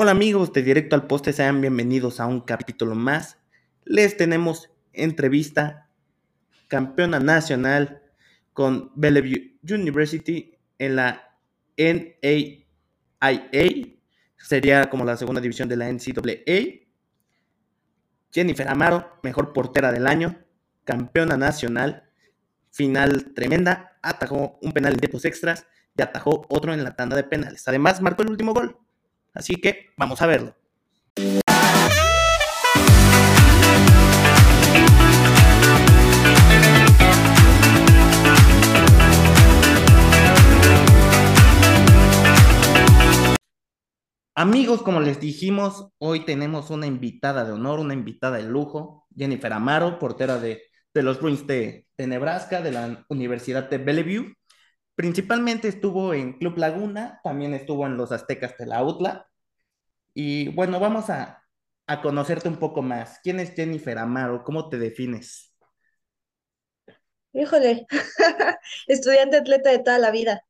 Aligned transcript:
Hola 0.00 0.12
amigos 0.12 0.52
de 0.52 0.62
Directo 0.62 0.94
al 0.94 1.08
Poste, 1.08 1.32
sean 1.32 1.60
bienvenidos 1.60 2.20
a 2.20 2.26
un 2.28 2.40
capítulo 2.40 2.94
más. 2.94 3.36
Les 3.84 4.16
tenemos 4.16 4.70
entrevista 4.92 5.90
campeona 6.68 7.18
nacional 7.18 8.00
con 8.52 8.92
Bellevue 8.94 9.58
University 9.68 10.56
en 10.78 10.94
la 10.94 11.36
NAIA, 11.76 12.64
sería 14.36 14.88
como 14.88 15.04
la 15.04 15.16
segunda 15.16 15.40
división 15.40 15.68
de 15.68 15.76
la 15.76 15.92
NCAA. 15.92 16.86
Jennifer 18.30 18.68
Amaro, 18.68 19.18
mejor 19.24 19.52
portera 19.52 19.90
del 19.90 20.06
año, 20.06 20.38
campeona 20.84 21.36
nacional, 21.36 22.08
final 22.70 23.34
tremenda, 23.34 23.98
atajó 24.00 24.60
un 24.62 24.70
penal 24.70 24.92
en 24.92 25.00
tiempos 25.00 25.24
extras 25.24 25.66
y 25.96 26.02
atajó 26.02 26.46
otro 26.50 26.72
en 26.72 26.84
la 26.84 26.94
tanda 26.94 27.16
de 27.16 27.24
penales. 27.24 27.66
Además, 27.66 28.00
marcó 28.00 28.22
el 28.22 28.30
último 28.30 28.54
gol. 28.54 28.78
Así 29.34 29.56
que 29.56 29.90
vamos 29.96 30.20
a 30.22 30.26
verlo. 30.26 30.54
Amigos, 44.40 44.82
como 44.82 45.00
les 45.00 45.18
dijimos, 45.18 45.88
hoy 45.98 46.24
tenemos 46.24 46.70
una 46.70 46.86
invitada 46.86 47.44
de 47.44 47.50
honor, 47.50 47.80
una 47.80 47.92
invitada 47.92 48.36
de 48.36 48.44
lujo, 48.44 49.08
Jennifer 49.16 49.52
Amaro, 49.52 49.98
portera 49.98 50.38
de, 50.38 50.62
los 50.94 51.18
Bruins 51.18 51.44
de, 51.44 51.88
de, 51.96 52.06
Nebraska, 52.06 52.62
de 52.62 52.70
la 52.70 53.04
Universidad 53.08 53.68
de 53.68 53.78
Bellevue. 53.78 54.36
Principalmente 54.98 55.68
estuvo 55.68 56.12
en 56.12 56.32
Club 56.40 56.58
Laguna, 56.58 57.20
también 57.22 57.54
estuvo 57.54 57.86
en 57.86 57.96
los 57.96 58.10
Aztecas 58.10 58.58
de 58.58 58.66
la 58.66 58.82
UTLA. 58.82 59.28
Y 60.14 60.48
bueno, 60.50 60.80
vamos 60.80 61.10
a, 61.10 61.44
a 61.86 62.02
conocerte 62.02 62.48
un 62.48 62.58
poco 62.58 62.82
más. 62.82 63.20
¿Quién 63.22 63.40
es 63.40 63.54
Jennifer 63.54 63.98
Amaro? 63.98 64.44
¿Cómo 64.44 64.68
te 64.68 64.78
defines? 64.78 65.54
Híjole, 67.32 67.86
estudiante 68.86 69.38
atleta 69.38 69.70
de 69.70 69.78
toda 69.78 69.98
la 69.98 70.10
vida, 70.10 70.42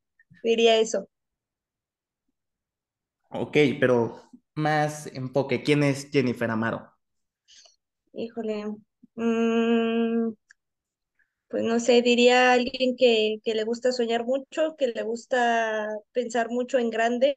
diría 0.42 0.78
eso. 0.78 1.08
Ok, 3.30 3.56
pero 3.80 4.20
más 4.54 5.06
enfoque. 5.06 5.62
¿Quién 5.62 5.82
es 5.82 6.10
Jennifer 6.10 6.50
Amaro? 6.50 6.92
Híjole, 8.12 8.66
mm, 9.14 9.87
pues 11.48 11.62
no 11.64 11.80
sé, 11.80 12.02
diría 12.02 12.52
alguien 12.52 12.96
que, 12.96 13.38
que 13.44 13.54
le 13.54 13.64
gusta 13.64 13.92
soñar 13.92 14.24
mucho, 14.24 14.76
que 14.76 14.88
le 14.88 15.02
gusta 15.02 15.88
pensar 16.12 16.50
mucho 16.50 16.78
en 16.78 16.90
grande 16.90 17.36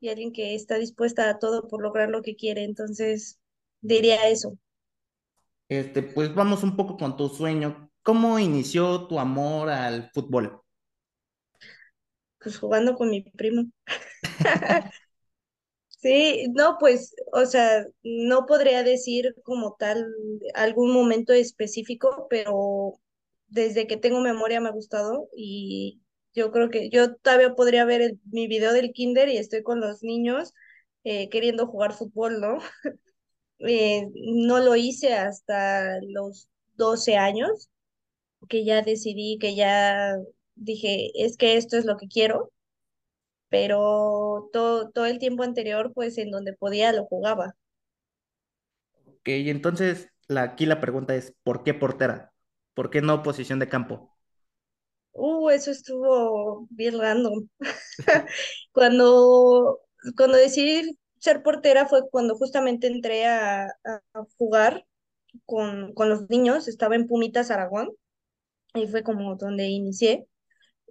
y 0.00 0.08
alguien 0.10 0.32
que 0.32 0.54
está 0.54 0.76
dispuesta 0.78 1.30
a 1.30 1.38
todo 1.38 1.68
por 1.68 1.82
lograr 1.82 2.10
lo 2.10 2.22
que 2.22 2.36
quiere. 2.36 2.64
Entonces, 2.64 3.38
diría 3.82 4.28
eso. 4.28 4.58
Este, 5.68 6.02
pues 6.02 6.34
vamos 6.34 6.64
un 6.64 6.74
poco 6.76 6.96
con 6.96 7.16
tu 7.16 7.28
sueño. 7.28 7.90
¿Cómo 8.02 8.38
inició 8.40 9.06
tu 9.06 9.18
amor 9.20 9.68
al 9.70 10.10
fútbol? 10.12 10.60
Pues 12.38 12.58
jugando 12.58 12.94
con 12.94 13.10
mi 13.10 13.22
primo. 13.22 13.64
Sí, 15.88 16.46
no, 16.54 16.76
pues, 16.78 17.14
o 17.32 17.46
sea, 17.46 17.84
no 18.02 18.46
podría 18.46 18.82
decir 18.84 19.34
como 19.42 19.76
tal 19.78 20.06
algún 20.54 20.92
momento 20.92 21.32
específico, 21.32 22.26
pero 22.30 22.94
desde 23.48 23.86
que 23.86 23.96
tengo 23.96 24.20
memoria 24.20 24.60
me 24.60 24.68
ha 24.68 24.72
gustado 24.72 25.28
y 25.36 26.00
yo 26.34 26.52
creo 26.52 26.70
que 26.70 26.90
yo 26.90 27.14
todavía 27.16 27.54
podría 27.54 27.84
ver 27.84 28.16
mi 28.30 28.46
video 28.48 28.72
del 28.72 28.92
kinder 28.92 29.28
y 29.28 29.38
estoy 29.38 29.62
con 29.62 29.80
los 29.80 30.02
niños 30.02 30.52
eh, 31.04 31.28
queriendo 31.30 31.66
jugar 31.66 31.92
fútbol, 31.94 32.40
¿no? 32.40 32.58
Eh, 33.60 34.08
no 34.14 34.58
lo 34.60 34.76
hice 34.76 35.14
hasta 35.14 36.00
los 36.02 36.48
12 36.74 37.16
años, 37.16 37.70
que 38.48 38.64
ya 38.64 38.82
decidí, 38.82 39.38
que 39.40 39.54
ya 39.56 40.16
dije, 40.56 41.10
es 41.14 41.36
que 41.36 41.56
esto 41.56 41.76
es 41.76 41.84
lo 41.86 41.96
que 41.96 42.08
quiero 42.08 42.52
pero 43.48 44.48
todo, 44.52 44.90
todo 44.90 45.06
el 45.06 45.18
tiempo 45.18 45.42
anterior, 45.42 45.92
pues 45.94 46.18
en 46.18 46.30
donde 46.30 46.52
podía 46.52 46.92
lo 46.92 47.06
jugaba. 47.06 47.56
Ok, 49.06 49.28
entonces 49.28 50.08
la, 50.28 50.42
aquí 50.42 50.66
la 50.66 50.80
pregunta 50.80 51.14
es, 51.16 51.34
¿por 51.42 51.62
qué 51.64 51.74
portera? 51.74 52.32
¿Por 52.76 52.90
qué 52.90 53.00
no 53.00 53.22
posición 53.22 53.58
de 53.58 53.70
campo? 53.70 54.14
Uh, 55.12 55.48
eso 55.48 55.70
estuvo 55.70 56.66
bien 56.68 57.00
random. 57.00 57.48
Cuando, 58.72 59.80
cuando 60.14 60.36
decidí 60.36 60.98
ser 61.18 61.42
portera 61.42 61.86
fue 61.86 62.02
cuando 62.10 62.36
justamente 62.36 62.86
entré 62.86 63.24
a, 63.24 63.68
jugar 64.36 64.86
con, 65.46 65.94
con 65.94 66.10
los 66.10 66.28
niños, 66.28 66.68
estaba 66.68 66.96
en 66.96 67.06
Pumitas, 67.06 67.50
Aragón, 67.50 67.92
y 68.74 68.86
fue 68.88 69.02
como 69.02 69.36
donde 69.36 69.68
inicié. 69.68 70.26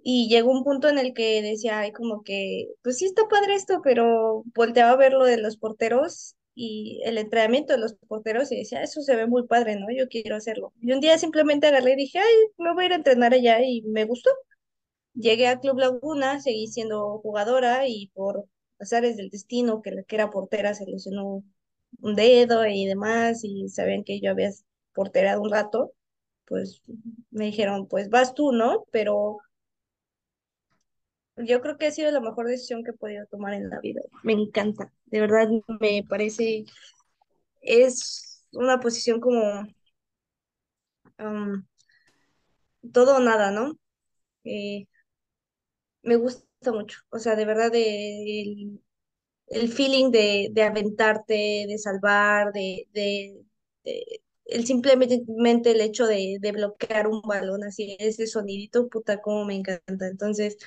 Y 0.02 0.28
llegó 0.28 0.50
un 0.50 0.64
punto 0.64 0.88
en 0.88 0.98
el 0.98 1.14
que 1.14 1.40
decía, 1.40 1.78
ay, 1.80 1.92
como 1.92 2.24
que, 2.24 2.66
pues 2.82 2.98
sí 2.98 3.04
está 3.04 3.28
padre 3.28 3.54
esto, 3.54 3.80
pero 3.84 4.42
volteaba 4.56 4.90
a 4.90 4.96
ver 4.96 5.12
lo 5.12 5.24
de 5.24 5.36
los 5.36 5.56
porteros 5.56 6.34
y 6.56 7.02
el 7.04 7.18
entrenamiento 7.18 7.74
de 7.74 7.78
los 7.80 7.94
porteros 8.08 8.50
y 8.50 8.56
decía, 8.58 8.82
eso 8.82 9.02
se 9.02 9.14
ve 9.14 9.26
muy 9.26 9.46
padre, 9.46 9.76
¿no? 9.78 9.86
Yo 9.96 10.08
quiero 10.08 10.36
hacerlo. 10.36 10.72
Y 10.80 10.92
un 10.92 11.00
día 11.00 11.18
simplemente 11.18 11.66
agarré 11.68 11.92
y 11.92 11.96
dije, 11.96 12.18
ay, 12.18 12.34
me 12.58 12.74
voy 12.74 12.84
a 12.84 12.86
ir 12.86 12.92
a 12.94 12.96
entrenar 12.96 13.34
allá 13.34 13.62
y 13.62 13.82
me 13.82 14.04
gustó. 14.06 14.30
Llegué 15.14 15.48
a 15.48 15.60
Club 15.60 15.78
Laguna, 15.78 16.40
seguí 16.40 16.66
siendo 16.68 17.18
jugadora 17.20 17.88
y 17.88 18.08
por 18.14 18.46
azares 18.78 19.16
del 19.16 19.30
destino, 19.30 19.82
que 19.82 19.90
la 19.92 20.02
que 20.04 20.16
era 20.16 20.30
portera 20.30 20.74
se 20.74 20.86
lesionó 20.86 21.44
un 22.00 22.14
dedo 22.14 22.66
y 22.66 22.86
demás 22.86 23.44
y 23.44 23.68
sabían 23.68 24.04
que 24.04 24.20
yo 24.20 24.30
había 24.30 24.50
porterado 24.94 25.42
un 25.42 25.50
rato, 25.50 25.92
pues 26.46 26.82
me 27.30 27.46
dijeron, 27.46 27.86
pues 27.88 28.08
vas 28.10 28.34
tú, 28.34 28.52
¿no? 28.52 28.86
Pero 28.90 29.38
yo 31.38 31.60
creo 31.60 31.76
que 31.78 31.86
ha 31.86 31.90
sido 31.90 32.10
la 32.10 32.20
mejor 32.20 32.46
decisión 32.48 32.82
que 32.84 32.90
he 32.90 32.94
podido 32.94 33.26
tomar 33.26 33.54
en 33.54 33.68
la 33.70 33.80
vida. 33.80 34.00
Me 34.22 34.32
encanta, 34.32 34.92
de 35.06 35.20
verdad 35.20 35.48
me 35.80 36.04
parece, 36.08 36.64
es 37.62 38.44
una 38.52 38.80
posición 38.80 39.20
como 39.20 39.66
um, 41.18 41.66
todo 42.92 43.16
o 43.16 43.20
nada, 43.20 43.50
¿no? 43.50 43.72
Eh, 44.44 44.86
me 46.02 46.16
gusta 46.16 46.72
mucho, 46.72 47.00
o 47.10 47.18
sea, 47.18 47.34
de 47.36 47.44
verdad 47.44 47.70
el, 47.74 48.80
el 49.48 49.68
feeling 49.72 50.10
de, 50.12 50.48
de 50.52 50.62
aventarte, 50.64 51.66
de 51.68 51.78
salvar, 51.78 52.52
de, 52.52 52.88
de, 52.94 53.42
de- 53.84 54.22
el 54.46 54.66
simplemente 54.66 55.72
el 55.72 55.80
hecho 55.82 56.06
de, 56.06 56.38
de 56.40 56.52
bloquear 56.52 57.08
un 57.08 57.22
balón, 57.22 57.64
así, 57.64 57.96
ese 58.00 58.26
sonidito, 58.28 58.88
puta, 58.88 59.20
como 59.22 59.44
me 59.46 59.56
encanta. 59.56 60.08
Entonces, 60.08 60.58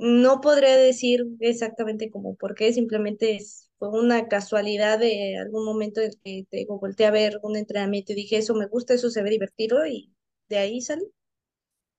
No 0.00 0.40
podría 0.40 0.76
decir 0.76 1.24
exactamente 1.40 2.10
como 2.10 2.34
por 2.36 2.54
qué, 2.56 2.72
simplemente 2.72 3.36
es, 3.36 3.70
fue 3.78 3.90
una 3.90 4.26
casualidad 4.28 4.98
de 4.98 5.36
algún 5.38 5.64
momento 5.64 6.00
en 6.00 6.10
que 6.24 6.44
te 6.50 6.56
digo, 6.58 6.78
volteé 6.80 7.06
a 7.06 7.10
ver 7.12 7.38
un 7.42 7.56
entrenamiento 7.56 8.12
y 8.12 8.16
dije, 8.16 8.38
eso 8.38 8.54
me 8.56 8.66
gusta, 8.66 8.94
eso 8.94 9.10
se 9.10 9.22
ve 9.22 9.30
divertido 9.30 9.86
y 9.86 10.12
de 10.48 10.58
ahí 10.58 10.80
sale. 10.80 11.04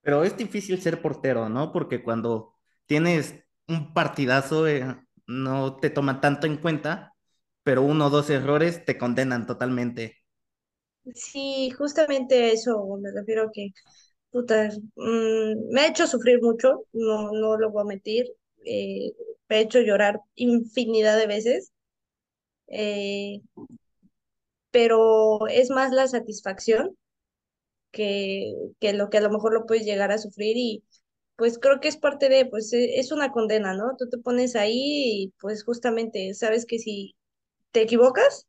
Pero 0.01 0.23
es 0.23 0.37
difícil 0.37 0.81
ser 0.81 1.01
portero, 1.01 1.49
¿no? 1.49 1.71
Porque 1.71 2.03
cuando 2.03 2.55
tienes 2.85 3.35
un 3.67 3.93
partidazo, 3.93 4.67
eh, 4.67 4.85
no 5.27 5.77
te 5.77 5.89
toman 5.89 6.21
tanto 6.21 6.47
en 6.47 6.57
cuenta, 6.57 7.15
pero 7.63 7.81
uno 7.83 8.07
o 8.07 8.09
dos 8.09 8.29
errores 8.29 8.83
te 8.85 8.97
condenan 8.97 9.45
totalmente. 9.47 10.17
Sí, 11.15 11.71
justamente 11.71 12.35
a 12.43 12.47
eso 12.53 12.85
me 13.01 13.11
refiero 13.11 13.49
que, 13.53 13.69
puta, 14.31 14.69
mm, 14.95 15.71
me 15.73 15.81
ha 15.81 15.87
hecho 15.87 16.07
sufrir 16.07 16.41
mucho, 16.41 16.85
no, 16.93 17.31
no 17.31 17.57
lo 17.57 17.71
voy 17.71 17.81
a 17.83 17.85
mentir, 17.85 18.25
eh, 18.65 19.13
me 19.49 19.57
ha 19.57 19.59
hecho 19.59 19.79
llorar 19.81 20.21
infinidad 20.35 21.17
de 21.17 21.27
veces, 21.27 21.71
eh, 22.67 23.41
pero 24.71 25.47
es 25.47 25.69
más 25.69 25.91
la 25.91 26.07
satisfacción 26.07 26.97
que, 27.91 28.53
que 28.79 28.93
lo 28.93 29.09
que 29.09 29.17
a 29.19 29.21
lo 29.21 29.29
mejor 29.31 29.53
lo 29.53 29.65
puedes 29.65 29.85
llegar 29.85 30.11
a 30.11 30.17
sufrir 30.17 30.57
y 30.57 30.83
pues 31.37 31.59
creo 31.59 31.79
que 31.81 31.87
es 31.89 31.97
parte 31.97 32.29
de, 32.29 32.45
pues 32.45 32.73
e- 32.73 32.99
es 32.99 33.11
una 33.11 33.31
condena, 33.31 33.73
¿no? 33.75 33.95
Tú 33.97 34.09
te 34.09 34.17
pones 34.19 34.55
ahí 34.55 34.73
y 35.25 35.33
pues 35.41 35.63
justamente 35.63 36.33
sabes 36.35 36.65
que 36.65 36.79
si 36.79 37.15
te 37.71 37.81
equivocas, 37.83 38.47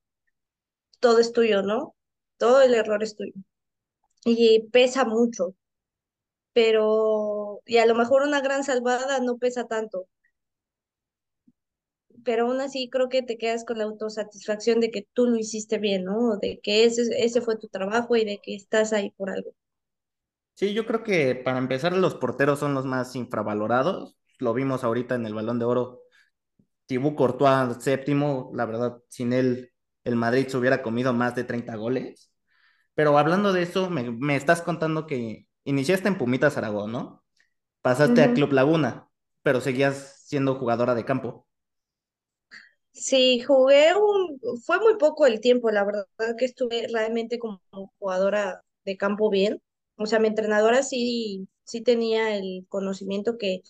todo 1.01 1.19
es 1.19 1.33
tuyo, 1.33 1.63
¿no? 1.63 1.95
Todo 2.39 2.63
el 2.63 2.75
error 2.75 3.03
es 3.03 3.17
tuyo 3.17 3.33
y 4.25 4.63
pesa 4.73 5.05
mucho, 5.05 5.55
pero 6.55 7.61
y 7.67 7.79
a 7.79 7.87
lo 7.87 7.95
mejor 7.95 8.23
una 8.23 8.41
gran 8.41 8.65
salvada 8.65 9.21
no 9.21 9.39
pesa 9.39 9.67
tanto, 9.67 10.07
pero 12.25 12.47
aún 12.47 12.59
así 12.63 12.89
creo 12.91 13.11
que 13.11 13.23
te 13.23 13.37
quedas 13.37 13.65
con 13.67 13.77
la 13.77 13.85
autosatisfacción 13.85 14.81
de 14.81 14.91
que 14.91 15.07
tú 15.13 15.27
lo 15.27 15.37
hiciste 15.37 15.77
bien, 15.79 16.05
¿no? 16.05 16.37
De 16.39 16.59
que 16.63 16.85
ese, 16.85 17.03
ese 17.23 17.41
fue 17.43 17.59
tu 17.59 17.69
trabajo 17.69 18.17
y 18.17 18.25
de 18.25 18.41
que 18.43 18.55
estás 18.55 18.93
ahí 18.95 19.11
por 19.11 19.29
algo. 19.31 19.53
Sí, 20.55 20.75
yo 20.75 20.87
creo 20.87 21.03
que 21.03 21.35
para 21.35 21.59
empezar 21.59 21.97
los 21.97 22.15
porteros 22.15 22.59
son 22.61 22.75
los 22.75 22.85
más 22.85 23.17
infravalorados. 23.17 24.17
Lo 24.39 24.55
vimos 24.55 24.85
ahorita 24.85 25.15
en 25.15 25.27
el 25.27 25.35
Balón 25.35 25.59
de 25.59 25.65
Oro. 25.65 26.01
Thibaut 26.87 27.17
Courtois 27.17 27.77
séptimo, 27.83 28.51
la 28.55 28.67
verdad, 28.67 28.99
sin 29.09 29.33
él 29.33 29.73
el 30.05 30.17
Madrid 30.17 30.49
se 30.49 30.57
hubiera 30.59 30.83
comido 30.83 31.13
más 31.15 31.35
de 31.37 31.45
30 31.45 31.77
goles. 31.77 32.33
Pero 32.95 33.19
hablando 33.19 33.53
de 33.53 33.63
eso, 33.63 33.91
me, 33.91 34.11
me 34.13 34.37
estás 34.37 34.63
contando 34.63 35.07
que 35.07 35.49
iniciaste 35.65 36.09
en 36.09 36.19
Pumitas 36.19 36.57
Aragón, 36.57 36.93
¿no? 36.93 37.25
Pasaste 37.83 38.23
a. 38.23 38.35
Club 38.35 38.53
Laguna, 38.53 39.09
pero 39.43 39.61
seguías 39.61 40.23
siendo 40.27 40.57
jugadora 40.57 40.95
de 40.95 41.05
campo. 41.05 41.47
Sí, 42.93 43.41
jugué 43.41 43.95
un, 43.95 44.39
fue 44.65 44.79
muy 44.81 44.97
poco 44.99 45.27
el 45.27 45.41
tiempo, 45.41 45.71
la 45.71 45.85
verdad 45.85 46.07
que 46.39 46.45
estuve 46.45 46.87
realmente 46.93 47.39
como 47.39 47.61
jugadora 47.99 48.63
de 48.85 48.97
campo 48.97 49.31
bien. 49.31 49.63
O 49.97 50.07
sea, 50.07 50.19
mi 50.19 50.29
entrenadora 50.29 50.83
sí, 50.83 51.49
sí 51.65 51.81
tenía 51.83 52.37
el 52.37 52.67
conocimiento 52.69 53.39
que 53.39 53.63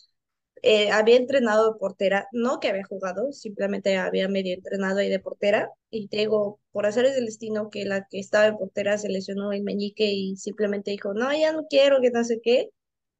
eh, 0.62 0.90
había 0.92 1.16
entrenado 1.16 1.72
de 1.72 1.78
portera, 1.78 2.28
no 2.32 2.60
que 2.60 2.68
había 2.68 2.84
jugado, 2.84 3.32
simplemente 3.32 3.96
había 3.96 4.28
medio 4.28 4.54
entrenado 4.54 4.98
ahí 5.00 5.08
de 5.10 5.18
portera. 5.20 5.70
Y 5.90 6.08
te 6.08 6.18
digo, 6.18 6.60
por 6.70 6.86
hacer 6.86 7.04
el 7.06 7.26
destino 7.26 7.68
que 7.70 7.84
la 7.84 8.06
que 8.08 8.20
estaba 8.20 8.46
en 8.46 8.56
portera 8.56 8.96
se 8.98 9.08
lesionó 9.08 9.52
el 9.52 9.62
meñique 9.64 10.06
y 10.12 10.36
simplemente 10.36 10.92
dijo, 10.92 11.14
no, 11.14 11.32
ya 11.32 11.52
no 11.52 11.66
quiero, 11.68 12.00
que 12.00 12.10
no 12.10 12.24
sé 12.24 12.40
qué. 12.42 12.70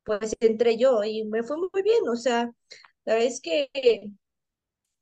Pues 0.04 0.36
entré 0.40 0.76
yo 0.78 1.04
y 1.04 1.24
me 1.24 1.42
fue 1.42 1.56
muy 1.58 1.82
bien. 1.82 2.08
O 2.08 2.16
sea, 2.16 2.52
la 3.04 3.14
verdad 3.14 3.28
es 3.28 3.40
que 3.40 3.68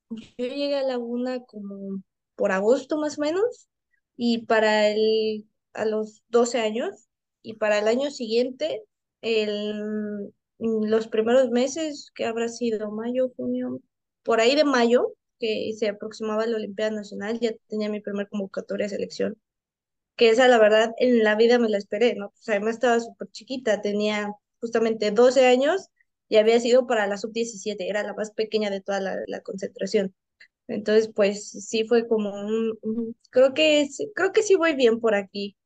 yo 0.08 0.46
llegué 0.46 0.76
a 0.76 0.82
Laguna 0.82 1.40
como 1.44 2.02
por 2.36 2.52
agosto 2.52 2.98
más 2.98 3.18
o 3.18 3.22
menos 3.22 3.68
y 4.16 4.46
para 4.46 4.88
el, 4.88 5.46
a 5.74 5.84
los 5.84 6.22
12 6.28 6.60
años 6.60 7.08
y 7.42 7.54
para 7.54 7.78
el 7.78 7.88
año 7.88 8.10
siguiente, 8.10 8.82
el, 9.22 10.32
los 10.60 11.08
primeros 11.08 11.50
meses, 11.50 12.10
que 12.14 12.26
habrá 12.26 12.48
sido 12.48 12.90
mayo, 12.90 13.32
junio, 13.36 13.80
por 14.22 14.40
ahí 14.40 14.54
de 14.56 14.64
mayo, 14.64 15.14
que 15.38 15.72
se 15.78 15.88
aproximaba 15.88 16.46
la 16.46 16.56
Olimpiada 16.56 16.92
Nacional, 16.92 17.40
ya 17.40 17.52
tenía 17.68 17.88
mi 17.88 18.00
primer 18.00 18.28
convocatoria 18.28 18.86
de 18.86 18.90
selección, 18.90 19.36
que 20.16 20.30
esa 20.30 20.48
la 20.48 20.58
verdad 20.58 20.92
en 20.98 21.24
la 21.24 21.36
vida 21.36 21.58
me 21.58 21.68
la 21.70 21.78
esperé, 21.78 22.14
¿no? 22.14 22.32
Además 22.46 22.74
estaba 22.74 23.00
súper 23.00 23.28
chiquita, 23.30 23.80
tenía 23.82 24.32
justamente 24.60 25.10
12 25.12 25.46
años 25.46 25.88
y 26.28 26.36
había 26.36 26.60
sido 26.60 26.86
para 26.86 27.06
la 27.06 27.16
sub 27.18 27.32
diecisiete 27.32 27.88
era 27.88 28.02
la 28.02 28.14
más 28.14 28.32
pequeña 28.32 28.70
de 28.70 28.80
toda 28.80 29.00
la, 29.00 29.40
concentración. 29.42 30.14
Entonces, 30.68 31.10
pues 31.14 31.50
sí 31.50 31.84
fue 31.84 32.06
como 32.08 32.32
creo 33.30 33.54
que 33.54 33.88
creo 34.14 34.32
que 34.32 34.42
sí 34.42 34.54
voy 34.56 34.74
bien 34.74 35.00
por 35.00 35.14
aquí. 35.14 35.56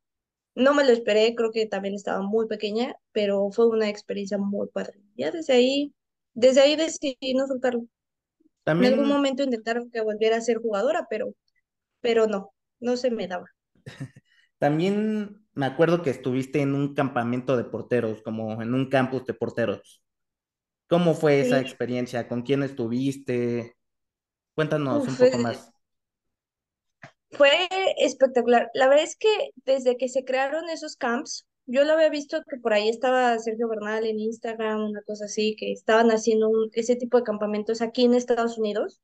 No 0.54 0.74
me 0.74 0.84
lo 0.84 0.92
esperé, 0.92 1.34
creo 1.34 1.50
que 1.52 1.66
también 1.66 1.94
estaba 1.94 2.22
muy 2.22 2.46
pequeña, 2.46 2.96
pero 3.12 3.50
fue 3.50 3.68
una 3.68 3.88
experiencia 3.88 4.38
muy 4.38 4.68
padre. 4.68 5.00
Ya 5.16 5.30
desde 5.30 5.52
ahí, 5.54 5.94
desde 6.34 6.60
ahí 6.62 6.76
decidí 6.76 7.34
no 7.34 7.46
soltarlo. 7.46 7.86
En 8.78 8.86
algún 8.86 9.08
También, 9.08 9.08
momento 9.08 9.42
intentaron 9.44 9.90
que 9.90 10.00
volviera 10.02 10.36
a 10.38 10.40
ser 10.42 10.58
jugadora, 10.58 11.06
pero, 11.10 11.34
pero 12.00 12.26
no, 12.28 12.52
no 12.80 12.96
se 12.98 13.10
me 13.10 13.28
daba. 13.28 13.46
también 14.58 15.44
me 15.54 15.66
acuerdo 15.66 16.02
que 16.02 16.10
estuviste 16.10 16.60
en 16.62 16.74
un 16.74 16.94
campamento 16.94 17.56
de 17.56 17.64
porteros, 17.64 18.22
como 18.22 18.60
en 18.62 18.74
un 18.74 18.88
campus 18.88 19.24
de 19.26 19.34
porteros. 19.34 20.02
¿Cómo 20.88 21.14
fue 21.14 21.40
esa 21.40 21.60
experiencia? 21.60 22.28
¿Con 22.28 22.42
quién 22.42 22.64
estuviste? 22.64 23.76
Cuéntanos 24.54 25.08
un 25.08 25.18
poco 25.18 25.38
más. 25.38 25.73
Fue 27.36 27.50
espectacular. 27.98 28.70
La 28.74 28.88
verdad 28.88 29.04
es 29.04 29.16
que 29.16 29.28
desde 29.64 29.96
que 29.96 30.08
se 30.08 30.24
crearon 30.24 30.68
esos 30.70 30.96
camps, 30.96 31.46
yo 31.66 31.84
lo 31.84 31.94
había 31.94 32.10
visto 32.10 32.42
que 32.48 32.58
por 32.58 32.72
ahí 32.74 32.88
estaba 32.88 33.38
Sergio 33.38 33.68
Bernal 33.68 34.04
en 34.06 34.18
Instagram, 34.20 34.84
una 34.84 35.02
cosa 35.02 35.26
así, 35.26 35.56
que 35.58 35.72
estaban 35.72 36.10
haciendo 36.10 36.48
un- 36.48 36.70
ese 36.74 36.96
tipo 36.96 37.18
de 37.18 37.24
campamentos 37.24 37.80
aquí 37.82 38.04
en 38.04 38.14
Estados 38.14 38.58
Unidos. 38.58 39.00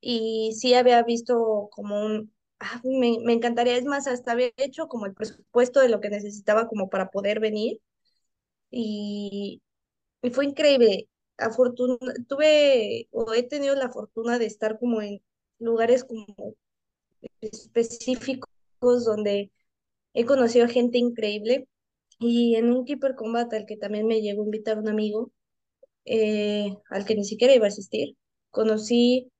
y 0.00 0.52
sí 0.60 0.74
había 0.74 1.02
visto 1.04 1.68
como 1.72 2.04
un, 2.06 2.32
ah, 2.60 2.80
me, 2.84 3.18
me 3.24 3.32
encantaría, 3.34 3.76
es 3.76 3.84
más, 3.86 4.06
hasta 4.08 4.32
había 4.32 4.50
hecho 4.58 4.88
como 4.88 5.06
el 5.06 5.14
presupuesto 5.14 5.80
de 5.80 5.88
lo 5.90 6.00
que 6.00 6.10
necesitaba 6.10 6.68
como 6.68 6.90
para 6.90 7.10
poder 7.10 7.40
venir 7.40 7.80
y, 8.70 9.62
y 10.22 10.30
fue 10.30 10.46
increíble. 10.46 11.08
Afortuna, 11.38 11.98
tuve 12.28 13.08
o 13.12 13.32
he 13.34 13.42
tenido 13.44 13.74
la 13.76 13.90
fortuna 13.90 14.38
de 14.38 14.46
estar 14.46 14.78
como 14.78 15.02
en 15.02 15.22
lugares 15.58 16.04
como 16.04 16.26
específicos 17.40 18.48
donde 19.04 19.52
he 20.14 20.24
conocido 20.26 20.68
gente 20.68 20.98
increíble 20.98 21.68
y 22.18 22.56
en 22.56 22.72
un 22.72 22.84
Keeper 22.84 23.14
Combat 23.16 23.52
al 23.54 23.66
que 23.66 23.76
también 23.76 24.06
me 24.06 24.20
llegó 24.22 24.42
a 24.42 24.44
invitar 24.46 24.78
un 24.78 24.88
amigo, 24.88 25.32
eh, 26.04 26.76
al 26.90 27.04
que 27.06 27.14
ni 27.16 27.24
siquiera 27.24 27.54
iba 27.54 27.66
a 27.66 27.68
asistir, 27.68 28.16
conocí 28.50 29.30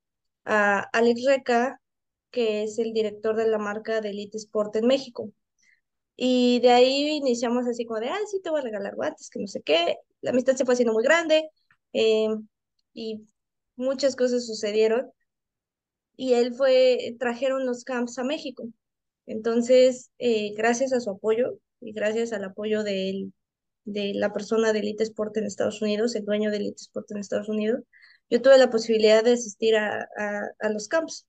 a 0.44 0.80
Alex 0.92 1.24
Reca, 1.26 1.80
que 2.30 2.64
es 2.64 2.78
el 2.78 2.92
director 2.92 3.36
de 3.36 3.48
la 3.48 3.58
marca 3.58 4.00
de 4.00 4.10
Elite 4.10 4.38
Sport 4.38 4.76
en 4.76 4.86
México. 4.86 5.30
Y 6.16 6.60
de 6.60 6.70
ahí 6.70 7.08
iniciamos 7.16 7.66
así 7.66 7.84
como 7.86 8.00
de, 8.00 8.08
ah, 8.10 8.18
sí, 8.30 8.40
te 8.42 8.50
voy 8.50 8.60
a 8.60 8.64
regalar 8.64 8.94
guantes, 8.94 9.30
que 9.30 9.40
no 9.40 9.46
sé 9.46 9.62
qué. 9.62 9.96
La 10.20 10.30
amistad 10.30 10.54
se 10.56 10.64
fue 10.64 10.74
haciendo 10.74 10.92
muy 10.94 11.04
grande 11.04 11.50
eh, 11.92 12.28
y 12.94 13.26
muchas 13.76 14.16
cosas 14.16 14.46
sucedieron. 14.46 15.10
Y 16.22 16.34
él 16.34 16.54
fue, 16.54 17.16
trajeron 17.18 17.66
los 17.66 17.82
camps 17.84 18.16
a 18.18 18.22
México. 18.24 18.64
Entonces, 19.26 20.10
eh, 20.18 20.54
gracias 20.56 20.92
a 20.92 21.00
su 21.00 21.10
apoyo 21.10 21.58
y 21.80 21.92
gracias 21.92 22.32
al 22.32 22.44
apoyo 22.44 22.84
de, 22.84 23.10
él, 23.10 23.32
de 23.84 24.14
la 24.14 24.32
persona 24.32 24.72
de 24.72 24.80
Elite 24.80 25.04
Sport 25.04 25.36
en 25.38 25.46
Estados 25.46 25.82
Unidos, 25.82 26.14
el 26.16 26.24
dueño 26.24 26.50
de 26.50 26.58
Elite 26.58 26.82
Sport 26.82 27.10
en 27.12 27.18
Estados 27.18 27.48
Unidos, 27.48 27.82
yo 28.30 28.42
tuve 28.42 28.58
la 28.58 28.70
posibilidad 28.70 29.24
de 29.24 29.32
asistir 29.34 29.76
a, 29.76 30.02
a, 30.18 30.42
a 30.60 30.68
los 30.70 30.88
camps. 30.88 31.26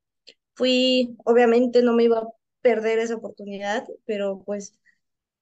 Fui, 0.56 1.16
obviamente 1.25 1.84
no 1.84 1.94
me 1.94 2.06
iba 2.06 2.19
a 2.19 2.28
perder 2.62 3.00
esa 3.00 3.16
oportunidad, 3.16 3.86
pero 4.06 4.44
pues 4.45 4.74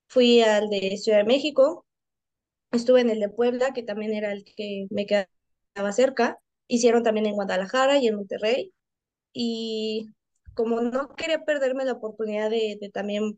fui 0.08 0.42
al 0.44 0.70
de 0.70 0.98
Ciudad 0.98 1.20
de 1.20 1.26
México, 1.26 1.86
estuve 2.72 3.02
en 3.02 3.10
el 3.10 3.20
de 3.20 3.30
Puebla, 3.30 3.74
que 3.74 3.84
también 3.84 4.14
era 4.14 4.32
el 4.32 4.44
que 4.44 4.88
me 4.90 5.06
quedaba 5.06 5.92
cerca, 5.94 6.40
hicieron 6.68 7.04
también 7.04 7.26
en 7.28 7.36
Guadalajara 7.36 7.98
y 8.00 8.08
en 8.08 8.16
Monterrey, 8.16 8.74
y 9.34 10.10
como 10.56 10.82
no 10.82 11.16
quería 11.16 11.44
perderme 11.46 11.86
la 11.86 11.94
oportunidad 11.94 12.50
de, 12.50 12.78
de 12.80 12.90
también 12.90 13.38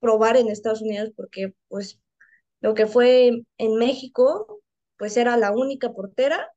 probar 0.00 0.36
en 0.36 0.48
Estados 0.48 0.82
Unidos, 0.82 1.10
porque 1.16 1.54
pues 1.68 2.00
lo 2.60 2.74
que 2.74 2.86
fue 2.86 3.44
en 3.58 3.74
México, 3.76 4.62
pues 4.98 5.16
era 5.16 5.36
la 5.36 5.52
única 5.52 5.92
portera, 5.92 6.48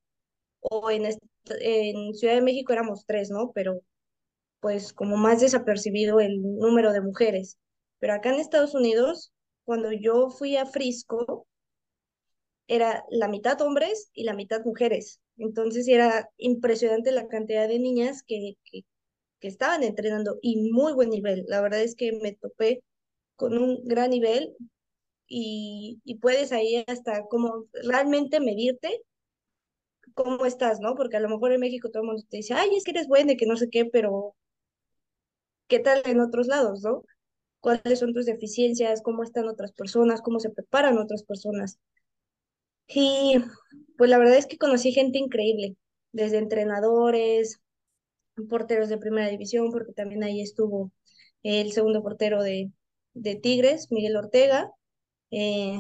o 0.62 0.92
en, 0.92 1.06
en 1.06 2.16
Ciudad 2.16 2.36
de 2.36 2.42
México 2.42 2.74
éramos 2.74 3.06
tres, 3.06 3.30
¿no? 3.32 3.52
Pero 3.54 3.82
pues 4.60 4.94
como 4.94 5.18
más 5.18 5.42
desapercibido 5.42 6.20
el 6.20 6.42
número 6.42 6.94
de 6.94 7.02
mujeres. 7.02 7.58
Pero 8.00 8.14
acá 8.14 8.30
en 8.34 8.40
Estados 8.40 8.76
Unidos, 8.76 9.34
cuando 9.66 9.92
yo 9.92 10.30
fui 10.30 10.58
a 10.58 10.66
Frisco, 10.66 11.48
era 12.68 13.04
la 13.10 13.28
mitad 13.28 13.60
hombres 13.62 14.12
y 14.14 14.24
la 14.24 14.34
mitad 14.36 14.64
mujeres. 14.66 15.20
Entonces 15.38 15.88
era 15.88 16.30
impresionante 16.38 17.12
la 17.12 17.28
cantidad 17.28 17.68
de 17.68 17.80
niñas 17.80 18.24
que, 18.24 18.56
que, 18.64 18.84
estaban 19.42 19.84
entrenando 19.84 20.40
y 20.42 20.72
muy 20.72 20.94
buen 20.94 21.10
nivel. 21.12 21.46
La 21.48 21.62
verdad 21.62 21.82
es 21.82 21.96
que 21.96 22.14
me 22.14 22.34
topé 22.34 22.84
con 23.36 23.58
un 23.58 23.80
gran 23.86 24.10
nivel 24.10 24.56
y, 25.28 26.02
y 26.04 26.16
puedes 26.20 26.52
ahí 26.52 26.84
hasta 26.88 27.24
como 27.28 27.66
realmente 27.84 28.40
medirte 28.40 29.04
cómo 30.16 30.46
estás, 30.46 30.80
¿no? 30.80 30.96
Porque 30.96 31.18
a 31.18 31.20
lo 31.20 31.30
mejor 31.30 31.52
en 31.52 31.62
México 31.62 31.90
todo 31.92 32.04
el 32.04 32.08
mundo 32.08 32.24
te 32.30 32.38
dice, 32.38 32.54
ay, 32.56 32.76
es 32.76 32.84
que 32.84 32.92
eres 32.92 33.08
buena, 33.08 33.36
que 33.36 33.46
no 33.46 33.58
sé 33.58 33.70
qué, 33.70 33.86
pero 33.86 34.36
¿qué 35.68 35.80
tal 35.80 36.02
en 36.06 36.20
otros 36.22 36.48
lados, 36.48 36.82
no? 36.84 37.04
cuáles 37.66 37.98
son 37.98 38.14
tus 38.14 38.28
deficiencias, 38.28 39.02
cómo 39.02 39.24
están 39.24 39.48
otras 39.48 39.72
personas, 39.72 40.22
cómo 40.22 40.40
se 40.40 40.52
preparan 40.52 41.00
otras 41.00 41.24
personas. 41.24 41.80
Y 42.88 43.38
pues 43.98 44.10
la 44.10 44.18
verdad 44.18 44.38
es 44.38 44.46
que 44.48 44.58
conocí 44.58 44.92
gente 44.92 45.18
increíble, 45.18 45.76
desde 46.12 46.38
entrenadores, 46.38 47.60
porteros 48.50 48.90
de 48.90 48.98
primera 48.98 49.30
división, 49.30 49.72
porque 49.72 49.94
también 49.94 50.24
ahí 50.24 50.42
estuvo 50.42 50.92
el 51.44 51.72
segundo 51.72 52.04
portero 52.04 52.44
de, 52.44 52.72
de 53.14 53.36
Tigres, 53.36 53.92
Miguel 53.92 54.18
Ortega. 54.18 54.72
Eh, 55.32 55.80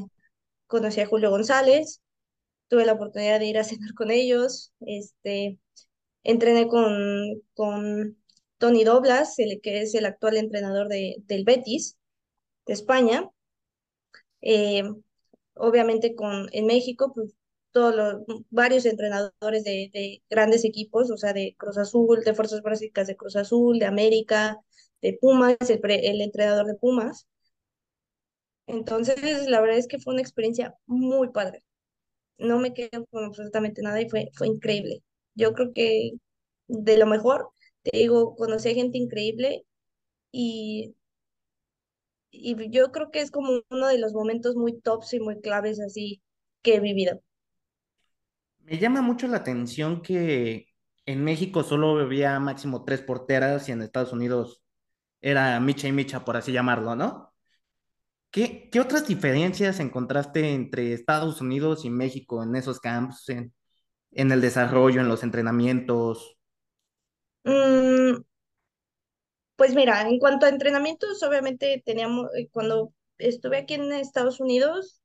conocí 0.67 1.01
a 1.01 1.07
Julio 1.07 1.29
González, 1.31 2.01
tuve 2.69 2.85
la 2.85 2.93
oportunidad 2.93 3.39
de 3.39 3.47
ir 3.47 3.57
a 3.57 3.63
cenar 3.65 3.93
con 3.95 4.11
ellos. 4.11 4.73
Este, 4.81 5.59
entrené 6.23 6.67
con, 6.67 7.41
con 7.53 8.17
Tony 8.57 8.83
Doblas, 8.83 9.39
el 9.39 9.61
que 9.61 9.81
es 9.81 9.95
el 9.95 10.05
actual 10.05 10.37
entrenador 10.37 10.87
de, 10.89 11.17
del 11.27 11.43
Betis 11.45 11.97
de 12.65 12.73
España. 12.73 13.29
Eh, 14.41 14.83
obviamente 15.55 16.15
con 16.15 16.47
en 16.53 16.65
México, 16.67 17.11
pues 17.13 17.33
todos 17.71 17.95
los 17.95 18.15
varios 18.49 18.85
entrenadores 18.85 19.63
de, 19.65 19.89
de 19.93 20.23
grandes 20.29 20.65
equipos, 20.65 21.11
o 21.11 21.17
sea, 21.17 21.33
de 21.33 21.55
Cruz 21.57 21.77
Azul, 21.77 22.23
de 22.23 22.33
Fuerzas 22.33 22.61
Básicas 22.61 23.07
de 23.07 23.17
Cruz 23.17 23.35
Azul, 23.35 23.79
de 23.79 23.85
América, 23.85 24.57
de 25.01 25.17
Pumas, 25.21 25.57
el, 25.69 25.79
pre- 25.81 26.09
el 26.09 26.21
entrenador 26.21 26.65
de 26.67 26.75
Pumas. 26.75 27.27
Entonces, 28.67 29.47
la 29.47 29.61
verdad 29.61 29.77
es 29.77 29.87
que 29.87 29.99
fue 29.99 30.13
una 30.13 30.21
experiencia 30.21 30.75
muy 30.87 31.29
padre. 31.29 31.63
No 32.37 32.59
me 32.59 32.73
quedo 32.73 33.05
con 33.07 33.25
absolutamente 33.25 33.81
nada 33.83 34.01
y 34.01 34.09
fue, 34.09 34.29
fue 34.35 34.47
increíble. 34.47 35.03
Yo 35.35 35.53
creo 35.53 35.73
que 35.73 36.13
de 36.67 36.97
lo 36.97 37.07
mejor. 37.07 37.51
Te 37.83 37.97
digo, 37.97 38.35
conocí 38.35 38.69
a 38.71 38.75
gente 38.75 38.97
increíble 38.99 39.65
y, 40.31 40.95
y 42.41 42.69
yo 42.71 42.91
creo 42.91 43.11
que 43.11 43.21
es 43.21 43.31
como 43.31 43.61
uno 43.69 43.87
de 43.87 43.97
los 43.99 44.13
momentos 44.13 44.55
muy 44.55 44.79
tops 44.81 45.13
y 45.13 45.19
muy 45.19 45.39
claves 45.41 45.79
así 45.79 46.21
que 46.63 46.75
he 46.75 46.79
vivido. 46.79 47.21
Me 48.59 48.77
llama 48.79 49.01
mucho 49.01 49.27
la 49.27 49.37
atención 49.37 50.01
que 50.01 50.67
en 51.05 51.23
México 51.23 51.63
solo 51.63 51.99
había 51.99 52.39
máximo 52.39 52.83
tres 52.83 53.01
porteras 53.01 53.69
y 53.69 53.71
en 53.73 53.81
Estados 53.81 54.11
Unidos 54.13 54.63
era 55.21 55.59
micha 55.59 55.87
y 55.87 55.93
micha, 55.93 56.25
por 56.25 56.37
así 56.37 56.51
llamarlo, 56.53 56.95
¿no? 56.95 57.33
¿Qué, 58.31 58.69
qué 58.71 58.79
otras 58.81 59.07
diferencias 59.07 59.79
encontraste 59.79 60.53
entre 60.53 60.93
Estados 60.93 61.41
Unidos 61.41 61.85
y 61.85 61.89
México 61.89 62.43
en 62.43 62.55
esos 62.55 62.79
camps, 62.81 63.29
en, 63.29 63.53
en 64.11 64.31
el 64.31 64.41
desarrollo, 64.41 65.01
en 65.01 65.09
los 65.09 65.23
entrenamientos? 65.23 66.37
Mm, 67.45 68.23
pues 69.55 69.73
mira, 69.75 70.01
en 70.01 70.19
cuanto 70.19 70.45
a 70.45 70.49
entrenamientos, 70.49 71.23
obviamente 71.23 71.81
teníamos, 71.85 72.29
eh, 72.35 72.49
cuando 72.51 72.93
estuve 73.17 73.57
aquí 73.57 73.75
en 73.75 73.91
Estados 73.93 74.39
Unidos, 74.39 75.01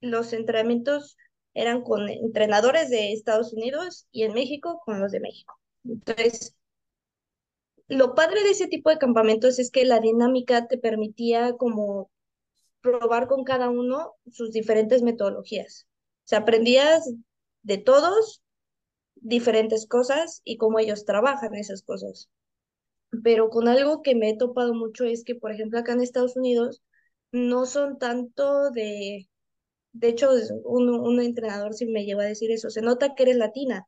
los 0.00 0.32
entrenamientos 0.32 1.16
eran 1.54 1.82
con 1.82 2.08
entrenadores 2.08 2.90
de 2.90 3.12
Estados 3.12 3.52
Unidos 3.52 4.06
y 4.10 4.24
en 4.24 4.34
México 4.34 4.80
con 4.84 5.00
los 5.00 5.12
de 5.12 5.20
México. 5.20 5.58
Entonces, 5.84 6.54
lo 7.88 8.14
padre 8.14 8.42
de 8.42 8.50
ese 8.50 8.68
tipo 8.68 8.90
de 8.90 8.98
campamentos 8.98 9.58
es 9.58 9.70
que 9.70 9.84
la 9.84 10.00
dinámica 10.00 10.66
te 10.66 10.78
permitía 10.78 11.54
como 11.54 12.10
probar 12.80 13.28
con 13.28 13.44
cada 13.44 13.70
uno 13.70 14.14
sus 14.30 14.52
diferentes 14.52 15.02
metodologías. 15.02 15.86
O 16.24 16.28
sea, 16.28 16.38
aprendías 16.38 17.10
de 17.62 17.78
todos 17.78 18.42
diferentes 19.16 19.86
cosas 19.86 20.40
y 20.44 20.56
cómo 20.56 20.78
ellos 20.78 21.04
trabajan 21.04 21.54
esas 21.54 21.82
cosas. 21.82 22.28
Pero 23.22 23.50
con 23.50 23.68
algo 23.68 24.02
que 24.02 24.14
me 24.14 24.30
he 24.30 24.36
topado 24.36 24.74
mucho 24.74 25.04
es 25.04 25.24
que, 25.24 25.34
por 25.34 25.52
ejemplo, 25.52 25.78
acá 25.78 25.92
en 25.92 26.00
Estados 26.02 26.36
Unidos 26.36 26.82
no 27.32 27.66
son 27.66 27.98
tanto 27.98 28.70
de, 28.70 29.28
de 29.92 30.08
hecho, 30.08 30.30
un, 30.64 30.90
un 30.90 31.20
entrenador 31.20 31.74
sí 31.74 31.86
me 31.86 32.04
lleva 32.04 32.24
a 32.24 32.26
decir 32.26 32.50
eso, 32.52 32.70
se 32.70 32.82
nota 32.82 33.14
que 33.14 33.24
eres 33.24 33.36
latina. 33.36 33.86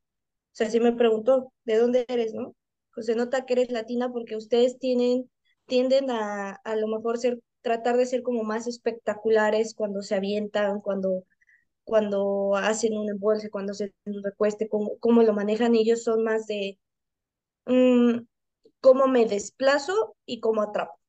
O 0.53 0.57
sea, 0.57 0.71
sí 0.71 0.81
me 0.81 0.93
preguntó, 0.95 1.53
¿de 1.65 1.79
dónde 1.79 2.05
eres, 2.09 2.35
no? 2.35 2.55
Pues 2.95 3.07
se 3.07 3.17
nota 3.17 3.47
que 3.47 3.55
eres 3.55 3.71
latina 3.73 4.13
porque 4.13 4.37
ustedes 4.37 4.79
tienen, 4.79 5.31
tienden 5.67 6.11
a 6.11 6.53
a 6.65 6.77
lo 6.77 6.89
mejor 6.89 7.19
ser, 7.19 7.41
tratar 7.63 7.97
de 7.99 8.07
ser 8.07 8.23
como 8.23 8.45
más 8.45 8.67
espectaculares 8.69 9.75
cuando 9.75 10.03
se 10.03 10.15
avientan, 10.17 10.81
cuando, 10.81 11.25
cuando 11.85 12.57
hacen 12.57 12.97
un 12.99 13.11
embolse, 13.11 13.51
cuando 13.51 13.73
un 14.07 14.23
recueste, 14.25 14.69
cómo, 14.69 14.99
cómo 15.01 15.23
lo 15.23 15.35
manejan. 15.35 15.75
Ellos 15.77 16.05
son 16.05 16.25
más 16.25 16.47
de 16.49 16.79
mm, 17.67 18.19
cómo 18.85 19.09
me 19.09 19.25
desplazo 19.27 20.15
y 20.27 20.41
cómo 20.41 20.63
atrapo. 20.63 21.01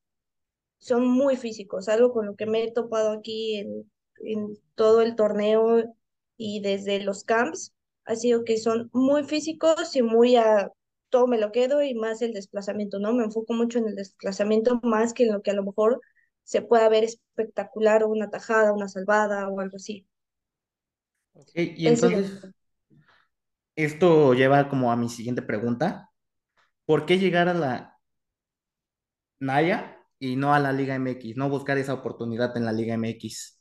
Son 0.78 1.06
muy 1.08 1.36
físicos, 1.36 1.88
algo 1.88 2.12
con 2.12 2.26
lo 2.26 2.36
que 2.36 2.46
me 2.46 2.64
he 2.64 2.72
topado 2.72 3.12
aquí 3.12 3.56
en, 3.58 3.90
en 4.24 4.58
todo 4.74 5.02
el 5.02 5.16
torneo 5.16 5.84
y 6.38 6.60
desde 6.62 7.00
los 7.02 7.24
camps, 7.24 7.74
ha 8.06 8.16
sido 8.16 8.44
que 8.44 8.56
son 8.58 8.90
muy 8.94 9.24
físicos 9.24 9.96
y 9.96 10.02
muy 10.02 10.36
a 10.36 10.72
todo 11.10 11.26
me 11.28 11.38
lo 11.38 11.52
quedo 11.52 11.82
y 11.82 11.94
más 11.94 12.22
el 12.22 12.32
desplazamiento, 12.32 12.98
¿no? 12.98 13.12
Me 13.14 13.24
enfoco 13.24 13.52
mucho 13.54 13.78
en 13.78 13.88
el 13.88 13.96
desplazamiento 13.96 14.80
más 14.82 15.12
que 15.14 15.24
en 15.24 15.32
lo 15.34 15.42
que 15.42 15.50
a 15.52 15.54
lo 15.54 15.64
mejor 15.64 16.00
se 16.44 16.62
pueda 16.62 16.88
ver 16.88 17.04
espectacular 17.04 18.04
o 18.04 18.08
una 18.08 18.30
tajada, 18.30 18.72
una 18.72 18.88
salvada 18.88 19.48
o 19.50 19.60
algo 19.60 19.76
así. 19.76 20.06
Ok, 21.34 21.50
y 21.54 21.86
entonces 21.88 22.32
esto 23.76 24.34
lleva 24.34 24.68
como 24.68 24.90
a 24.92 24.96
mi 24.96 25.08
siguiente 25.08 25.42
pregunta. 25.42 26.05
¿Por 26.86 27.04
qué 27.06 27.18
llegar 27.18 27.48
a 27.48 27.54
la 27.54 27.98
Naya 29.40 29.96
y 30.18 30.36
no 30.36 30.52
a 30.54 30.60
la 30.60 30.72
Liga 30.72 30.94
MX? 30.94 31.36
No 31.36 31.48
buscar 31.48 31.78
esa 31.78 31.94
oportunidad 31.94 32.54
en 32.56 32.64
la 32.66 32.72
Liga 32.72 32.94
MX. 32.94 33.58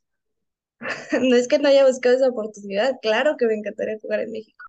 No 1.22 1.36
es 1.36 1.48
que 1.48 1.60
no 1.60 1.70
haya 1.70 1.86
buscado 1.86 2.16
esa 2.16 2.30
oportunidad, 2.30 2.96
claro 3.02 3.38
que 3.38 3.48
me 3.48 3.56
encantaría 3.56 4.00
jugar 4.02 4.22
en 4.22 4.32
México. 4.32 4.66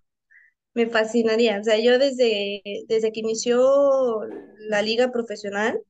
Me 0.74 0.88
fascinaría. 0.88 1.60
O 1.60 1.64
sea, 1.64 1.78
yo 1.78 1.98
desde, 1.98 2.62
desde 2.88 3.12
que 3.12 3.20
inició 3.20 4.20
la 4.58 4.82
liga 4.82 5.12
profesional, 5.12 5.80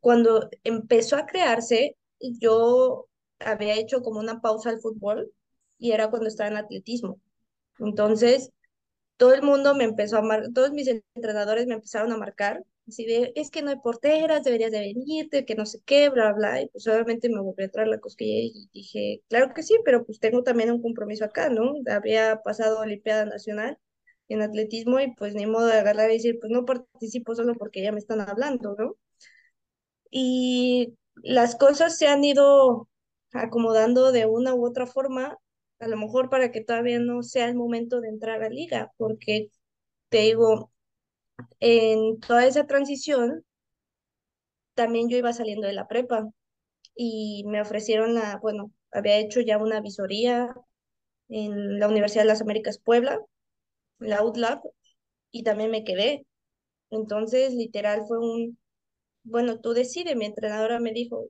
cuando 0.00 0.50
empezó 0.64 1.16
a 1.16 1.26
crearse, 1.26 1.96
yo 2.20 3.08
había 3.40 3.74
hecho 3.76 4.02
como 4.02 4.20
una 4.20 4.40
pausa 4.40 4.70
al 4.70 4.80
fútbol 4.80 5.32
y 5.78 5.92
era 5.92 6.10
cuando 6.10 6.28
estaba 6.28 6.50
en 6.50 6.56
atletismo. 6.58 7.20
Entonces, 7.80 8.50
todo 9.18 9.34
el 9.34 9.42
mundo 9.42 9.74
me 9.74 9.84
empezó 9.84 10.18
a 10.18 10.22
marcar, 10.22 10.52
todos 10.54 10.72
mis 10.72 10.88
entrenadores 10.88 11.66
me 11.66 11.74
empezaron 11.74 12.12
a 12.12 12.18
marcar, 12.18 12.64
así 12.88 13.06
es 13.36 13.50
que 13.50 13.62
no 13.62 13.70
hay 13.70 13.76
porteras, 13.80 14.44
deberías 14.44 14.72
de 14.72 14.80
venirte, 14.80 15.44
que 15.44 15.54
no 15.56 15.66
sé 15.66 15.80
qué, 15.84 16.08
bla, 16.10 16.32
bla, 16.32 16.62
y 16.62 16.68
pues 16.68 16.86
obviamente 16.88 17.28
me 17.28 17.40
volví 17.40 17.64
a 17.64 17.70
traer 17.70 17.88
la 17.88 18.00
cosquilla 18.00 18.40
y 18.42 18.70
dije, 18.72 19.22
claro 19.28 19.52
que 19.54 19.62
sí, 19.62 19.76
pero 19.84 20.06
pues 20.06 20.20
tengo 20.20 20.42
también 20.44 20.72
un 20.72 20.82
compromiso 20.82 21.24
acá, 21.26 21.50
¿no? 21.50 21.74
Había 21.90 22.42
pasado 22.42 22.80
Olimpiada 22.80 23.26
Nacional 23.26 23.78
en 24.28 24.42
atletismo 24.42 25.00
y 25.00 25.14
pues 25.14 25.34
ni 25.34 25.46
modo 25.46 25.66
de 25.66 25.78
agarrar 25.78 26.10
y 26.10 26.14
decir, 26.14 26.38
pues 26.40 26.50
no 26.52 26.64
participo 26.64 27.34
solo 27.34 27.54
porque 27.56 27.82
ya 27.82 27.92
me 27.92 27.98
están 27.98 28.20
hablando, 28.20 28.74
¿no? 28.78 28.96
Y 30.10 30.94
las 31.16 31.56
cosas 31.56 31.96
se 31.98 32.08
han 32.08 32.24
ido 32.24 32.88
acomodando 33.32 34.12
de 34.12 34.26
una 34.26 34.54
u 34.54 34.66
otra 34.66 34.86
forma, 34.86 35.38
a 35.80 35.88
lo 35.88 35.96
mejor 35.96 36.30
para 36.30 36.52
que 36.52 36.62
todavía 36.62 36.98
no 37.00 37.22
sea 37.22 37.48
el 37.48 37.54
momento 37.56 38.00
de 38.00 38.08
entrar 38.08 38.42
a 38.42 38.48
liga, 38.50 38.92
porque 38.96 39.50
te 40.10 40.18
digo, 40.20 40.72
en 41.60 42.20
toda 42.20 42.46
esa 42.46 42.66
transición, 42.66 43.44
también 44.74 45.08
yo 45.08 45.16
iba 45.18 45.32
saliendo 45.32 45.66
de 45.66 45.72
la 45.72 45.88
prepa 45.88 46.28
y 46.96 47.44
me 47.48 47.60
ofrecieron 47.62 48.14
la, 48.14 48.38
bueno, 48.42 48.72
había 48.92 49.18
hecho 49.18 49.40
ya 49.40 49.58
una 49.58 49.80
visoría 49.80 50.54
en 51.28 51.80
la 51.80 51.88
Universidad 51.88 52.24
de 52.24 52.28
las 52.28 52.42
Américas 52.42 52.78
Puebla, 52.78 53.20
la 53.98 54.24
UTLAB, 54.24 54.62
y 55.32 55.42
también 55.44 55.70
me 55.70 55.84
quedé. 55.84 56.26
Entonces, 56.90 57.54
literal, 57.54 58.02
fue 58.08 58.18
un, 58.18 58.58
bueno, 59.24 59.60
tú 59.60 59.74
decides, 59.74 60.16
mi 60.16 60.26
entrenadora 60.26 60.80
me 60.80 60.92
dijo, 60.92 61.28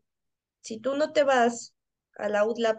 si 0.63 0.81
tú 0.81 0.97
no 0.97 1.13
te 1.13 1.25
vas 1.25 1.75
a 2.17 2.29
la 2.29 2.47
UTLAB, 2.47 2.79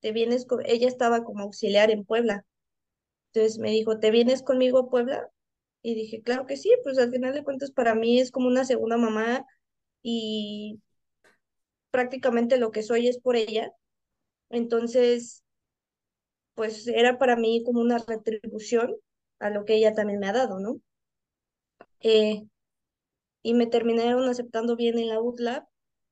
te, 0.00 0.12
vienes 0.12 0.46
con, 0.46 0.64
ella 0.66 0.88
estaba 0.88 1.24
como 1.24 1.42
auxiliar 1.44 1.90
en 1.90 2.04
Puebla. 2.04 2.44
Entonces 3.32 3.58
me 3.58 3.70
dijo, 3.70 3.98
¿te 4.00 4.10
vienes 4.10 4.42
conmigo 4.42 4.78
a 4.78 4.90
Puebla? 4.90 5.30
Y 5.82 5.94
dije, 5.94 6.22
claro 6.22 6.46
que 6.46 6.56
sí, 6.56 6.70
pues 6.84 6.98
al 6.98 7.10
final 7.10 7.34
de 7.34 7.44
cuentas 7.44 7.70
para 7.72 7.94
mí 7.94 8.20
es 8.20 8.30
como 8.32 8.48
una 8.48 8.64
segunda 8.64 8.96
mamá 8.96 9.46
y 10.02 10.80
prácticamente 11.90 12.58
lo 12.58 12.70
que 12.70 12.82
soy 12.82 13.08
es 13.08 13.18
por 13.18 13.36
ella. 13.36 13.72
Entonces, 14.50 15.44
pues 16.54 16.86
era 16.88 17.18
para 17.18 17.36
mí 17.36 17.62
como 17.64 17.80
una 17.80 17.98
retribución 17.98 18.94
a 19.38 19.50
lo 19.50 19.64
que 19.64 19.76
ella 19.76 19.94
también 19.94 20.20
me 20.20 20.28
ha 20.28 20.32
dado, 20.32 20.58
¿no? 20.60 20.80
Eh, 22.00 22.44
y 23.42 23.54
me 23.54 23.66
terminaron 23.66 24.28
aceptando 24.28 24.76
bien 24.76 24.98
en 24.98 25.08
la 25.08 25.20
UTLAB 25.20 25.64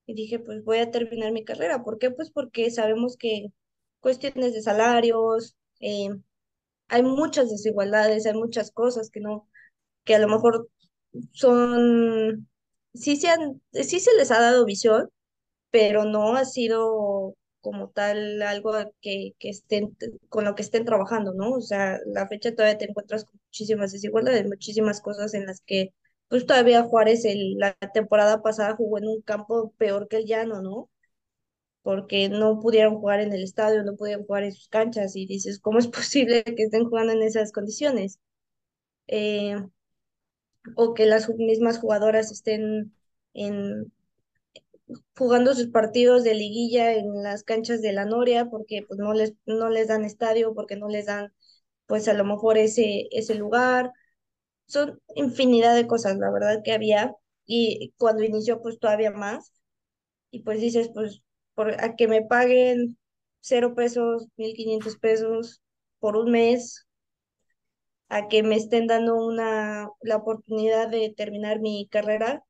y 0.06 0.14
dije, 0.14 0.38
pues 0.38 0.64
voy 0.64 0.78
a 0.78 0.90
terminar 0.90 1.32
mi 1.32 1.44
carrera. 1.44 1.82
¿Por 1.84 1.98
qué? 1.98 2.10
Pues 2.10 2.30
porque 2.30 2.70
sabemos 2.70 3.16
que 3.16 3.46
cuestiones 4.00 4.54
de 4.54 4.62
salarios, 4.62 5.56
eh, 5.80 6.08
hay 6.88 7.02
muchas 7.02 7.50
desigualdades, 7.50 8.26
hay 8.26 8.34
muchas 8.34 8.70
cosas 8.72 9.10
que 9.10 9.20
no, 9.20 9.48
que 10.04 10.14
a 10.16 10.20
lo 10.20 10.28
mejor 10.28 10.68
son, 11.32 12.48
sí 12.94 13.16
se 13.16 13.28
sí 13.84 14.00
se 14.00 14.14
les 14.16 14.30
ha 14.30 14.40
dado 14.40 14.64
visión, 14.66 15.10
pero 15.70 16.04
no 16.04 16.36
ha 16.36 16.44
sido 16.44 17.36
como 17.60 17.90
tal 17.90 18.42
algo 18.42 18.72
que, 19.00 19.32
que 19.38 19.50
estén, 19.50 19.96
con 20.28 20.44
lo 20.44 20.54
que 20.54 20.62
estén 20.62 20.84
trabajando, 20.84 21.34
¿no? 21.34 21.50
O 21.52 21.60
sea, 21.60 21.98
la 22.06 22.28
fecha 22.28 22.54
todavía 22.54 22.78
te 22.78 22.86
encuentras 22.90 23.24
con 23.24 23.40
muchísimas 23.46 23.92
desigualdades, 23.92 24.46
muchísimas 24.46 25.00
cosas 25.00 25.34
en 25.34 25.46
las 25.46 25.60
que, 25.62 25.92
pues 26.28 26.46
todavía 26.46 26.82
Juárez 26.84 27.24
el, 27.24 27.56
la 27.58 27.74
temporada 27.94 28.42
pasada 28.42 28.76
jugó 28.76 28.98
en 28.98 29.08
un 29.08 29.22
campo 29.22 29.72
peor 29.78 30.08
que 30.08 30.18
el 30.18 30.26
llano, 30.26 30.62
¿no? 30.62 30.90
Porque 31.82 32.28
no 32.28 32.60
pudieron 32.60 32.96
jugar 32.98 33.20
en 33.20 33.32
el 33.32 33.42
estadio, 33.44 33.84
no 33.84 33.96
pudieron 33.96 34.26
jugar 34.26 34.44
en 34.44 34.52
sus 34.52 34.68
canchas 34.68 35.16
y 35.16 35.26
dices, 35.26 35.60
¿cómo 35.60 35.78
es 35.78 35.88
posible 35.88 36.44
que 36.44 36.64
estén 36.64 36.84
jugando 36.88 37.12
en 37.12 37.22
esas 37.22 37.52
condiciones? 37.52 38.20
Eh, 39.08 39.56
o 40.76 40.94
que 40.94 41.06
las 41.06 41.28
mismas 41.30 41.78
jugadoras 41.78 42.32
estén 42.32 42.92
en, 43.34 43.92
jugando 45.16 45.54
sus 45.54 45.68
partidos 45.68 46.24
de 46.24 46.34
liguilla 46.34 46.94
en 46.94 47.22
las 47.22 47.42
canchas 47.42 47.82
de 47.82 47.92
la 47.92 48.04
Noria 48.04 48.46
porque 48.50 48.84
pues 48.86 48.98
no 48.98 49.12
les, 49.14 49.34
no 49.46 49.68
les 49.70 49.88
dan 49.88 50.04
estadio, 50.04 50.54
porque 50.54 50.76
no 50.76 50.88
les 50.88 51.06
dan 51.06 51.32
pues 51.86 52.08
a 52.08 52.14
lo 52.14 52.24
mejor 52.24 52.58
ese, 52.58 53.08
ese 53.12 53.34
lugar. 53.34 53.92
Son 54.66 55.00
infinidad 55.14 55.74
de 55.74 55.86
cosas, 55.86 56.16
la 56.18 56.30
verdad 56.30 56.60
que 56.64 56.72
había. 56.72 57.14
Y 57.46 57.94
cuando 57.98 58.24
inició 58.24 58.62
pues 58.62 58.78
todavía 58.78 59.10
más. 59.12 59.52
Y 60.30 60.42
pues 60.42 60.60
dices 60.60 60.90
pues 60.94 61.22
por, 61.54 61.72
a 61.82 61.96
que 61.96 62.08
me 62.08 62.22
paguen 62.22 62.98
cero 63.40 63.74
pesos, 63.76 64.28
mil 64.36 64.54
quinientos 64.54 64.98
pesos 64.98 65.62
por 66.00 66.16
un 66.16 66.32
mes, 66.32 66.86
a 68.08 68.28
que 68.28 68.42
me 68.42 68.56
estén 68.56 68.86
dando 68.86 69.16
una, 69.16 69.88
la 70.02 70.16
oportunidad 70.16 70.88
de 70.88 71.12
terminar 71.16 71.60
mi 71.60 71.88
carrera, 71.88 72.44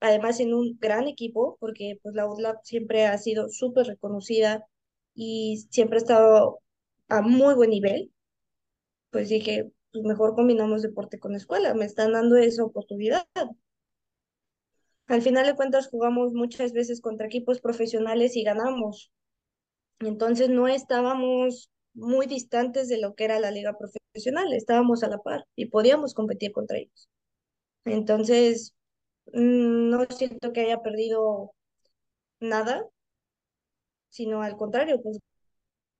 además 0.00 0.40
en 0.40 0.54
un 0.54 0.78
gran 0.80 1.08
equipo, 1.08 1.56
porque 1.60 1.98
pues 2.02 2.14
la 2.14 2.26
UDLAP 2.28 2.58
siempre 2.64 3.06
ha 3.06 3.18
sido 3.18 3.48
súper 3.48 3.86
reconocida 3.86 4.66
y 5.14 5.66
siempre 5.70 5.98
ha 5.98 6.02
estado 6.02 6.60
a 7.08 7.22
muy 7.22 7.54
buen 7.54 7.70
nivel, 7.70 8.12
pues 9.10 9.28
dije, 9.28 9.70
pues 9.94 10.04
mejor 10.04 10.34
combinamos 10.34 10.82
deporte 10.82 11.20
con 11.20 11.36
escuela, 11.36 11.72
me 11.74 11.84
están 11.84 12.12
dando 12.12 12.36
esa 12.36 12.64
oportunidad. 12.64 13.24
Al 15.06 15.22
final 15.22 15.46
de 15.46 15.54
cuentas 15.54 15.88
jugamos 15.88 16.32
muchas 16.32 16.72
veces 16.72 17.00
contra 17.00 17.26
equipos 17.26 17.60
profesionales 17.60 18.36
y 18.36 18.42
ganamos. 18.42 19.12
Entonces 20.00 20.50
no 20.50 20.66
estábamos 20.68 21.70
muy 21.94 22.26
distantes 22.26 22.88
de 22.88 22.98
lo 23.00 23.14
que 23.14 23.24
era 23.24 23.38
la 23.38 23.52
liga 23.52 23.78
profesional, 23.78 24.52
estábamos 24.52 25.04
a 25.04 25.08
la 25.08 25.18
par 25.18 25.46
y 25.56 25.66
podíamos 25.66 26.12
competir 26.14 26.52
contra 26.52 26.78
ellos. 26.78 27.08
Entonces, 27.84 28.74
mm, 29.32 29.90
no 29.90 30.06
siento 30.10 30.52
que 30.52 30.62
haya 30.62 30.82
perdido 30.82 31.52
nada, 32.40 32.84
sino 34.08 34.42
al 34.42 34.56
contrario, 34.56 35.00
pues 35.02 35.18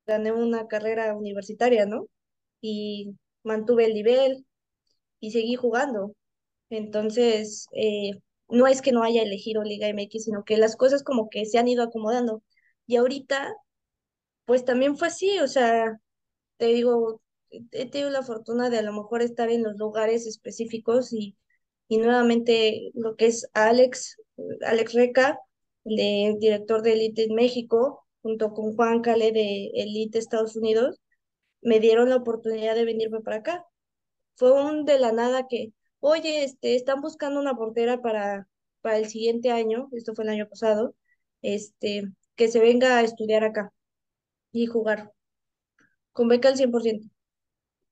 gané 0.06 0.32
una 0.32 0.68
carrera 0.68 1.14
universitaria, 1.16 1.86
¿no? 1.86 2.06
Y 2.60 3.16
mantuve 3.44 3.86
el 3.86 3.94
nivel 3.94 4.46
y 5.20 5.32
seguí 5.32 5.56
jugando. 5.56 6.14
Entonces, 6.70 7.68
eh, 7.72 8.12
no 8.48 8.66
es 8.66 8.82
que 8.82 8.92
no 8.92 9.02
haya 9.04 9.22
elegido 9.22 9.62
Liga 9.64 9.88
MX, 9.88 10.24
sino 10.24 10.44
que 10.44 10.56
las 10.58 10.76
cosas 10.76 11.02
como 11.04 11.28
que 11.30 11.46
se 11.46 11.58
han 11.58 11.68
ido 11.68 11.84
acomodando. 11.84 12.42
Y 12.86 12.96
ahorita, 12.96 13.54
pues 14.44 14.64
también 14.64 14.96
fue 14.96 15.08
así, 15.08 15.38
o 15.40 15.48
sea, 15.48 15.98
te 16.58 16.66
digo, 16.66 17.22
he 17.72 17.86
tenido 17.90 18.10
la 18.10 18.22
fortuna 18.22 18.70
de 18.70 18.78
a 18.78 18.82
lo 18.82 18.92
mejor 18.92 19.22
estar 19.22 19.50
en 19.50 19.62
los 19.62 19.76
lugares 19.76 20.26
específicos 20.26 21.12
y, 21.12 21.36
y 21.88 21.98
nuevamente 21.98 22.90
lo 22.94 23.16
que 23.16 23.26
es 23.26 23.48
Alex, 23.54 24.18
Alex 24.66 24.94
Reca, 24.94 25.38
de 25.84 26.36
director 26.40 26.82
de 26.82 26.94
Elite 26.94 27.24
en 27.24 27.34
México, 27.34 28.06
junto 28.22 28.52
con 28.54 28.74
Juan 28.74 29.02
Cale 29.02 29.32
de 29.32 29.70
Elite 29.74 30.18
Estados 30.18 30.56
Unidos, 30.56 30.98
me 31.64 31.80
dieron 31.80 32.10
la 32.10 32.16
oportunidad 32.18 32.76
de 32.76 32.86
venirme 32.86 33.20
para 33.22 33.38
acá. 33.38 33.66
Fue 34.36 34.52
un 34.52 34.84
de 34.84 34.98
la 34.98 35.12
nada 35.12 35.46
que, 35.48 35.72
oye, 36.00 36.44
este, 36.44 36.76
están 36.76 37.00
buscando 37.02 37.40
una 37.40 37.56
portera 37.56 38.02
para, 38.02 38.48
para 38.82 38.98
el 38.98 39.08
siguiente 39.08 39.50
año, 39.52 39.88
esto 39.92 40.14
fue 40.14 40.24
el 40.24 40.30
año 40.30 40.48
pasado, 40.48 40.94
este, 41.42 42.04
que 42.36 42.48
se 42.48 42.60
venga 42.60 42.98
a 42.98 43.02
estudiar 43.02 43.44
acá 43.44 43.72
y 44.52 44.66
jugar 44.66 45.12
con 46.12 46.28
beca 46.28 46.48
al 46.48 46.56
100%. 46.56 47.08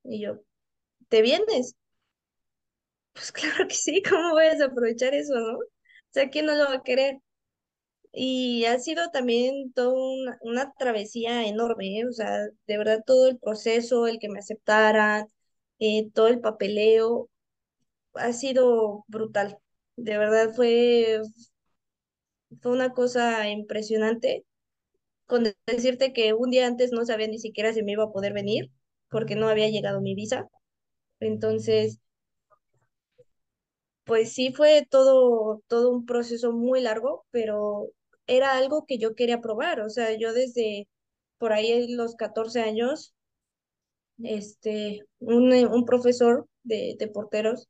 Y 0.03 0.21
yo, 0.21 0.41
¿te 1.09 1.21
vienes? 1.23 1.75
Pues 3.13 3.31
claro 3.31 3.67
que 3.67 3.75
sí, 3.75 4.01
¿cómo 4.07 4.31
voy 4.31 4.45
a 4.45 4.51
desaprovechar 4.51 5.13
eso, 5.13 5.35
no? 5.35 5.57
O 5.57 5.61
sea, 6.11 6.29
¿quién 6.29 6.45
no 6.45 6.55
lo 6.55 6.65
va 6.65 6.75
a 6.75 6.83
querer? 6.83 7.19
Y 8.13 8.65
ha 8.65 8.79
sido 8.79 9.09
también 9.11 9.73
una, 9.77 10.37
una 10.41 10.73
travesía 10.73 11.47
enorme, 11.47 11.99
¿eh? 11.99 12.07
O 12.07 12.11
sea, 12.13 12.39
de 12.67 12.77
verdad 12.77 13.03
todo 13.05 13.27
el 13.27 13.39
proceso, 13.39 14.07
el 14.07 14.19
que 14.19 14.29
me 14.29 14.39
aceptaran, 14.39 15.27
eh, 15.79 16.09
todo 16.13 16.27
el 16.27 16.39
papeleo, 16.41 17.29
ha 18.15 18.33
sido 18.33 19.05
brutal. 19.09 19.59
De 19.97 20.17
verdad 20.19 20.53
fue, 20.55 21.21
fue 22.61 22.71
una 22.71 22.93
cosa 22.93 23.49
impresionante. 23.49 24.45
Con 25.27 25.45
decirte 25.67 26.13
que 26.13 26.33
un 26.33 26.51
día 26.51 26.67
antes 26.67 26.91
no 26.93 27.05
sabía 27.05 27.27
ni 27.27 27.39
siquiera 27.39 27.73
si 27.73 27.83
me 27.83 27.93
iba 27.93 28.05
a 28.05 28.11
poder 28.13 28.33
venir, 28.33 28.71
porque 29.09 29.35
no 29.37 29.49
había 29.49 29.69
llegado 29.69 30.01
mi 30.01 30.15
visa. 30.15 30.49
Entonces, 31.19 31.99
pues 34.05 34.33
sí 34.33 34.51
fue 34.53 34.85
todo, 34.89 35.61
todo 35.67 35.91
un 35.91 36.05
proceso 36.05 36.51
muy 36.51 36.81
largo, 36.81 37.25
pero 37.31 37.89
era 38.27 38.57
algo 38.57 38.85
que 38.85 38.97
yo 38.97 39.15
quería 39.15 39.41
probar. 39.41 39.81
O 39.81 39.89
sea, 39.89 40.17
yo 40.17 40.33
desde 40.33 40.87
por 41.37 41.53
ahí 41.53 41.87
los 41.93 42.15
14 42.15 42.61
años, 42.61 43.13
este, 44.23 45.01
un, 45.19 45.53
un 45.53 45.85
profesor 45.85 46.47
de, 46.63 46.95
de 46.99 47.07
porteros, 47.07 47.69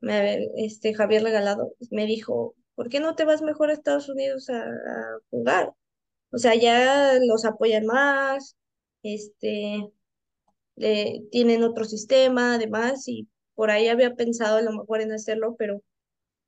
me, 0.00 0.48
este, 0.56 0.94
Javier 0.94 1.22
Regalado, 1.22 1.74
me 1.90 2.06
dijo, 2.06 2.54
¿por 2.74 2.88
qué 2.88 3.00
no 3.00 3.14
te 3.14 3.24
vas 3.24 3.42
mejor 3.42 3.70
a 3.70 3.74
Estados 3.74 4.08
Unidos 4.08 4.48
a, 4.50 4.64
jugar? 5.30 5.72
O 6.32 6.38
sea, 6.38 6.54
ya 6.54 7.18
los 7.20 7.44
apoyan 7.44 7.86
más, 7.86 8.56
este, 9.02 9.90
le, 10.76 11.22
tienen 11.30 11.62
otro 11.64 11.84
sistema, 11.84 12.54
además, 12.54 13.08
y 13.08 13.28
por 13.54 13.70
ahí 13.70 13.88
había 13.88 14.14
pensado 14.14 14.58
a 14.58 14.62
lo 14.62 14.72
mejor 14.72 15.00
en 15.02 15.12
hacerlo, 15.12 15.56
pero 15.58 15.82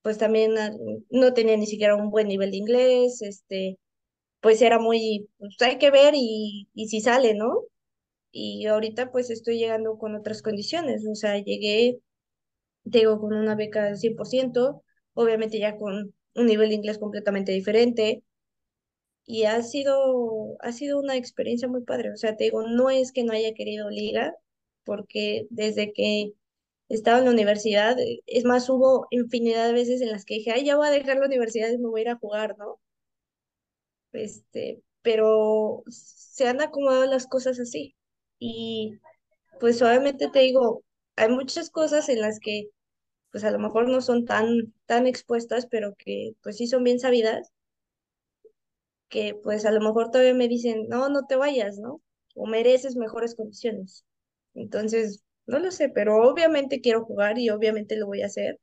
pues 0.02 0.18
también 0.18 0.58
ah, 0.58 0.72
no 1.10 1.34
tenía 1.34 1.56
ni 1.56 1.66
siquiera 1.66 1.96
un 1.96 2.10
buen 2.10 2.28
nivel 2.28 2.50
de 2.50 2.56
inglés, 2.58 3.22
este, 3.22 3.78
pues 4.40 4.62
era 4.62 4.78
muy, 4.78 5.28
pues 5.38 5.56
hay 5.62 5.78
que 5.78 5.90
ver 5.90 6.14
y, 6.16 6.68
y 6.74 6.88
si 6.88 7.00
sale, 7.00 7.34
¿no? 7.34 7.62
Y 8.32 8.66
ahorita 8.66 9.12
pues 9.12 9.30
estoy 9.30 9.58
llegando 9.58 9.98
con 9.98 10.14
otras 10.16 10.42
condiciones, 10.42 11.06
o 11.10 11.14
sea, 11.14 11.38
llegué, 11.38 12.00
digo, 12.84 13.20
con 13.20 13.34
una 13.34 13.54
beca 13.56 13.84
del 13.86 13.98
100%, 13.98 14.84
obviamente 15.14 15.58
ya 15.58 15.76
con 15.78 16.14
un 16.34 16.46
nivel 16.46 16.70
de 16.70 16.76
inglés 16.76 16.98
completamente 16.98 17.52
diferente, 17.52 18.24
y 19.24 19.44
ha 19.44 19.62
sido, 19.62 20.56
ha 20.60 20.72
sido 20.72 20.98
una 20.98 21.16
experiencia 21.16 21.68
muy 21.68 21.82
padre, 21.84 22.12
o 22.12 22.16
sea, 22.16 22.36
te 22.36 22.44
digo, 22.44 22.66
no 22.68 22.90
es 22.90 23.12
que 23.12 23.24
no 23.24 23.32
haya 23.32 23.54
querido 23.54 23.88
liga, 23.90 24.34
porque 24.84 25.46
desde 25.50 25.92
que 25.92 26.32
estaba 26.94 27.18
en 27.18 27.24
la 27.26 27.30
universidad, 27.30 27.96
es 28.26 28.44
más, 28.44 28.68
hubo 28.70 29.06
infinidad 29.10 29.66
de 29.68 29.72
veces 29.74 30.00
en 30.02 30.10
las 30.10 30.24
que 30.24 30.34
dije, 30.34 30.52
ay, 30.52 30.64
ya 30.64 30.76
voy 30.76 30.88
a 30.88 30.90
dejar 30.90 31.18
la 31.18 31.26
universidad 31.26 31.70
y 31.70 31.78
me 31.78 31.88
voy 31.88 32.00
a 32.00 32.04
ir 32.04 32.08
a 32.10 32.16
jugar, 32.16 32.56
¿no? 32.58 32.80
Este, 34.12 34.82
pero 35.02 35.84
se 35.88 36.46
han 36.48 36.60
acomodado 36.60 37.06
las 37.06 37.26
cosas 37.26 37.58
así. 37.60 37.96
Y 38.38 38.98
pues 39.60 39.82
obviamente 39.82 40.28
te 40.32 40.40
digo, 40.40 40.84
hay 41.16 41.30
muchas 41.30 41.70
cosas 41.70 42.08
en 42.08 42.20
las 42.20 42.40
que 42.40 42.70
pues 43.32 43.44
a 43.44 43.50
lo 43.50 43.58
mejor 43.58 43.88
no 43.88 44.00
son 44.02 44.26
tan, 44.26 44.74
tan 44.86 45.06
expuestas, 45.06 45.66
pero 45.66 45.94
que 45.96 46.32
pues 46.42 46.58
sí 46.58 46.66
son 46.66 46.84
bien 46.84 47.00
sabidas, 47.00 47.52
que 49.08 49.34
pues 49.34 49.64
a 49.66 49.70
lo 49.72 49.80
mejor 49.80 50.10
todavía 50.10 50.34
me 50.34 50.48
dicen, 50.48 50.88
no, 50.88 51.08
no 51.08 51.26
te 51.26 51.36
vayas, 51.36 51.78
¿no? 51.78 52.02
O 52.34 52.46
mereces 52.46 52.96
mejores 52.96 53.34
condiciones. 53.34 54.04
Entonces, 54.54 55.22
no 55.52 55.60
lo 55.60 55.70
sé, 55.72 55.88
pero 55.90 56.16
obviamente 56.28 56.80
quiero 56.82 57.04
jugar 57.04 57.38
y 57.38 57.50
obviamente 57.50 57.96
lo 57.96 58.06
voy 58.08 58.22
a 58.22 58.26
hacer. 58.26 58.58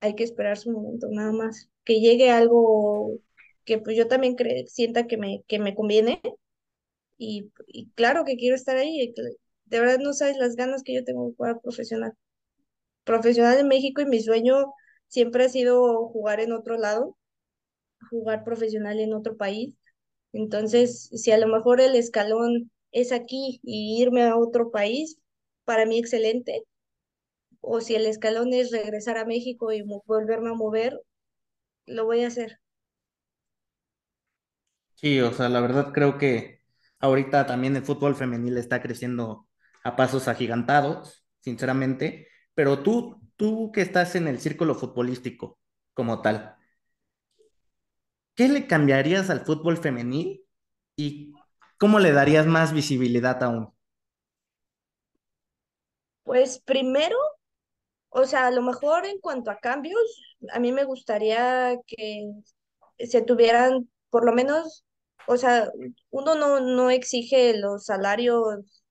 Hay 0.00 0.14
que 0.14 0.24
esperar 0.24 0.56
su 0.58 0.70
momento, 0.70 1.08
nada 1.10 1.32
más. 1.32 1.68
Que 1.84 2.00
llegue 2.00 2.30
algo 2.30 3.18
que 3.64 3.78
pues 3.78 3.96
yo 3.96 4.06
también 4.08 4.36
sienta 4.68 5.06
que 5.06 5.16
me, 5.16 5.42
que 5.48 5.58
me 5.58 5.74
conviene. 5.74 6.20
Y, 7.18 7.52
y 7.66 7.90
claro 7.92 8.24
que 8.24 8.36
quiero 8.36 8.56
estar 8.56 8.76
ahí. 8.76 9.14
De 9.66 9.80
verdad 9.80 9.98
no 10.00 10.12
sabes 10.12 10.36
las 10.38 10.56
ganas 10.56 10.82
que 10.82 10.94
yo 10.94 11.04
tengo 11.04 11.28
de 11.28 11.34
jugar 11.36 11.60
profesional. 11.62 12.12
Profesional 13.04 13.58
en 13.58 13.68
México 13.68 14.02
y 14.02 14.06
mi 14.06 14.22
sueño 14.22 14.74
siempre 15.08 15.44
ha 15.46 15.50
sido 15.50 16.08
jugar 16.08 16.40
en 16.40 16.52
otro 16.52 16.78
lado, 16.78 17.16
jugar 18.10 18.44
profesional 18.44 19.00
en 19.00 19.14
otro 19.14 19.36
país. 19.36 19.76
Entonces, 20.32 21.08
si 21.14 21.32
a 21.32 21.38
lo 21.38 21.48
mejor 21.48 21.80
el 21.80 21.96
escalón 21.96 22.70
es 22.92 23.12
aquí 23.12 23.60
y 23.64 24.02
irme 24.02 24.24
a 24.24 24.36
otro 24.36 24.70
país, 24.70 25.18
para 25.64 25.86
mí 25.86 25.98
excelente. 25.98 26.64
O 27.62 27.80
si 27.80 27.96
el 27.96 28.06
escalón 28.06 28.52
es 28.54 28.70
regresar 28.72 29.18
a 29.18 29.24
México 29.24 29.72
y 29.72 29.82
volverme 30.06 30.50
a 30.50 30.54
mover, 30.54 31.00
lo 31.86 32.06
voy 32.06 32.24
a 32.24 32.28
hacer. 32.28 32.60
Sí, 34.96 35.20
o 35.20 35.32
sea, 35.32 35.48
la 35.48 35.60
verdad 35.60 35.92
creo 35.92 36.18
que 36.18 36.62
ahorita 37.00 37.46
también 37.46 37.76
el 37.76 37.84
fútbol 37.84 38.14
femenil 38.16 38.56
está 38.56 38.80
creciendo 38.82 39.48
a 39.84 39.96
pasos 39.96 40.28
agigantados, 40.28 41.26
sinceramente, 41.40 42.28
pero 42.54 42.82
tú, 42.82 43.20
tú 43.36 43.70
que 43.72 43.82
estás 43.82 44.14
en 44.16 44.28
el 44.28 44.40
círculo 44.40 44.74
futbolístico 44.74 45.58
como 45.94 46.22
tal, 46.22 46.56
¿qué 48.36 48.48
le 48.48 48.66
cambiarías 48.68 49.30
al 49.30 49.44
fútbol 49.46 49.78
femenil 49.78 50.44
y 50.96 51.34
cómo 51.78 52.00
le 52.00 52.12
darías 52.12 52.46
más 52.46 52.74
visibilidad 52.74 53.42
aún? 53.44 53.73
Pues 56.34 56.58
primero, 56.58 57.16
o 58.10 58.24
sea, 58.24 58.48
a 58.48 58.50
lo 58.50 58.60
mejor 58.60 59.06
en 59.06 59.20
cuanto 59.20 59.52
a 59.52 59.58
cambios, 59.60 60.00
a 60.50 60.58
mí 60.58 60.72
me 60.72 60.82
gustaría 60.82 61.76
que 61.86 62.32
se 62.98 63.22
tuvieran 63.22 63.88
por 64.10 64.24
lo 64.26 64.32
menos, 64.32 64.84
o 65.28 65.36
sea, 65.36 65.70
uno 66.10 66.34
no, 66.34 66.58
no 66.58 66.90
exige 66.90 67.56
los 67.56 67.84
salarios 67.86 68.82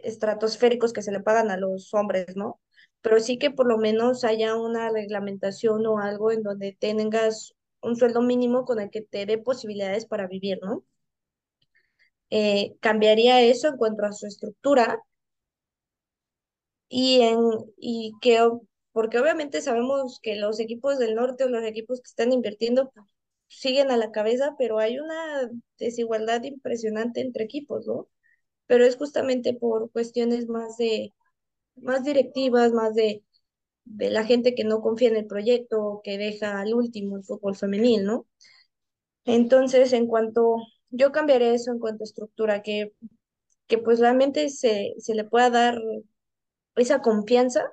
estratosféricos 0.00 0.92
que 0.92 1.00
se 1.00 1.12
le 1.12 1.20
pagan 1.20 1.50
a 1.50 1.56
los 1.56 1.94
hombres, 1.94 2.36
¿no? 2.36 2.60
Pero 3.00 3.20
sí 3.20 3.38
que 3.38 3.50
por 3.50 3.66
lo 3.66 3.78
menos 3.78 4.24
haya 4.24 4.54
una 4.54 4.90
reglamentación 4.90 5.86
o 5.86 5.98
algo 5.98 6.30
en 6.30 6.42
donde 6.42 6.76
tengas 6.78 7.54
un 7.80 7.96
sueldo 7.96 8.20
mínimo 8.20 8.66
con 8.66 8.80
el 8.80 8.90
que 8.90 9.00
te 9.00 9.24
dé 9.24 9.38
posibilidades 9.38 10.04
para 10.04 10.26
vivir, 10.26 10.58
¿no? 10.62 10.84
Eh, 12.28 12.76
cambiaría 12.80 13.40
eso 13.40 13.68
en 13.68 13.78
cuanto 13.78 14.04
a 14.04 14.12
su 14.12 14.26
estructura 14.26 15.02
y, 16.90 17.22
en, 17.22 17.40
y 17.78 18.14
que, 18.22 18.40
porque 18.92 19.20
obviamente 19.20 19.62
sabemos 19.62 20.20
que 20.22 20.36
los 20.36 20.60
equipos 20.60 20.98
del 20.98 21.14
norte 21.16 21.44
o 21.44 21.50
los 21.50 21.64
equipos 21.64 22.00
que 22.02 22.08
están 22.08 22.32
invirtiendo 22.34 22.90
pues, 22.92 23.06
siguen 23.48 23.92
a 23.92 23.96
la 23.96 24.12
cabeza, 24.12 24.56
pero 24.58 24.80
hay 24.80 24.98
una 24.98 25.50
desigualdad 25.78 26.42
impresionante 26.44 27.20
entre 27.22 27.44
equipos, 27.44 27.86
¿no? 27.86 28.08
Pero 28.66 28.84
es 28.86 28.96
justamente 28.96 29.54
por 29.54 29.90
cuestiones 29.92 30.48
más 30.48 30.76
de, 30.78 31.14
más 31.76 32.04
directivas, 32.04 32.72
más 32.72 32.94
de, 32.94 33.24
de 33.84 34.10
la 34.10 34.24
gente 34.24 34.54
que 34.54 34.64
no 34.64 34.82
confía 34.82 35.08
en 35.10 35.16
el 35.16 35.26
proyecto, 35.26 36.00
que 36.04 36.18
deja 36.18 36.60
al 36.60 36.74
último 36.74 37.16
el 37.18 37.24
fútbol 37.24 37.56
femenil, 37.56 38.04
¿no? 38.04 38.26
Entonces, 39.24 39.92
en 39.92 40.06
cuanto, 40.06 40.56
yo 40.90 41.12
cambiaré 41.12 41.54
eso 41.54 41.72
en 41.72 41.78
cuanto 41.78 42.04
a 42.04 42.06
estructura, 42.06 42.62
que, 42.62 42.92
que 43.68 43.78
pues 43.78 44.00
realmente 44.00 44.50
se, 44.50 44.94
se 44.98 45.14
le 45.14 45.24
pueda 45.24 45.50
dar 45.50 45.80
esa 46.76 47.00
confianza 47.00 47.72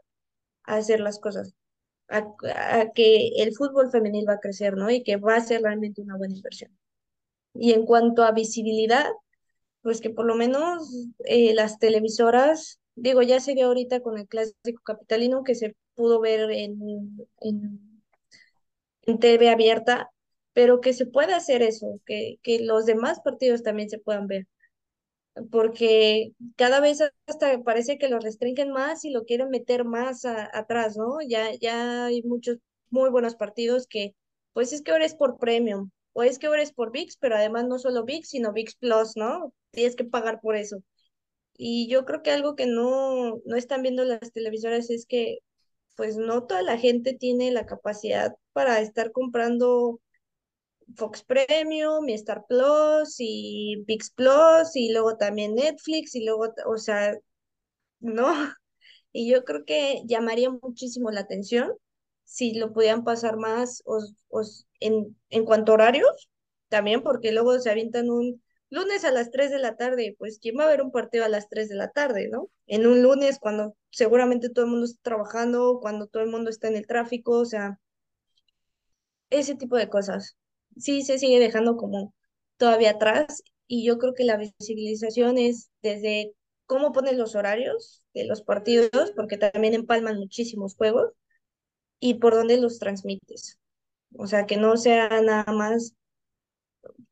a 0.63 0.75
hacer 0.77 0.99
las 0.99 1.19
cosas, 1.19 1.53
a, 2.09 2.25
que 2.93 3.29
el 3.37 3.53
fútbol 3.55 3.91
femenil 3.91 4.27
va 4.27 4.33
a 4.33 4.39
crecer, 4.39 4.75
¿no? 4.75 4.89
Y 4.89 5.03
que 5.03 5.17
va 5.17 5.35
a 5.35 5.41
ser 5.41 5.61
realmente 5.61 6.01
una 6.01 6.17
buena 6.17 6.35
inversión. 6.35 6.77
Y 7.53 7.73
en 7.73 7.85
cuanto 7.85 8.23
a 8.23 8.31
visibilidad, 8.31 9.07
pues 9.81 10.01
que 10.01 10.09
por 10.09 10.25
lo 10.25 10.35
menos 10.35 11.07
eh, 11.25 11.53
las 11.53 11.79
televisoras, 11.79 12.79
digo, 12.95 13.21
ya 13.21 13.39
se 13.39 13.53
vio 13.55 13.67
ahorita 13.67 14.01
con 14.01 14.17
el 14.17 14.27
clásico 14.27 14.81
capitalino 14.83 15.43
que 15.43 15.55
se 15.55 15.75
pudo 15.95 16.19
ver 16.19 16.51
en, 16.51 16.79
en, 17.41 18.03
en 19.03 19.19
TV 19.19 19.49
abierta, 19.49 20.11
pero 20.53 20.81
que 20.81 20.93
se 20.93 21.05
pueda 21.05 21.37
hacer 21.37 21.61
eso, 21.61 21.99
que, 22.05 22.39
que 22.43 22.59
los 22.59 22.85
demás 22.85 23.21
partidos 23.21 23.63
también 23.63 23.89
se 23.89 23.99
puedan 23.99 24.27
ver 24.27 24.47
porque 25.51 26.33
cada 26.55 26.79
vez 26.79 27.01
hasta 27.27 27.61
parece 27.63 27.97
que 27.97 28.09
lo 28.09 28.19
restringen 28.19 28.71
más 28.71 29.05
y 29.05 29.11
lo 29.11 29.25
quieren 29.25 29.49
meter 29.49 29.85
más 29.85 30.25
a, 30.25 30.49
atrás, 30.57 30.97
¿no? 30.97 31.17
Ya, 31.27 31.53
ya 31.55 32.05
hay 32.05 32.23
muchos 32.23 32.57
muy 32.89 33.09
buenos 33.09 33.35
partidos 33.35 33.87
que, 33.87 34.15
pues 34.53 34.73
es 34.73 34.81
que 34.81 34.91
ahora 34.91 35.05
es 35.05 35.15
por 35.15 35.37
premium, 35.37 35.91
o 36.13 36.23
es 36.23 36.39
que 36.39 36.47
ahora 36.47 36.63
es 36.63 36.73
por 36.73 36.91
VIX, 36.91 37.17
pero 37.17 37.35
además 37.35 37.67
no 37.67 37.79
solo 37.79 38.03
VIX, 38.03 38.27
sino 38.27 38.53
VIX 38.53 38.75
Plus, 38.75 39.17
¿no? 39.17 39.53
Tienes 39.71 39.95
que 39.95 40.05
pagar 40.05 40.41
por 40.41 40.55
eso. 40.55 40.77
Y 41.57 41.87
yo 41.89 42.05
creo 42.05 42.23
que 42.23 42.31
algo 42.31 42.55
que 42.55 42.67
no, 42.67 43.41
no 43.45 43.55
están 43.55 43.81
viendo 43.81 44.03
las 44.05 44.31
televisoras 44.31 44.89
es 44.89 45.05
que, 45.05 45.39
pues 45.95 46.17
no 46.17 46.45
toda 46.45 46.61
la 46.61 46.77
gente 46.77 47.13
tiene 47.13 47.51
la 47.51 47.65
capacidad 47.65 48.35
para 48.53 48.79
estar 48.81 49.11
comprando 49.11 49.99
Fox 50.95 51.23
Premium, 51.23 52.07
y 52.09 52.13
Star 52.13 52.45
Plus 52.47 53.15
y 53.19 53.83
VIX 53.87 54.11
Plus 54.11 54.75
y 54.75 54.91
luego 54.91 55.17
también 55.17 55.55
Netflix 55.55 56.15
y 56.15 56.25
luego, 56.25 56.53
o 56.65 56.77
sea, 56.77 57.15
no. 57.99 58.27
Y 59.13 59.31
yo 59.31 59.43
creo 59.45 59.65
que 59.65 60.03
llamaría 60.05 60.49
muchísimo 60.51 61.09
la 61.09 61.21
atención 61.21 61.73
si 62.27 62.53
lo 62.53 62.73
pudieran 62.73 63.03
pasar 63.03 63.37
más 63.37 63.81
en, 64.79 65.17
en 65.29 65.45
cuanto 65.45 65.71
a 65.71 65.75
horarios, 65.75 66.29
también 66.67 67.01
porque 67.01 67.31
luego 67.31 67.57
se 67.59 67.71
avientan 67.71 68.09
un 68.11 68.43
lunes 68.69 69.05
a 69.05 69.11
las 69.11 69.31
3 69.31 69.49
de 69.49 69.59
la 69.59 69.77
tarde, 69.77 70.15
pues 70.19 70.39
¿quién 70.39 70.57
va 70.59 70.65
a 70.65 70.67
ver 70.67 70.81
un 70.81 70.91
partido 70.91 71.23
a 71.25 71.29
las 71.29 71.47
3 71.49 71.69
de 71.69 71.75
la 71.75 71.89
tarde, 71.91 72.27
no? 72.29 72.49
En 72.67 72.85
un 72.85 73.01
lunes 73.01 73.39
cuando 73.39 73.75
seguramente 73.91 74.49
todo 74.49 74.65
el 74.65 74.71
mundo 74.71 74.85
está 74.85 74.99
trabajando, 75.01 75.79
cuando 75.81 76.07
todo 76.07 76.21
el 76.23 76.29
mundo 76.29 76.49
está 76.49 76.67
en 76.67 76.75
el 76.75 76.85
tráfico, 76.85 77.39
o 77.39 77.45
sea, 77.45 77.79
ese 79.29 79.55
tipo 79.55 79.77
de 79.77 79.89
cosas 79.89 80.35
sí 80.79 81.03
se 81.03 81.19
sigue 81.19 81.39
dejando 81.39 81.77
como 81.77 82.13
todavía 82.57 82.91
atrás 82.91 83.43
y 83.67 83.85
yo 83.85 83.97
creo 83.97 84.13
que 84.13 84.23
la 84.23 84.37
visibilización 84.37 85.37
es 85.37 85.69
desde 85.81 86.33
cómo 86.65 86.91
pones 86.91 87.17
los 87.17 87.35
horarios 87.35 88.03
de 88.13 88.25
los 88.25 88.41
partidos, 88.43 89.11
porque 89.15 89.37
también 89.37 89.73
empalman 89.73 90.17
muchísimos 90.17 90.75
juegos, 90.75 91.11
y 91.99 92.15
por 92.15 92.35
dónde 92.35 92.57
los 92.57 92.79
transmites. 92.79 93.59
O 94.17 94.27
sea, 94.27 94.45
que 94.45 94.57
no 94.57 94.77
sea 94.77 95.09
nada 95.21 95.51
más, 95.53 95.93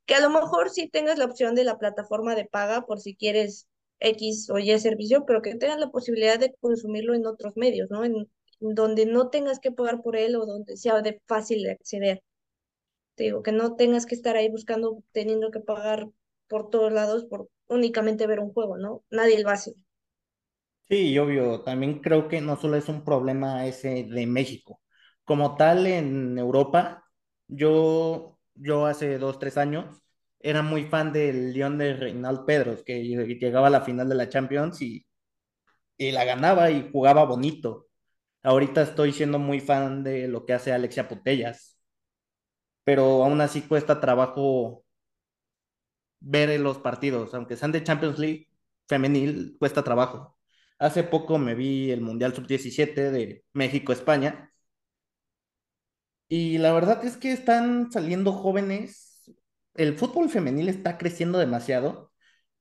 que 0.06 0.16
a 0.16 0.22
lo 0.22 0.30
mejor 0.30 0.70
sí 0.70 0.88
tengas 0.90 1.18
la 1.18 1.26
opción 1.26 1.56
de 1.56 1.64
la 1.64 1.78
plataforma 1.78 2.36
de 2.36 2.46
paga 2.46 2.86
por 2.86 3.00
si 3.00 3.16
quieres 3.16 3.68
X 4.00 4.50
o 4.50 4.60
Y 4.60 4.78
servicio, 4.80 5.26
pero 5.26 5.42
que 5.42 5.56
tengas 5.56 5.80
la 5.80 5.90
posibilidad 5.90 6.40
de 6.40 6.54
consumirlo 6.60 7.16
en 7.16 7.26
otros 7.26 7.58
medios, 7.58 7.90
¿no? 7.90 8.04
En, 8.06 8.30
donde 8.60 9.06
no 9.06 9.30
tengas 9.30 9.60
que 9.60 9.72
pagar 9.72 10.02
por 10.02 10.16
él 10.16 10.36
o 10.38 10.46
donde 10.46 10.78
sea 10.78 11.02
de 11.02 11.22
fácil 11.28 11.64
de 11.64 11.72
acceder 11.72 12.24
te 13.16 13.24
digo, 13.26 13.44
que 13.44 13.52
no 13.52 13.76
tengas 13.76 14.06
que 14.06 14.16
estar 14.16 14.36
ahí 14.38 14.50
buscando, 14.50 15.04
teniendo 15.12 15.52
que 15.52 15.60
pagar 15.62 16.10
por 16.48 16.70
todos 16.70 16.92
lados 16.94 17.26
por 17.26 17.50
únicamente 17.68 18.28
ver 18.28 18.40
un 18.40 18.54
juego, 18.54 18.78
¿no? 18.78 19.04
Nadie 19.10 19.42
lo 19.44 19.50
hace. 19.50 19.76
Sí, 20.88 21.18
obvio, 21.18 21.62
también 21.64 22.00
creo 22.00 22.28
que 22.28 22.42
no 22.42 22.56
solo 22.58 22.78
es 22.78 22.88
un 22.90 23.04
problema 23.04 23.66
ese 23.66 24.04
de 24.04 24.28
México. 24.28 24.82
Como 25.24 25.56
tal, 25.58 25.88
en 25.88 26.38
Europa, 26.38 27.04
yo, 27.48 28.38
yo 28.54 28.86
hace 28.86 29.18
dos, 29.18 29.40
tres 29.40 29.58
años 29.58 30.00
era 30.40 30.62
muy 30.62 30.86
fan 30.86 31.12
del 31.12 31.54
León 31.54 31.80
de 31.80 31.94
Reinald 31.96 32.46
Pedros, 32.46 32.84
que 32.84 33.04
llegaba 33.04 33.68
a 33.68 33.70
la 33.72 33.82
final 33.82 34.08
de 34.10 34.16
la 34.16 34.30
Champions 34.30 34.80
y, 34.84 35.04
y 35.98 36.12
la 36.12 36.26
ganaba 36.26 36.72
y 36.72 36.90
jugaba 36.92 37.26
bonito. 37.26 37.88
Ahorita 38.44 38.84
estoy 38.84 39.14
siendo 39.14 39.40
muy 39.40 39.60
fan 39.62 40.04
de 40.04 40.28
lo 40.28 40.46
que 40.46 40.54
hace 40.54 40.74
Alexia 40.74 41.08
Putellas, 41.10 41.75
pero 42.86 43.24
aún 43.26 43.42
así 43.42 43.62
cuesta 43.64 44.00
trabajo 44.02 44.86
ver 46.20 46.60
los 46.60 46.78
partidos, 46.80 47.34
aunque 47.34 47.58
sean 47.58 47.72
de 47.72 47.84
Champions 47.84 48.20
League 48.20 48.50
femenil, 48.88 49.56
cuesta 49.60 49.84
trabajo. 49.84 50.38
Hace 50.80 51.04
poco 51.04 51.38
me 51.38 51.56
vi 51.56 51.92
el 51.92 52.02
Mundial 52.02 52.34
Sub-17 52.36 53.12
de 53.12 53.46
México-España. 53.54 54.52
Y 56.28 56.58
la 56.58 56.74
verdad 56.74 57.06
es 57.06 57.18
que 57.18 57.32
están 57.32 57.92
saliendo 57.92 58.32
jóvenes, 58.34 59.32
el 59.76 59.98
fútbol 59.98 60.30
femenil 60.30 60.70
está 60.70 60.98
creciendo 60.98 61.38
demasiado. 61.40 62.12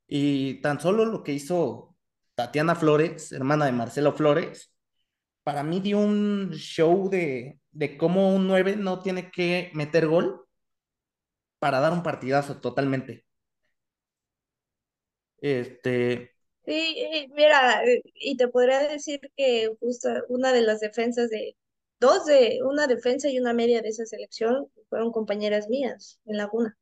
Y 0.06 0.60
tan 0.62 0.80
solo 0.80 1.06
lo 1.06 1.22
que 1.24 1.32
hizo 1.32 1.96
Tatiana 2.34 2.74
Flores, 2.74 3.32
hermana 3.32 3.66
de 3.66 3.72
Marcelo 3.72 4.12
Flores, 4.12 4.73
para 5.44 5.62
mí 5.62 5.80
dio 5.80 5.98
un 5.98 6.50
show 6.52 7.08
de, 7.08 7.60
de 7.72 7.96
cómo 7.96 8.34
un 8.34 8.48
9 8.48 8.76
no 8.76 9.00
tiene 9.02 9.30
que 9.30 9.70
meter 9.74 10.06
gol 10.08 10.46
para 11.58 11.80
dar 11.80 11.92
un 11.92 12.02
partidazo 12.02 12.60
totalmente. 12.60 13.24
Este. 15.40 16.32
Sí, 16.64 17.28
mira, 17.34 17.82
y 18.14 18.36
te 18.36 18.48
podría 18.48 18.88
decir 18.88 19.20
que 19.36 19.70
justo 19.80 20.08
una 20.28 20.52
de 20.52 20.62
las 20.62 20.80
defensas 20.80 21.28
de, 21.28 21.56
dos 22.00 22.24
de, 22.24 22.60
una 22.64 22.86
defensa 22.86 23.28
y 23.28 23.38
una 23.38 23.52
media 23.52 23.82
de 23.82 23.88
esa 23.88 24.06
selección 24.06 24.70
fueron 24.88 25.12
compañeras 25.12 25.68
mías 25.68 26.20
en 26.24 26.38
Laguna. 26.38 26.78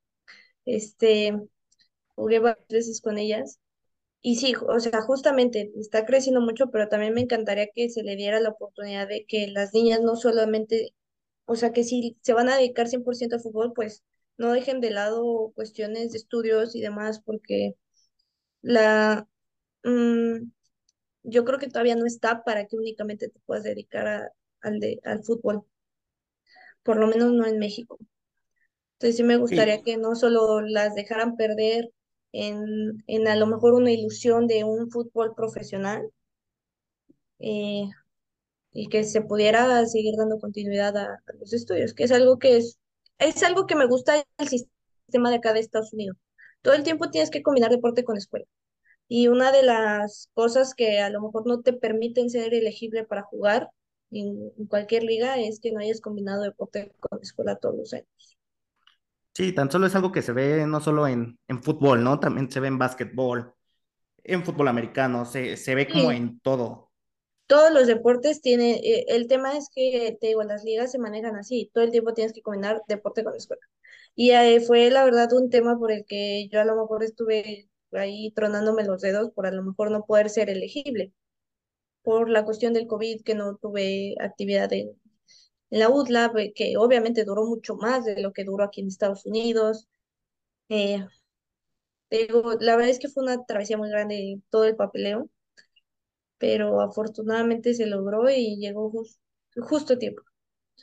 Este, 0.65 1.37
jugué 2.15 2.39
varias 2.39 2.67
veces 2.69 3.01
con 3.01 3.19
ellas. 3.19 3.59
Y 4.23 4.37
sí, 4.37 4.55
o 4.69 4.79
sea, 4.81 5.03
justamente 5.03 5.73
está 5.77 6.05
creciendo 6.07 6.41
mucho, 6.41 6.71
pero 6.71 6.89
también 6.89 7.13
me 7.15 7.21
encantaría 7.23 7.69
que 7.75 7.89
se 7.91 8.03
le 8.05 8.15
diera 8.17 8.41
la 8.41 8.51
oportunidad 8.51 9.09
de 9.09 9.25
que 9.27 9.49
las 9.49 9.75
niñas 9.75 10.01
no 10.03 10.15
solamente, 10.17 10.95
o 11.47 11.57
sea, 11.57 11.73
que 11.73 11.83
si 11.85 12.17
se 12.23 12.33
van 12.35 12.49
a 12.49 12.57
dedicar 12.57 12.89
100% 12.89 13.37
al 13.37 13.43
fútbol, 13.43 13.73
pues 13.75 14.05
no 14.39 14.53
dejen 14.53 14.81
de 14.81 14.91
lado 14.91 15.53
cuestiones 15.57 16.13
de 16.13 16.19
estudios 16.19 16.77
y 16.77 16.81
demás, 16.83 17.21
porque 17.25 17.75
la, 18.63 19.29
mmm, 19.85 20.51
yo 21.25 21.45
creo 21.45 21.59
que 21.61 21.69
todavía 21.69 21.97
no 21.97 22.07
está 22.07 22.45
para 22.45 22.67
que 22.67 22.77
únicamente 22.77 23.29
te 23.31 23.41
puedas 23.47 23.65
dedicar 23.65 24.07
a, 24.09 24.33
al, 24.63 24.81
de, 24.81 25.01
al 25.05 25.25
fútbol, 25.25 25.65
por 26.83 26.97
lo 26.99 27.07
menos 27.07 27.33
no 27.33 27.47
en 27.47 27.59
México. 27.59 27.99
Entonces 28.95 29.17
sí 29.19 29.23
me 29.23 29.37
gustaría 29.37 29.83
Sí, 29.83 29.83
que 29.83 29.97
no 29.99 30.15
solo 30.15 30.61
las 30.63 30.95
dejaran 30.95 31.37
perder 31.37 31.91
en, 32.33 33.05
en 33.07 33.29
a 33.29 33.37
lo 33.37 33.47
mejor 33.47 33.75
una 33.75 33.93
ilusión 33.93 34.47
de 34.47 34.65
un 34.65 34.91
fútbol 34.91 35.35
profesional 35.35 36.11
eh, 37.39 37.89
y 38.73 38.89
que 38.89 39.05
se 39.05 39.23
pudiera 39.23 39.85
seguir 39.87 40.15
dando 40.17 40.39
continuidad 40.41 40.97
a, 40.97 41.23
los 41.41 41.53
estudios, 41.53 41.95
que 41.95 42.05
es 42.05 42.13
algo 42.13 42.39
que 42.39 42.57
es, 42.59 42.79
es 43.19 43.43
algo 43.43 43.67
que 43.67 43.77
me 43.77 43.87
gusta 43.87 44.25
el 44.39 44.49
sistema 44.49 45.31
de 45.31 45.37
acá 45.37 45.53
de 45.53 45.61
Estados 45.61 45.93
Unidos. 45.93 46.17
Todo 46.63 46.75
el 46.75 46.85
tiempo 46.85 47.11
tienes 47.11 47.31
que 47.31 47.43
combinar 47.43 47.71
deporte 47.71 48.05
con 48.05 48.17
escuela. 48.17 48.47
Y 49.09 49.29
una 49.29 49.53
de 49.53 49.63
las 49.65 50.31
cosas 50.35 50.75
que 50.75 51.01
a 51.01 51.11
lo 51.11 51.21
mejor 51.23 51.47
no 51.47 51.63
te 51.63 51.73
permiten 51.75 52.31
ser 52.31 52.55
elegible 52.55 53.05
para 53.05 53.23
jugar 53.23 53.71
en, 54.11 54.53
en 54.59 54.67
cualquier 54.67 55.05
liga 55.05 55.39
es 55.41 55.61
que 55.61 55.73
no 55.73 55.81
hayas 55.81 56.01
combinado 56.01 56.43
deporte 56.45 56.93
con 57.01 57.21
escuela 57.23 57.57
todos 57.57 57.77
los 57.77 57.95
años. 57.95 58.32
Sí, 59.35 59.53
tan 59.53 59.71
solo 59.71 59.87
es 59.87 59.95
algo 59.95 60.13
que 60.13 60.23
se 60.23 60.33
ve 60.33 60.67
no 60.67 60.81
solo 60.81 61.07
en, 61.09 61.39
en 61.49 61.63
fútbol, 61.63 62.03
¿no? 62.05 62.21
También 62.21 62.51
se 62.51 62.61
ve 62.61 62.69
en 62.69 62.79
básquetbol, 62.79 63.55
en 64.25 64.45
fútbol 64.45 64.69
americano, 64.69 65.25
se, 65.27 65.57
se 65.57 65.75
ve 65.75 65.91
como 65.91 66.11
Sí, 66.11 66.13
en 66.13 66.41
todo. 66.41 66.93
todos 67.47 67.73
los 67.73 67.87
deportes 67.87 68.41
tienen, 68.41 68.77
eh, 68.83 69.05
el 69.09 69.27
tema 69.29 69.57
es 69.57 69.69
que, 69.75 70.17
te 70.21 70.29
digo, 70.29 70.43
las 70.45 70.65
ligas 70.65 70.91
se 70.93 70.99
manejan 70.99 71.37
así, 71.37 71.71
todo 71.75 71.85
el 71.85 71.91
tiempo 71.91 72.15
tienes 72.15 72.33
que 72.33 72.43
combinar 72.43 72.83
deporte 72.89 73.25
con 73.25 73.35
escuela. 73.37 73.63
Y 74.15 74.31
eh, 74.33 74.61
fue 74.61 74.91
la 74.91 75.05
verdad 75.05 75.33
un 75.33 75.51
tema 75.51 75.79
por 75.79 75.93
el 75.93 76.05
que 76.07 76.49
yo 76.51 76.61
a 76.61 76.65
lo 76.65 76.77
mejor 76.77 77.03
estuve 77.05 77.69
ahí 77.93 78.33
tronándome 78.33 78.85
los 78.85 79.03
dedos 79.03 79.31
por 79.33 79.47
a 79.47 79.53
lo 79.53 79.63
mejor 79.63 79.91
no 79.91 80.05
poder 80.07 80.31
ser 80.31 80.51
elegible. 80.51 81.13
por 82.03 82.31
la 82.31 82.45
cuestión 82.45 82.73
del 82.75 82.87
COVID, 82.89 83.23
que 83.23 83.35
no 83.35 83.57
tuve 83.57 84.17
actividad 84.21 84.73
en, 84.73 84.93
en 85.73 85.81
la 85.81 86.33
pues, 86.33 86.53
que 86.55 86.77
obviamente 86.79 87.25
duró 87.25 87.45
mucho 87.47 87.77
más 87.77 88.05
de 88.05 88.23
lo 88.23 88.33
que 88.33 88.45
duró 88.45 88.65
aquí 88.65 88.81
en 88.83 88.89
Estados 88.89 89.27
Unidos. 89.27 89.89
Eh, 90.71 91.07
digo, 92.11 92.53
la 92.61 92.77
verdad 92.77 92.91
es 92.91 92.99
que 93.01 93.09
fue 93.09 93.25
una 93.25 93.45
travesía 93.45 93.77
muy 93.79 93.91
grande 93.91 94.41
todo 94.51 94.65
el 94.67 94.77
papeleo, 94.77 95.29
pero 96.39 96.81
afortunadamente 96.81 97.75
se 97.75 97.87
logró 97.87 98.29
y 98.31 98.57
llegó 98.59 98.91
jus- 98.91 99.19
justo 99.57 99.95
a 99.95 99.99
tiempo. 99.99 100.23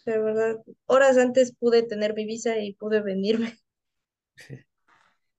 Verdad, 0.06 0.58
horas 0.88 1.18
antes 1.18 1.54
pude 1.56 1.84
tener 1.84 2.14
mi 2.16 2.26
visa 2.26 2.60
y 2.60 2.74
pude 2.76 3.02
venirme. 3.02 3.58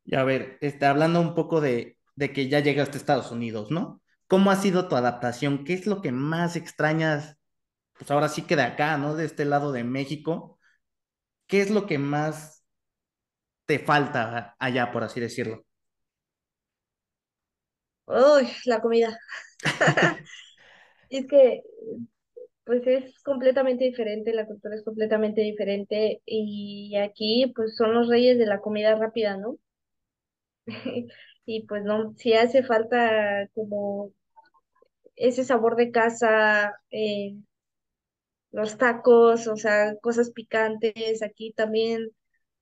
Y 0.04 0.16
a 0.16 0.24
ver, 0.24 0.58
este, 0.60 0.86
hablando 0.86 1.20
un 1.20 1.34
poco 1.34 1.60
de, 1.60 1.98
de 2.16 2.32
que 2.32 2.48
ya 2.48 2.60
llegaste 2.60 2.96
a 2.98 3.00
Estados 3.00 3.30
Unidos, 3.32 3.70
¿no? 3.70 4.02
¿Cómo 4.28 4.50
ha 4.50 4.56
sido 4.56 4.88
tu 4.88 4.96
adaptación? 4.96 5.64
¿Qué 5.64 5.74
es 5.74 5.86
lo 5.86 6.02
que 6.02 6.12
más 6.12 6.56
extrañas? 6.56 7.36
Pues 8.00 8.10
ahora 8.10 8.28
sí 8.30 8.42
que 8.46 8.56
de 8.56 8.62
acá, 8.62 8.96
¿no? 8.98 9.14
De 9.14 9.26
este 9.26 9.44
lado 9.44 9.72
de 9.72 9.84
México. 9.84 10.58
¿Qué 11.48 11.62
es 11.62 11.70
lo 11.70 11.86
que 11.86 11.98
más 11.98 12.64
te 13.66 13.78
falta 13.78 14.54
allá, 14.58 14.92
por 14.92 15.02
así 15.04 15.18
decirlo? 15.20 15.64
Uy, 18.06 18.48
la 18.66 18.80
comida. 18.80 19.18
Es 21.10 21.26
que 21.28 21.62
pues 22.64 22.86
es 22.86 23.22
completamente 23.22 23.84
diferente, 23.84 24.32
la 24.32 24.46
cultura 24.46 24.74
es 24.76 24.82
completamente 24.84 25.42
diferente 25.42 26.22
y 26.24 26.96
aquí 26.96 27.52
pues 27.54 27.76
son 27.76 27.92
los 27.94 28.08
reyes 28.08 28.38
de 28.38 28.46
la 28.46 28.60
comida 28.60 28.94
rápida, 28.94 29.36
¿no? 29.36 29.58
Y 31.46 31.66
pues 31.66 31.84
no, 31.84 32.14
si 32.16 32.34
hace 32.34 32.62
falta 32.62 33.48
como 33.54 34.12
ese 35.16 35.44
sabor 35.44 35.76
de 35.76 35.90
casa, 35.92 36.74
eh, 36.90 37.36
los 38.52 38.78
tacos, 38.78 39.46
o 39.46 39.56
sea, 39.56 39.96
cosas 40.02 40.30
picantes, 40.32 41.22
aquí 41.22 41.52
también 41.52 42.08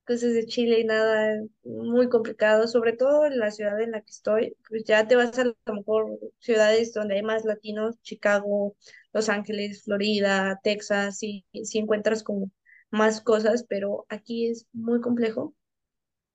cosas 0.05 0.33
de 0.33 0.45
Chile 0.45 0.79
y 0.81 0.85
nada, 0.85 1.41
muy 1.63 2.09
complicado, 2.09 2.67
sobre 2.67 2.93
todo 2.93 3.25
en 3.25 3.37
la 3.39 3.51
ciudad 3.51 3.79
en 3.81 3.91
la 3.91 4.01
que 4.01 4.11
estoy, 4.11 4.57
pues 4.67 4.83
ya 4.85 5.07
te 5.07 5.15
vas 5.15 5.37
a 5.39 5.45
lo 5.45 5.55
mejor 5.73 6.19
ciudades 6.39 6.93
donde 6.93 7.15
hay 7.15 7.23
más 7.23 7.45
latinos, 7.45 8.01
Chicago, 8.01 8.75
Los 9.13 9.29
Ángeles, 9.29 9.83
Florida, 9.83 10.59
Texas, 10.63 11.21
y 11.23 11.45
si 11.63 11.79
encuentras 11.79 12.23
como 12.23 12.51
más 12.91 13.21
cosas, 13.21 13.65
pero 13.69 14.05
aquí 14.09 14.47
es 14.49 14.67
muy 14.73 14.99
complejo. 15.01 15.53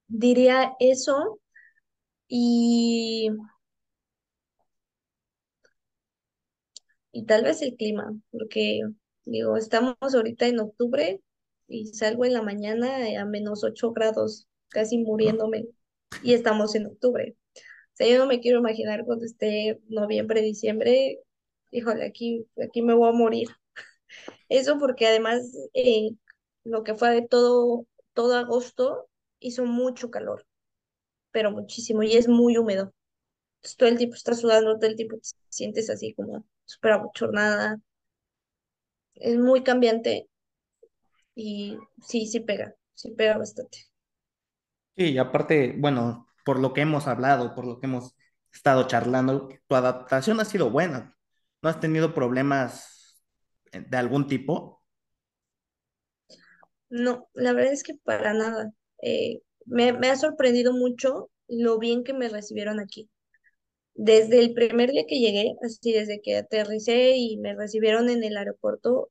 Diría 0.08 0.72
eso 0.80 1.40
y, 2.28 3.30
y 7.12 7.24
tal 7.26 7.44
vez 7.44 7.62
el 7.62 7.76
clima, 7.76 8.12
porque 8.30 8.82
digo, 9.24 9.56
estamos 9.56 9.96
ahorita 10.00 10.46
en 10.46 10.60
octubre 10.60 11.20
y 11.68 11.86
salgo 11.94 12.24
en 12.24 12.34
la 12.34 12.42
mañana 12.42 12.98
a 13.20 13.24
menos 13.24 13.64
8 13.64 13.92
grados, 13.92 14.48
casi 14.68 14.98
muriéndome, 14.98 15.66
y 16.22 16.34
estamos 16.34 16.74
en 16.74 16.86
octubre. 16.86 17.36
O 17.56 17.96
sea, 17.96 18.08
yo 18.08 18.18
no 18.18 18.26
me 18.26 18.40
quiero 18.40 18.58
imaginar 18.58 19.04
cuando 19.04 19.24
esté 19.24 19.80
noviembre, 19.88 20.42
diciembre, 20.42 21.20
híjole, 21.70 22.06
aquí, 22.06 22.46
aquí 22.62 22.82
me 22.82 22.94
voy 22.94 23.08
a 23.08 23.12
morir. 23.12 23.48
Eso 24.48 24.78
porque 24.78 25.06
además 25.06 25.42
eh, 25.74 26.10
lo 26.64 26.84
que 26.84 26.94
fue 26.94 27.10
de 27.10 27.22
todo, 27.28 27.86
todo 28.14 28.36
agosto 28.36 29.08
hizo 29.40 29.64
mucho 29.64 30.10
calor, 30.10 30.46
pero 31.32 31.50
muchísimo, 31.50 32.02
y 32.02 32.16
es 32.16 32.28
muy 32.28 32.56
húmedo. 32.58 32.92
Todo 33.78 33.88
el 33.88 33.98
tiempo 33.98 34.16
estás 34.16 34.40
sudando, 34.40 34.76
todo 34.76 34.86
el 34.86 34.96
tiempo 34.96 35.16
te 35.16 35.28
sientes 35.48 35.90
así 35.90 36.14
como 36.14 36.46
súper 36.64 36.92
abochornada. 36.92 37.80
Es 39.16 39.36
muy 39.38 39.64
cambiante 39.64 40.28
y 41.36 41.78
sí, 42.02 42.26
sí 42.26 42.40
pega, 42.40 42.74
sí 42.94 43.10
pega 43.12 43.38
bastante. 43.38 43.78
Sí, 44.96 45.10
y 45.12 45.18
aparte, 45.18 45.74
bueno, 45.78 46.26
por 46.44 46.60
lo 46.60 46.72
que 46.72 46.82
hemos 46.82 47.06
hablado, 47.08 47.54
por 47.54 47.66
lo 47.66 47.80
que 47.80 47.86
hemos 47.86 48.14
estado 48.52 48.86
charlando, 48.86 49.48
tu 49.66 49.74
adaptación 49.74 50.38
ha 50.40 50.44
sido 50.44 50.70
buena. 50.70 51.16
¿No 51.62 51.68
has 51.68 51.80
tenido 51.80 52.14
problemas 52.14 53.20
de 53.72 53.96
algún 53.96 54.28
tipo? 54.28 54.84
No, 56.88 57.28
la 57.34 57.52
verdad 57.52 57.72
es 57.72 57.82
que 57.82 57.94
para 57.94 58.32
nada. 58.34 58.72
Eh, 59.02 59.42
me, 59.66 59.92
me 59.92 60.08
ha 60.10 60.16
sorprendido 60.16 60.72
mucho 60.72 61.30
lo 61.48 61.78
bien 61.78 62.04
que 62.04 62.14
me 62.14 62.28
recibieron 62.28 62.80
aquí. 62.80 63.10
Desde 63.94 64.40
el 64.40 64.54
primer 64.54 64.90
día 64.90 65.04
que 65.08 65.20
llegué, 65.20 65.54
así 65.62 65.92
desde 65.92 66.20
que 66.20 66.36
aterricé 66.36 67.16
y 67.16 67.36
me 67.38 67.54
recibieron 67.54 68.10
en 68.10 68.24
el 68.24 68.36
aeropuerto, 68.36 69.10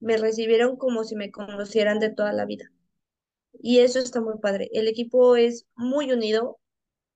me 0.00 0.16
recibieron 0.16 0.76
como 0.76 1.04
si 1.04 1.16
me 1.16 1.30
conocieran 1.30 1.98
de 2.00 2.10
toda 2.10 2.32
la 2.32 2.46
vida. 2.46 2.70
Y 3.60 3.80
eso 3.80 3.98
está 3.98 4.20
muy 4.20 4.38
padre. 4.38 4.68
El 4.72 4.88
equipo 4.88 5.36
es 5.36 5.66
muy 5.76 6.12
unido 6.12 6.58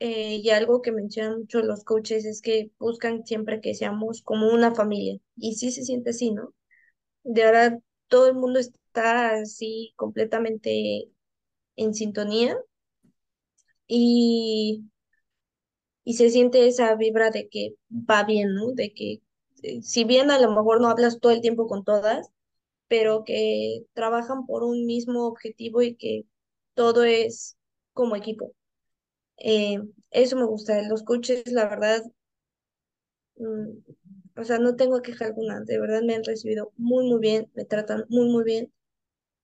eh, 0.00 0.36
y 0.42 0.50
algo 0.50 0.82
que 0.82 0.92
mencionan 0.92 1.40
mucho 1.40 1.62
los 1.62 1.84
coaches 1.84 2.24
es 2.24 2.42
que 2.42 2.70
buscan 2.78 3.26
siempre 3.26 3.60
que 3.60 3.74
seamos 3.74 4.22
como 4.22 4.48
una 4.52 4.74
familia. 4.74 5.18
Y 5.36 5.54
sí 5.56 5.70
se 5.72 5.84
siente 5.84 6.10
así, 6.10 6.32
¿no? 6.32 6.54
De 7.24 7.44
verdad, 7.44 7.80
todo 8.08 8.28
el 8.28 8.34
mundo 8.36 8.60
está 8.60 9.34
así 9.40 9.92
completamente 9.96 11.10
en 11.76 11.94
sintonía 11.94 12.56
y, 13.86 14.84
y 16.04 16.14
se 16.14 16.30
siente 16.30 16.66
esa 16.66 16.94
vibra 16.96 17.30
de 17.30 17.48
que 17.48 17.74
va 17.90 18.24
bien, 18.24 18.54
¿no? 18.54 18.72
De 18.72 18.92
que 18.94 19.22
eh, 19.62 19.82
si 19.82 20.04
bien 20.04 20.30
a 20.30 20.38
lo 20.40 20.50
mejor 20.52 20.80
no 20.80 20.88
hablas 20.88 21.20
todo 21.20 21.32
el 21.32 21.40
tiempo 21.42 21.66
con 21.68 21.84
todas, 21.84 22.30
pero 22.88 23.24
que 23.24 23.86
trabajan 23.94 24.46
por 24.46 24.64
un 24.64 24.86
mismo 24.86 25.26
objetivo 25.26 25.82
y 25.82 25.96
que 25.96 26.24
todo 26.74 27.04
es 27.04 27.56
como 27.94 28.16
equipo. 28.16 28.54
Eh, 29.38 29.78
eso 30.10 30.36
me 30.36 30.46
gusta. 30.46 30.82
Los 30.88 31.02
coaches, 31.04 31.44
la 31.52 31.68
verdad, 31.68 32.02
mm, 33.36 33.78
o 34.40 34.44
sea, 34.44 34.58
no 34.58 34.76
tengo 34.76 35.02
queja 35.02 35.26
alguna. 35.26 35.60
De 35.62 35.78
verdad 35.80 36.02
me 36.02 36.14
han 36.14 36.24
recibido 36.24 36.72
muy, 36.76 37.06
muy 37.08 37.20
bien, 37.20 37.50
me 37.54 37.64
tratan 37.64 38.04
muy, 38.08 38.28
muy 38.30 38.44
bien 38.44 38.72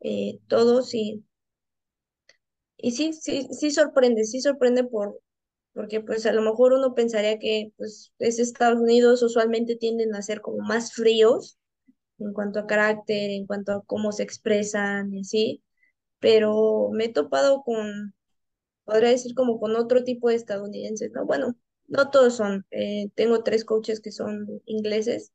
eh, 0.00 0.40
todos 0.48 0.94
y, 0.94 1.24
y 2.78 2.92
sí, 2.92 3.12
sí, 3.12 3.48
sí 3.52 3.70
sorprende, 3.70 4.24
sí 4.24 4.40
sorprende 4.40 4.84
por, 4.84 5.20
porque 5.76 6.00
pues 6.00 6.24
a 6.24 6.32
lo 6.32 6.40
mejor 6.42 6.72
uno 6.72 6.94
pensaría 6.94 7.38
que 7.38 7.72
pues 7.76 8.12
es 8.18 8.38
Estados 8.38 8.80
Unidos, 8.80 9.22
usualmente 9.22 9.76
tienden 9.76 10.14
a 10.14 10.22
ser 10.22 10.40
como 10.40 10.58
más 10.66 10.94
fríos 10.94 11.58
en 12.18 12.32
cuanto 12.32 12.60
a 12.60 12.66
carácter, 12.66 13.30
en 13.30 13.46
cuanto 13.46 13.72
a 13.72 13.84
cómo 13.84 14.12
se 14.12 14.22
expresan 14.22 15.12
y 15.14 15.20
así, 15.20 15.62
pero 16.20 16.90
me 16.92 17.06
he 17.06 17.12
topado 17.12 17.62
con, 17.64 18.14
podría 18.84 19.10
decir 19.10 19.34
como 19.34 19.60
con 19.60 19.76
otro 19.76 20.04
tipo 20.04 20.30
de 20.30 20.36
estadounidenses, 20.36 21.12
¿no? 21.12 21.26
Bueno, 21.26 21.56
no 21.88 22.10
todos 22.10 22.36
son, 22.36 22.66
eh, 22.70 23.10
tengo 23.14 23.42
tres 23.42 23.64
coaches 23.64 24.00
que 24.00 24.12
son 24.12 24.46
ingleses, 24.66 25.32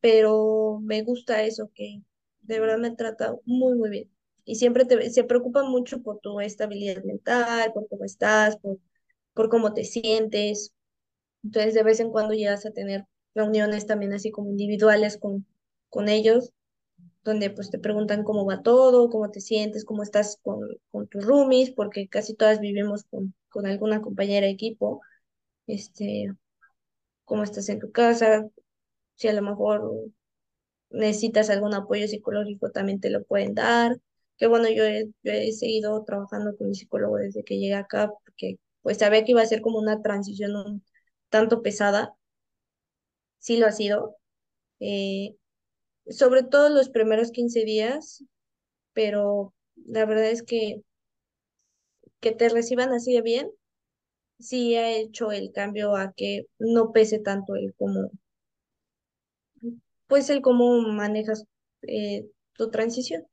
pero 0.00 0.80
me 0.82 1.02
gusta 1.02 1.42
eso, 1.44 1.70
que 1.74 2.02
de 2.42 2.60
verdad 2.60 2.78
me 2.78 2.94
trata 2.94 3.34
muy, 3.44 3.76
muy 3.76 3.90
bien. 3.90 4.10
Y 4.44 4.56
siempre 4.56 4.86
se 5.10 5.24
preocupan 5.24 5.70
mucho 5.70 6.02
por 6.02 6.20
tu 6.20 6.40
estabilidad 6.40 7.02
mental, 7.04 7.72
por 7.72 7.88
cómo 7.88 8.04
estás, 8.04 8.56
por, 8.58 8.78
por 9.34 9.48
cómo 9.50 9.74
te 9.74 9.84
sientes. 9.84 10.72
Entonces, 11.44 11.74
de 11.74 11.82
vez 11.84 12.00
en 12.00 12.10
cuando 12.10 12.34
llegas 12.34 12.66
a 12.66 12.72
tener 12.72 13.06
reuniones 13.34 13.86
también 13.86 14.12
así 14.14 14.30
como 14.30 14.50
individuales 14.50 15.18
con, 15.18 15.46
con 15.90 16.08
ellos, 16.08 16.52
donde 17.24 17.50
pues 17.50 17.70
te 17.70 17.78
preguntan 17.78 18.24
cómo 18.24 18.46
va 18.46 18.62
todo, 18.62 19.10
cómo 19.10 19.30
te 19.30 19.40
sientes, 19.40 19.84
cómo 19.84 20.02
estás 20.02 20.38
con, 20.42 20.60
con 20.90 21.08
tus 21.08 21.24
roomies, 21.24 21.70
porque 21.72 22.08
casi 22.08 22.34
todas 22.34 22.60
vivimos 22.60 23.04
con, 23.04 23.34
con 23.48 23.66
alguna 23.66 24.02
compañera 24.02 24.46
de 24.46 24.52
equipo, 24.52 25.00
este, 25.66 26.32
cómo 27.24 27.42
estás 27.44 27.68
en 27.68 27.80
tu 27.80 27.92
casa, 27.92 28.48
si 29.16 29.28
a 29.28 29.32
lo 29.34 29.42
mejor 29.42 29.90
necesitas 30.90 31.50
algún 31.50 31.74
apoyo 31.74 32.08
psicológico, 32.08 32.70
también 32.70 33.00
te 33.00 33.10
lo 33.10 33.24
pueden 33.24 33.54
dar. 33.54 33.96
Que 34.36 34.46
bueno, 34.46 34.68
yo 34.70 34.84
he, 34.84 35.06
yo 35.22 35.32
he 35.32 35.52
seguido 35.52 36.02
trabajando 36.04 36.56
con 36.56 36.68
mi 36.68 36.74
psicólogo 36.74 37.16
desde 37.16 37.44
que 37.44 37.58
llegué 37.58 37.74
acá, 37.74 38.10
porque 38.24 38.56
pues 38.84 38.98
sabía 39.00 39.24
que 39.24 39.32
iba 39.32 39.42
a 39.42 39.46
ser 39.46 39.62
como 39.62 39.80
una 39.80 40.02
transición 40.02 40.56
un 40.56 40.84
tanto 41.30 41.62
pesada, 41.62 42.14
sí 43.38 43.56
lo 43.58 43.66
ha 43.66 43.72
sido, 43.72 44.16
eh, 44.80 45.36
sobre 46.08 46.44
todo 46.44 46.68
los 46.70 46.90
primeros 46.90 47.32
15 47.32 47.64
días, 47.64 48.24
pero 48.94 49.54
la 49.76 50.06
verdad 50.06 50.30
es 50.30 50.42
que 50.42 50.82
que 52.20 52.32
te 52.32 52.48
reciban 52.48 52.92
así 52.92 53.12
de 53.14 53.22
bien, 53.22 53.50
sí 54.38 54.76
ha 54.76 54.90
hecho 54.92 55.32
el 55.32 55.52
cambio 55.52 55.96
a 55.96 56.12
que 56.16 56.46
no 56.58 56.92
pese 56.92 57.18
tanto 57.20 57.56
el 57.56 57.74
cómo, 57.76 58.10
pues 60.06 60.30
el 60.30 60.40
cómo 60.42 60.80
manejas 60.82 61.44
eh, 61.82 62.26
tu 62.54 62.70
transición. 62.70 63.26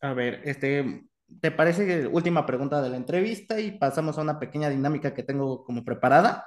A 0.00 0.12
ver, 0.14 0.40
este, 0.44 1.07
¿te 1.40 1.50
parece 1.50 1.86
que 1.86 2.06
última 2.06 2.46
pregunta 2.46 2.82
de 2.82 2.90
la 2.90 2.96
entrevista 2.96 3.60
y 3.60 3.72
pasamos 3.78 4.18
a 4.18 4.22
una 4.22 4.38
pequeña 4.38 4.70
dinámica 4.70 5.14
que 5.14 5.22
tengo 5.22 5.64
como 5.64 5.84
preparada? 5.84 6.46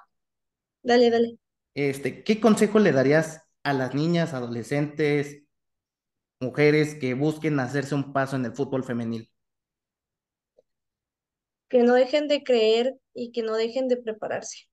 Dale, 0.83 1.09
dale. 1.09 1.37
Este, 1.73 2.23
¿qué 2.23 2.39
consejo 2.41 2.79
le 2.79 2.91
darías 2.91 3.43
a 3.63 3.73
las 3.73 3.93
niñas, 3.95 4.33
adolescentes, 4.33 5.43
mujeres 6.39 6.95
que 6.95 7.13
busquen 7.13 7.59
hacerse 7.59 7.95
un 7.95 8.13
paso 8.13 8.35
en 8.35 8.45
el 8.45 8.53
fútbol 8.53 8.83
femenil? 8.83 9.29
Que 11.69 11.83
no 11.83 11.93
dejen 11.93 12.27
de 12.27 12.43
creer 12.43 12.95
y 13.13 13.31
que 13.31 13.43
no 13.43 13.55
dejen 13.55 13.87
de 13.87 13.97
prepararse. 13.97 14.67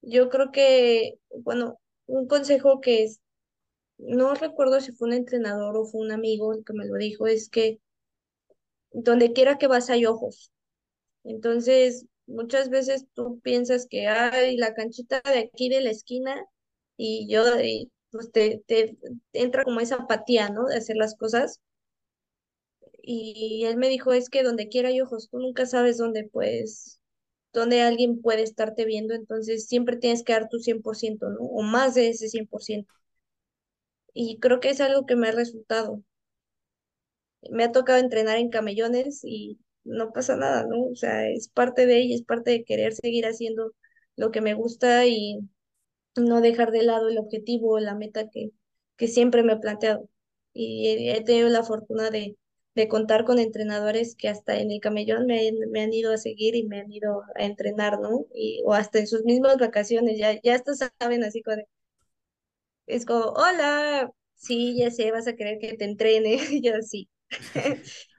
Yo 0.00 0.28
creo 0.30 0.50
que, 0.50 1.18
bueno, 1.44 1.78
un 2.06 2.26
consejo 2.26 2.80
que 2.80 3.04
es, 3.04 3.20
no 3.98 4.34
recuerdo 4.34 4.80
si 4.80 4.92
fue 4.92 5.08
un 5.08 5.14
entrenador 5.14 5.76
o 5.76 5.86
fue 5.86 6.00
un 6.00 6.12
amigo 6.12 6.54
el 6.54 6.64
que 6.64 6.72
me 6.72 6.86
lo 6.86 6.96
dijo, 6.96 7.26
es 7.26 7.48
que 7.48 7.80
donde 8.92 9.32
quiera 9.32 9.58
que 9.58 9.66
vas 9.68 9.90
hay 9.90 10.06
ojos. 10.06 10.52
Entonces, 11.24 12.06
muchas 12.26 12.70
veces 12.70 13.06
tú 13.14 13.40
piensas 13.42 13.86
que 13.88 14.08
hay 14.08 14.56
la 14.56 14.74
canchita 14.74 15.22
de 15.24 15.40
aquí 15.40 15.68
de 15.70 15.80
la 15.82 15.90
esquina 15.90 16.44
y 16.96 17.28
yo, 17.30 17.44
pues 18.10 18.32
te, 18.32 18.62
te 18.66 18.96
entra 19.32 19.64
como 19.64 19.80
esa 19.80 19.96
apatía, 19.96 20.50
¿no? 20.50 20.66
De 20.66 20.76
hacer 20.76 20.96
las 20.96 21.16
cosas. 21.16 21.60
Y 23.02 23.64
él 23.66 23.76
me 23.76 23.88
dijo, 23.88 24.12
es 24.12 24.28
que 24.30 24.42
donde 24.42 24.68
quiera 24.68 24.88
hay 24.88 25.00
ojos, 25.00 25.28
tú 25.30 25.38
nunca 25.38 25.66
sabes 25.66 25.98
dónde 25.98 26.28
puedes, 26.28 27.00
dónde 27.52 27.82
alguien 27.82 28.20
puede 28.22 28.42
estarte 28.42 28.84
viendo, 28.84 29.14
entonces 29.14 29.66
siempre 29.66 29.96
tienes 29.96 30.22
que 30.24 30.32
dar 30.34 30.48
tu 30.48 30.58
100%, 30.60 31.28
¿no? 31.30 31.40
O 31.40 31.62
más 31.62 31.94
de 31.94 32.08
ese 32.10 32.28
100%. 32.28 32.92
Y 34.14 34.38
creo 34.40 34.60
que 34.60 34.70
es 34.70 34.80
algo 34.80 35.04
que 35.06 35.16
me 35.16 35.28
ha 35.28 35.32
resultado. 35.32 36.02
Me 37.50 37.64
ha 37.64 37.72
tocado 37.72 37.98
entrenar 37.98 38.38
en 38.38 38.50
camellones 38.50 39.20
y 39.24 39.58
no 39.84 40.12
pasa 40.12 40.36
nada, 40.36 40.66
¿no? 40.66 40.84
O 40.86 40.94
sea, 40.96 41.28
es 41.28 41.48
parte 41.48 41.86
de 41.86 41.98
ella, 42.00 42.14
es 42.14 42.22
parte 42.22 42.50
de 42.52 42.64
querer 42.64 42.94
seguir 42.94 43.26
haciendo 43.26 43.72
lo 44.16 44.30
que 44.30 44.40
me 44.40 44.54
gusta 44.54 45.06
y 45.06 45.40
no 46.16 46.40
dejar 46.40 46.70
de 46.72 46.82
lado 46.82 47.08
el 47.08 47.18
objetivo, 47.18 47.78
la 47.80 47.94
meta 47.94 48.28
que, 48.30 48.50
que 48.96 49.08
siempre 49.08 49.42
me 49.42 49.54
he 49.54 49.56
planteado. 49.58 50.08
Y 50.54 51.08
he, 51.10 51.22
tenido 51.24 51.48
la 51.48 51.62
fortuna 51.64 52.10
de, 52.10 52.36
de 52.74 52.88
contar 52.88 53.24
con 53.24 53.38
entrenadores 53.38 54.14
que 54.16 54.28
hasta 54.28 54.58
en 54.58 54.70
el 54.70 54.80
camellón 54.80 55.26
me, 55.26 55.50
me 55.70 55.82
han 55.82 55.92
ido 55.94 56.12
a 56.12 56.18
seguir 56.18 56.54
y 56.56 56.64
me 56.64 56.80
han 56.80 56.92
ido 56.92 57.22
a 57.36 57.44
entrenar, 57.44 58.00
¿no? 58.00 58.26
Y, 58.34 58.62
o 58.66 58.74
hasta 58.74 58.98
en 59.00 59.06
sus 59.06 59.24
mismas 59.24 59.56
vacaciones, 59.58 60.18
ya, 60.18 60.40
ya 60.42 60.54
hasta 60.56 60.74
saben 60.74 61.24
así 61.24 61.42
como 61.42 61.56
de- 61.56 61.66
es 62.86 63.06
como, 63.06 63.24
hola, 63.32 64.10
sí, 64.34 64.76
ya 64.78 64.90
sé, 64.90 65.10
vas 65.12 65.26
a 65.28 65.34
querer 65.36 65.58
que 65.58 65.74
te 65.76 65.84
entrene, 65.84 66.34
y 66.50 66.62
yo 66.62 66.72
sí. 66.82 67.08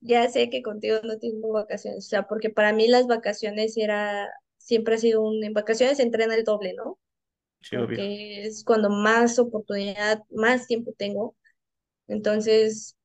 Ya 0.00 0.28
sé 0.28 0.48
que 0.50 0.62
contigo 0.62 0.98
no 1.04 1.18
tengo 1.18 1.52
vacaciones, 1.52 2.06
o 2.06 2.08
sea, 2.08 2.28
porque 2.28 2.50
para 2.50 2.72
mí 2.72 2.86
las 2.88 3.06
vacaciones 3.08 3.76
era, 3.76 4.28
siempre 4.56 4.94
ha 4.94 4.98
sido 4.98 5.22
un, 5.22 5.42
en 5.44 5.52
vacaciones 5.54 5.96
se 5.96 6.04
entrena 6.04 6.34
el 6.36 6.44
doble, 6.44 6.74
¿no? 6.74 6.98
Sí, 7.60 7.76
obvio. 7.76 7.96
Porque 7.96 8.46
es 8.46 8.64
cuando 8.64 8.90
más 8.90 9.38
oportunidad, 9.38 10.24
más 10.30 10.66
tiempo 10.68 10.94
tengo. 10.98 11.36
Entonces, 12.08 12.96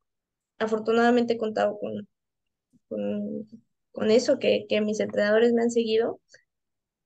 afortunadamente 0.59 1.33
he 1.35 1.37
contado 1.39 1.79
con, 1.79 2.07
con, 2.89 3.47
con 3.93 4.11
eso, 4.11 4.39
que, 4.39 4.65
que 4.69 4.81
mis 4.81 4.99
entrenadores 5.01 5.53
me 5.53 5.63
han 5.63 5.71
seguido. 5.71 6.21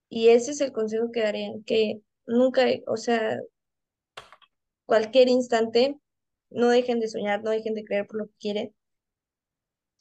Y 0.09 0.29
ese 0.29 0.51
es 0.51 0.61
el 0.61 0.73
consejo 0.73 1.11
que 1.11 1.21
darían, 1.21 1.63
que 1.63 2.01
nunca, 2.27 2.65
o 2.87 2.97
sea, 2.97 3.39
cualquier 4.87 5.29
instante, 5.29 5.99
no 6.49 6.69
dejen 6.69 6.99
de 6.99 7.07
soñar, 7.07 7.43
no 7.43 7.51
dejen 7.51 7.73
de 7.73 7.83
creer 7.83 8.07
por 8.07 8.17
lo 8.17 8.27
que 8.27 8.35
quieren 8.39 8.75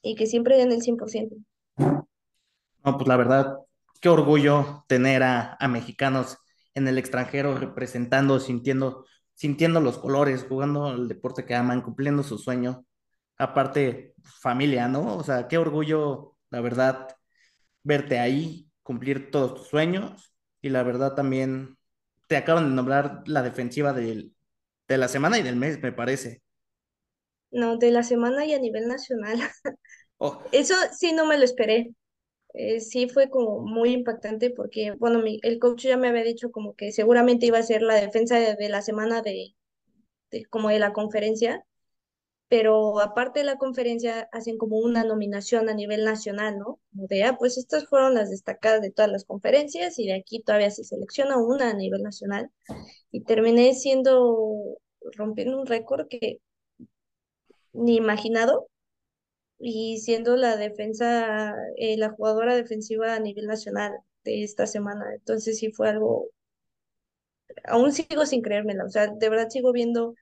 y 0.03 0.15
que 0.15 0.27
siempre 0.27 0.57
den 0.57 0.73
el 0.73 0.83
100%. 0.83 1.37
No, 1.77 2.97
pues 2.97 3.09
la 3.09 3.17
verdad, 3.17 3.59
qué 4.01 4.09
orgullo 4.09 4.85
tener 4.89 5.23
a, 5.23 5.57
a 5.59 5.69
mexicanos 5.69 6.39
en 6.75 6.87
el 6.87 6.99
extranjero 6.99 7.57
representando, 7.59 8.39
sintiendo, 8.39 9.07
sintiendo 9.35 9.81
los 9.81 9.99
colores, 9.99 10.47
jugando 10.49 10.95
el 10.95 11.09
deporte 11.09 11.45
que 11.45 11.55
aman, 11.55 11.83
cumpliendo 11.83 12.23
su 12.23 12.39
sueño. 12.39 12.87
Aparte, 13.39 14.15
familia, 14.23 14.87
¿no? 14.89 15.17
O 15.17 15.25
sea, 15.25 15.49
qué 15.49 15.59
orgullo, 15.59 16.37
la 16.51 16.61
verdad, 16.61 17.09
verte 17.83 18.19
ahí, 18.19 18.71
cumplir 18.83 19.31
todos 19.31 19.55
tus 19.55 19.69
sueños. 19.69 20.33
Y 20.63 20.69
la 20.69 20.83
verdad 20.83 21.15
también 21.15 21.79
te 22.29 22.37
acaban 22.37 22.69
de 22.71 22.75
nombrar 22.77 23.23
la 23.27 23.43
defensiva 23.43 23.93
del, 23.93 24.36
de 24.89 24.99
la 24.99 25.09
semana 25.09 25.39
y 25.39 25.43
del 25.43 25.57
mes, 25.57 25.81
me 25.83 25.93
parece. 25.93 26.43
No, 27.51 27.77
de 27.79 27.91
la 27.91 28.03
semana 28.03 28.45
y 28.47 28.53
a 28.55 28.59
nivel 28.61 28.89
nacional. 28.89 29.39
Oh, 30.21 30.43
Eso 30.51 30.75
sí 30.99 31.13
no 31.13 31.27
me 31.27 31.39
lo 31.39 31.45
esperé. 31.45 31.95
Eh, 32.55 32.81
sí 32.81 33.09
fue 33.09 33.31
como 33.31 33.61
muy 33.61 33.93
impactante 33.93 34.51
porque, 34.51 34.93
bueno, 34.99 35.21
mi- 35.21 35.41
el 35.43 35.59
coach 35.61 35.85
ya 35.85 35.97
me 35.99 36.09
había 36.09 36.25
dicho 36.25 36.51
como 36.53 36.75
que 36.77 36.93
seguramente 36.93 37.47
iba 37.47 37.59
a 37.59 37.63
ser 37.65 37.83
la 37.83 37.97
defensa 37.97 38.39
de, 38.41 38.57
de 38.57 38.69
la 38.71 38.83
semana 38.83 39.23
de, 39.23 39.55
de- 40.33 40.47
como 40.47 40.71
de 40.71 40.79
la 40.81 40.93
conferencia, 40.95 41.65
pero 42.49 43.01
aparte 43.01 43.41
de 43.41 43.47
la 43.47 43.59
conferencia 43.59 44.29
hacen 44.33 44.57
como 44.59 44.79
una 44.79 45.05
nominación 45.05 45.69
a 45.69 45.75
nivel 45.75 46.05
nacional, 46.05 46.59
¿no? 46.59 46.81
Como 46.95 47.09
ah, 47.25 47.37
pues 47.39 47.59
estas 47.59 47.87
fueron 47.89 48.15
las 48.15 48.31
destacadas 48.31 48.83
de 48.83 48.91
todas 48.91 49.11
las 49.11 49.25
conferencias 49.25 49.99
y 49.99 50.07
de 50.07 50.15
aquí 50.15 50.43
todavía 50.43 50.71
se 50.71 50.85
selecciona 50.85 51.39
una 51.39 51.71
a 51.71 51.75
nivel 51.75 52.03
nacional 52.03 52.51
y 53.11 53.23
terminé 53.25 53.75
siendo, 53.75 54.79
rompiendo 55.17 55.61
un 55.61 55.67
récord 55.67 56.07
que 56.09 56.41
ni 57.73 57.97
imaginado 57.97 58.69
y 59.59 59.99
siendo 60.01 60.37
la 60.37 60.57
defensa, 60.57 61.55
eh, 61.77 61.97
la 61.97 62.11
jugadora 62.11 62.55
defensiva 62.55 63.15
a 63.15 63.21
nivel 63.21 63.47
nacional 63.47 63.93
de 64.25 64.43
esta 64.45 64.67
semana. 64.67 65.15
Entonces 65.15 65.59
sí 65.59 65.73
fue 65.73 65.89
algo, 65.89 66.31
aún 67.65 67.93
sigo 67.93 68.27
sin 68.27 68.43
creérmela, 68.43 68.85
o 68.85 68.89
sea, 68.91 69.09
de 69.09 69.29
verdad 69.29 69.49
sigo 69.51 69.73
viendo 69.73 70.15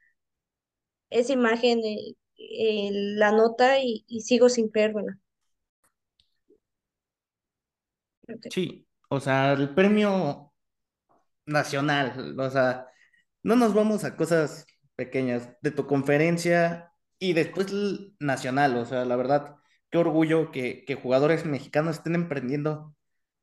esa 1.10 1.32
imagen, 1.32 1.80
eh, 1.84 2.14
eh, 2.38 2.90
la 2.92 3.32
nota 3.32 3.80
y, 3.80 4.04
y 4.08 4.22
sigo 4.22 4.48
sin 4.48 4.68
creérmela. 4.70 5.18
Ok. 8.28 8.46
sí, 8.48 8.86
o 9.08 9.20
sea, 9.20 9.52
el 9.52 9.74
premio 9.74 10.52
nacional, 11.46 12.38
o 12.40 12.50
sea, 12.50 12.88
no 13.44 13.56
nos 13.56 13.74
vamos 13.74 14.04
a 14.04 14.16
cosas 14.16 14.66
pequeñas 14.96 15.50
de 15.62 15.72
tu 15.72 15.86
conferencia 15.88 16.92
y 17.20 17.34
después 17.34 17.68
el 17.72 18.16
nacional, 18.20 18.76
o 18.78 18.86
sea, 18.86 19.06
la 19.06 19.16
verdad, 19.16 19.56
qué 19.90 19.98
orgullo 19.98 20.52
que, 20.52 20.84
que 20.86 20.96
jugadores 20.96 21.46
mexicanos 21.46 21.98
estén 21.98 22.16
emprendiendo 22.16 22.96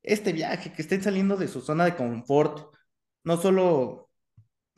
este 0.04 0.34
viaje, 0.34 0.74
que 0.74 0.84
estén 0.84 1.04
saliendo 1.04 1.38
de 1.38 1.50
su 1.50 1.62
zona 1.62 1.86
de 1.86 1.97
confort, 1.97 2.76
no 3.26 3.38
solo 3.38 4.11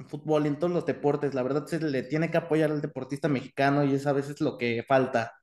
fútbol, 0.07 0.45
en 0.45 0.59
todos 0.59 0.73
los 0.73 0.85
deportes, 0.85 1.33
la 1.33 1.43
verdad 1.43 1.65
se 1.67 1.79
le 1.79 2.03
tiene 2.03 2.29
que 2.31 2.37
apoyar 2.37 2.71
al 2.71 2.81
deportista 2.81 3.27
mexicano 3.29 3.83
y 3.83 3.93
es 3.95 4.05
a 4.07 4.13
veces 4.13 4.41
lo 4.41 4.57
que 4.57 4.83
falta, 4.87 5.33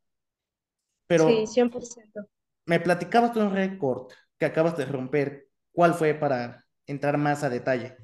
Sí, 1.14 1.46
pero 1.46 1.46
100%. 1.46 2.26
me 2.66 2.80
platicabas 2.80 3.34
de 3.34 3.40
un 3.42 3.52
récord 3.54 4.12
que 4.38 4.46
acabas 4.46 4.76
de 4.76 4.86
romper, 4.86 5.48
¿cuál 5.72 5.94
fue 5.94 6.14
para 6.14 6.64
entrar 6.86 7.18
más 7.18 7.42
a 7.44 7.50
detalle? 7.50 7.96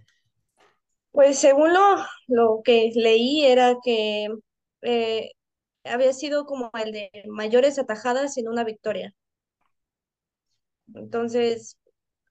Pues 1.11 1.38
según 1.38 1.72
lo, 1.74 1.80
lo 2.28 2.61
que 2.64 2.90
leí 2.94 3.44
era 3.44 3.76
que 3.82 4.28
eh, 4.82 5.30
había 5.85 6.12
sido 6.12 6.46
como 6.46 6.70
el 6.85 6.92
de 6.92 7.11
mayores 7.28 7.78
atajadas 7.78 8.37
en 8.38 8.48
una 8.48 8.64
victoria. 8.64 9.14
Entonces, 10.94 11.76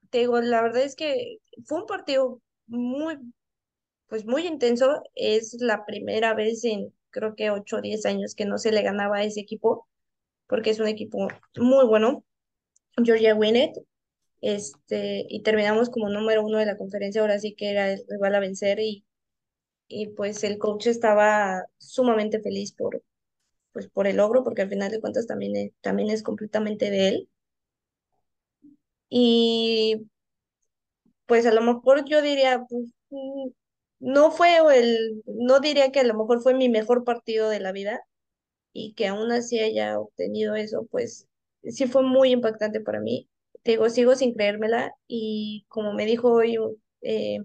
te 0.10 0.20
digo, 0.20 0.42
la 0.42 0.62
verdad 0.62 0.84
es 0.84 0.96
que 0.96 1.40
fue 1.66 1.80
un 1.82 1.88
partido 1.88 2.42
muy, 2.68 3.18
pues 4.08 4.26
muy 4.26 4.48
intenso. 4.48 5.02
Es 5.16 5.56
la 5.60 5.86
primera 5.86 6.34
vez 6.34 6.64
en 6.66 6.94
creo 7.12 7.36
que 7.36 7.50
8 7.50 7.78
o 7.78 7.82
10 7.82 8.06
años 8.06 8.36
que 8.36 8.46
no 8.46 8.58
se 8.58 8.72
le 8.72 8.82
ganaba 8.82 9.18
a 9.18 9.24
ese 9.24 9.40
equipo, 9.42 9.88
porque 10.48 10.72
es 10.72 10.80
un 10.80 10.88
equipo 10.88 11.28
muy 11.58 11.86
bueno. 11.86 12.24
Georgia 13.04 13.36
Winnet, 13.36 13.74
este, 14.42 15.26
y 15.30 15.42
terminamos 15.44 15.90
como 15.90 16.10
número 16.10 16.44
uno 16.46 16.58
de 16.60 16.66
la 16.66 16.78
conferencia, 16.78 17.22
ahora 17.22 17.40
sí 17.40 17.56
que 17.56 17.72
era 17.72 17.92
el 17.92 18.06
rival 18.08 18.36
a 18.36 18.40
vencer 18.40 18.80
y, 18.80 19.06
y 19.88 20.08
pues 20.10 20.44
el 20.44 20.58
coach 20.58 20.88
estaba 20.88 21.66
sumamente 21.78 22.42
feliz 22.42 22.74
por, 22.74 23.04
pues 23.74 23.88
por 23.90 24.08
el 24.08 24.18
logro, 24.18 24.44
porque 24.44 24.62
al 24.64 24.70
final 24.70 24.92
de 24.92 25.02
cuentas 25.02 25.28
también 25.28 25.56
es, 25.56 25.72
también 25.82 26.10
es 26.10 26.24
completamente 26.24 26.90
de 26.92 27.08
él. 27.10 27.30
Y 29.10 30.08
pues 31.26 31.46
a 31.46 31.54
lo 31.54 31.62
mejor 31.62 32.06
yo 32.06 32.22
diría, 32.22 32.66
pues, 32.70 32.92
mm, 33.10 33.50
no 34.06 34.32
fue 34.32 34.58
el, 34.80 35.24
no 35.26 35.60
diría 35.60 35.92
que 35.92 36.02
a 36.02 36.04
lo 36.04 36.14
mejor 36.16 36.42
fue 36.42 36.54
mi 36.54 36.70
mejor 36.70 37.04
partido 37.04 37.50
de 37.50 37.60
la 37.60 37.72
vida 37.72 38.02
y 38.74 38.94
que 38.96 39.08
aún 39.08 39.32
así 39.32 39.60
haya 39.60 40.00
obtenido 40.00 40.56
eso, 40.56 40.88
pues 40.92 41.28
sí 41.64 41.88
fue 41.88 42.04
muy 42.04 42.32
impactante 42.32 42.82
para 42.82 43.02
mí. 43.02 43.30
Te 43.64 43.72
digo, 43.74 43.90
sigo 43.90 44.16
sin 44.16 44.34
creérmela 44.36 44.94
y 45.08 45.66
como 45.70 45.94
me 45.94 46.06
dijo 46.06 46.32
hoy 46.34 46.58
eh, 47.02 47.40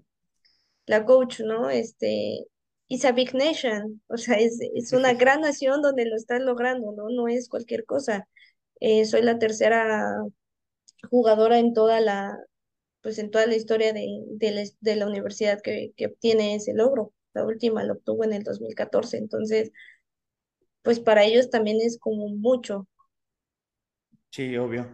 la 0.85 1.05
coach, 1.05 1.41
¿no? 1.41 1.69
Este, 1.69 2.45
it's 2.87 3.05
a 3.05 3.11
big 3.13 3.33
nation, 3.35 4.01
o 4.07 4.17
sea, 4.17 4.35
es, 4.37 4.59
es 4.75 4.93
una 4.93 5.13
gran 5.13 5.41
nación 5.41 5.81
donde 5.81 6.05
lo 6.05 6.15
estás 6.15 6.41
logrando, 6.41 6.91
¿no? 6.93 7.09
No 7.09 7.27
es 7.27 7.49
cualquier 7.49 7.85
cosa. 7.85 8.27
Eh, 8.79 9.05
soy 9.05 9.23
la 9.23 9.39
tercera 9.39 10.05
jugadora 11.09 11.59
en 11.59 11.73
toda 11.73 11.99
la 12.01 12.37
pues 13.01 13.17
en 13.19 13.31
toda 13.31 13.47
la 13.47 13.55
historia 13.55 13.93
de, 13.93 14.07
de 14.31 14.51
la, 14.51 14.63
de 14.81 14.95
la 14.95 15.07
universidad 15.07 15.61
que, 15.61 15.93
que 15.97 16.07
obtiene 16.07 16.55
ese 16.55 16.73
logro. 16.73 17.13
La 17.33 17.45
última 17.45 17.83
lo 17.83 17.93
obtuvo 17.93 18.23
en 18.25 18.33
el 18.33 18.43
2014, 18.43 19.17
entonces, 19.17 19.71
pues 20.83 20.99
para 20.99 21.23
ellos 21.23 21.49
también 21.49 21.77
es 21.81 21.97
como 21.99 22.27
mucho. 22.29 22.87
Sí, 24.29 24.55
obvio. 24.57 24.87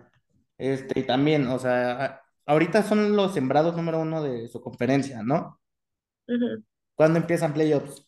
Este, 0.58 1.00
y 1.02 1.04
también, 1.06 1.48
o 1.48 1.60
sea, 1.60 2.22
ahorita 2.46 2.84
son 2.84 3.16
los 3.16 3.34
sembrados 3.34 3.76
número 3.76 4.00
uno 4.00 4.24
de 4.24 4.48
su 4.48 4.62
conferencia, 4.62 5.22
¿no? 5.24 5.60
Ujú. 6.28 6.64
¿Cuándo 6.96 7.18
empiezan 7.20 7.54
playoffs? 7.54 8.06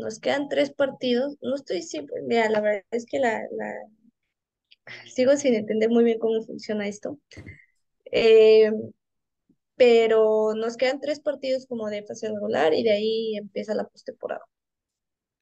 Nos 0.00 0.18
quedan 0.20 0.48
tres 0.48 0.70
partidos. 0.72 1.36
No 1.42 1.54
estoy 1.56 1.82
siempre, 1.82 2.22
mira, 2.26 2.48
la 2.50 2.60
verdad 2.60 2.84
es 2.90 3.06
que 3.06 3.18
la, 3.18 3.40
la, 3.52 3.74
sigo 5.14 5.36
sin 5.36 5.54
entender 5.54 5.90
muy 5.90 6.04
bien 6.04 6.18
cómo 6.18 6.42
funciona 6.44 6.88
esto. 6.88 7.18
Eh, 8.12 8.70
pero 9.76 10.54
nos 10.54 10.76
quedan 10.78 11.00
tres 11.00 11.20
partidos 11.20 11.66
como 11.66 11.88
de 11.90 12.04
fase 12.04 12.28
regular 12.28 12.72
y 12.74 12.82
de 12.84 12.92
ahí 12.92 13.36
empieza 13.36 13.74
la 13.74 13.84
postemporada. 13.88 14.42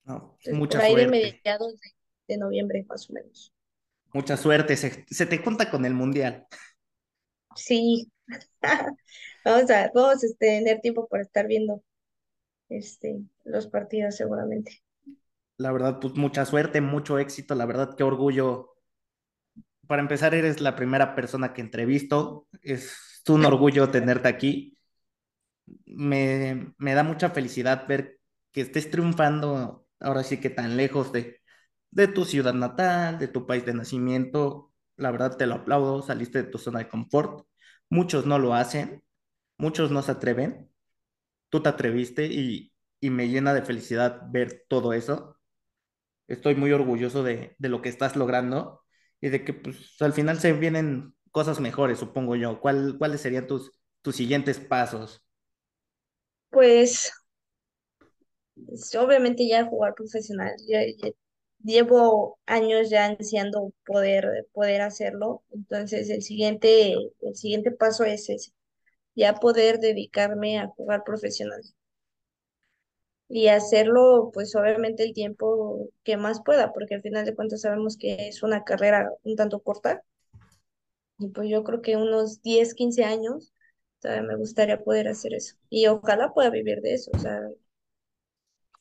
No, 0.04 0.38
Entonces, 0.44 0.58
mucha 0.58 0.80
por 0.80 0.82
ahí 0.82 0.96
de 0.96 1.06
suerte, 1.06 1.06
mediados 1.06 1.80
de, 1.80 1.90
de 2.28 2.38
noviembre, 2.38 2.84
más 2.88 3.08
o 3.10 3.12
menos. 3.14 3.52
mucha 4.12 4.36
suerte. 4.36 4.76
Se, 4.76 5.04
se 5.08 5.26
te 5.26 5.38
junta 5.38 5.70
con 5.70 5.84
el 5.84 5.94
mundial. 5.94 6.46
Sí, 7.54 8.10
vamos 9.44 9.70
a, 9.70 9.90
vamos 9.94 10.22
a 10.24 10.26
este, 10.26 10.36
tener 10.48 10.80
tiempo 10.80 11.08
para 11.08 11.22
estar 11.22 11.46
viendo 11.46 11.82
este, 12.70 13.20
los 13.44 13.68
partidos 13.68 14.16
seguramente. 14.16 14.82
La 15.58 15.70
verdad, 15.72 16.00
pues 16.00 16.14
mucha 16.14 16.44
suerte, 16.44 16.80
mucho 16.80 17.18
éxito. 17.18 17.54
La 17.54 17.66
verdad, 17.66 17.94
qué 17.96 18.02
orgullo. 18.04 18.69
Para 19.90 20.02
empezar, 20.02 20.34
eres 20.34 20.60
la 20.60 20.76
primera 20.76 21.16
persona 21.16 21.52
que 21.52 21.60
entrevisto. 21.62 22.46
Es 22.62 23.22
un 23.28 23.44
orgullo 23.44 23.90
tenerte 23.90 24.28
aquí. 24.28 24.78
Me, 25.86 26.72
me 26.78 26.94
da 26.94 27.02
mucha 27.02 27.30
felicidad 27.30 27.86
ver 27.88 28.18
que 28.52 28.60
estés 28.62 28.90
triunfando 28.90 29.86
ahora 30.00 30.22
sí 30.24 30.38
que 30.40 30.50
tan 30.50 30.76
lejos 30.76 31.12
de, 31.12 31.40
de 31.90 32.08
tu 32.08 32.24
ciudad 32.24 32.54
natal, 32.54 33.18
de 33.18 33.28
tu 33.28 33.46
país 33.46 33.64
de 33.66 33.74
nacimiento. 33.74 34.72
La 34.96 35.10
verdad, 35.10 35.36
te 35.36 35.46
lo 35.46 35.56
aplaudo. 35.56 36.02
Saliste 36.02 36.42
de 36.42 36.48
tu 36.50 36.58
zona 36.58 36.80
de 36.80 36.88
confort. 36.88 37.46
Muchos 37.88 38.26
no 38.26 38.38
lo 38.38 38.54
hacen, 38.54 39.02
muchos 39.58 39.90
no 39.90 40.02
se 40.02 40.12
atreven. 40.12 40.70
Tú 41.50 41.62
te 41.62 41.70
atreviste 41.70 42.26
y, 42.26 42.74
y 43.00 43.10
me 43.10 43.28
llena 43.28 43.54
de 43.54 43.62
felicidad 43.62 44.22
ver 44.30 44.64
todo 44.68 44.92
eso. 44.94 45.38
Estoy 46.28 46.54
muy 46.56 46.72
orgulloso 46.72 47.22
de, 47.24 47.56
de 47.58 47.68
lo 47.68 47.82
que 47.82 47.88
estás 47.90 48.16
logrando 48.16 48.82
y 49.20 49.28
de 49.28 49.44
que 49.44 49.52
pues 49.52 50.00
al 50.00 50.12
final 50.12 50.38
se 50.38 50.52
vienen 50.52 51.14
cosas 51.30 51.60
mejores, 51.60 51.98
supongo 51.98 52.36
yo. 52.36 52.60
¿Cuál, 52.60 52.96
cuáles 52.98 53.20
serían 53.20 53.46
tus, 53.46 53.72
tus 54.02 54.16
siguientes 54.16 54.58
pasos? 54.58 55.22
Pues 56.50 57.12
pues, 58.66 58.94
obviamente 58.94 59.46
ya 59.48 59.64
jugar 59.64 59.94
profesional. 59.94 60.52
Llevo 61.62 62.38
años 62.46 62.88
ya 62.90 63.06
ansiando 63.06 63.72
poder, 63.86 64.46
poder 64.52 64.82
hacerlo. 64.82 65.42
Entonces 65.52 66.08
el 66.10 66.22
siguiente, 66.22 66.94
el 67.20 67.36
siguiente 67.36 67.70
paso 67.70 68.04
es 68.04 68.28
ese, 68.30 68.52
ya 69.14 69.34
poder 69.34 69.78
dedicarme 69.80 70.58
a 70.58 70.68
jugar 70.68 71.04
profesional. 71.04 71.60
Y 73.30 73.48
hacerlo, 73.48 74.30
pues 74.34 74.56
obviamente 74.56 75.04
el 75.04 75.14
tiempo 75.14 75.88
que 76.04 76.18
más 76.18 76.42
pueda, 76.44 76.72
porque 76.74 76.96
al 76.96 77.02
final 77.02 77.26
de 77.26 77.36
cuentas 77.36 77.62
sabemos 77.62 77.98
que 77.98 78.28
es 78.28 78.44
una 78.44 78.64
carrera 78.64 79.10
un 79.24 79.36
tanto 79.36 79.60
corta, 79.60 80.02
y 81.20 81.28
pues 81.28 81.48
yo 81.48 81.62
creo 81.64 81.82
que 81.82 81.96
unos 81.96 82.42
10 82.42 82.74
15 82.74 83.04
años, 83.04 83.52
todavía 84.00 84.24
me 84.26 84.36
gustaría 84.36 84.82
poder 84.82 85.06
hacer 85.08 85.34
eso, 85.34 85.56
y 85.68 85.86
ojalá 85.86 86.32
pueda 86.34 86.50
vivir 86.50 86.80
de 86.82 86.94
eso, 86.94 87.10
o 87.14 87.18
sea, 87.18 87.40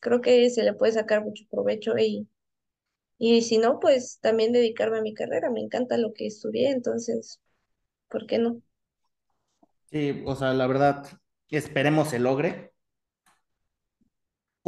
creo 0.01 0.19
que 0.21 0.49
se 0.49 0.63
le 0.63 0.73
puede 0.73 0.91
sacar 0.93 1.23
mucho 1.23 1.45
provecho 1.49 1.97
y, 1.97 2.27
y 3.19 3.41
si 3.43 3.57
no, 3.59 3.79
pues 3.79 4.19
también 4.21 4.53
dedicarme 4.53 4.99
a 4.99 5.01
mi 5.03 5.13
carrera, 5.15 5.49
me 5.51 5.61
encanta 5.61 5.97
lo 5.97 6.13
que 6.13 6.27
estudié, 6.27 6.71
entonces, 6.71 7.39
¿por 8.09 8.27
qué 8.27 8.39
no? 8.39 8.61
Sí, 9.91 10.23
o 10.25 10.35
sea, 10.35 10.53
la 10.53 10.67
verdad, 10.67 11.05
esperemos 11.49 12.09
se 12.09 12.19
logre. 12.19 12.73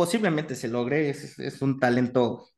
Posiblemente 0.02 0.56
se 0.56 0.68
logre, 0.68 1.12
es, 1.12 1.38
es 1.38 1.62
un 1.62 1.80
talento, 1.80 2.50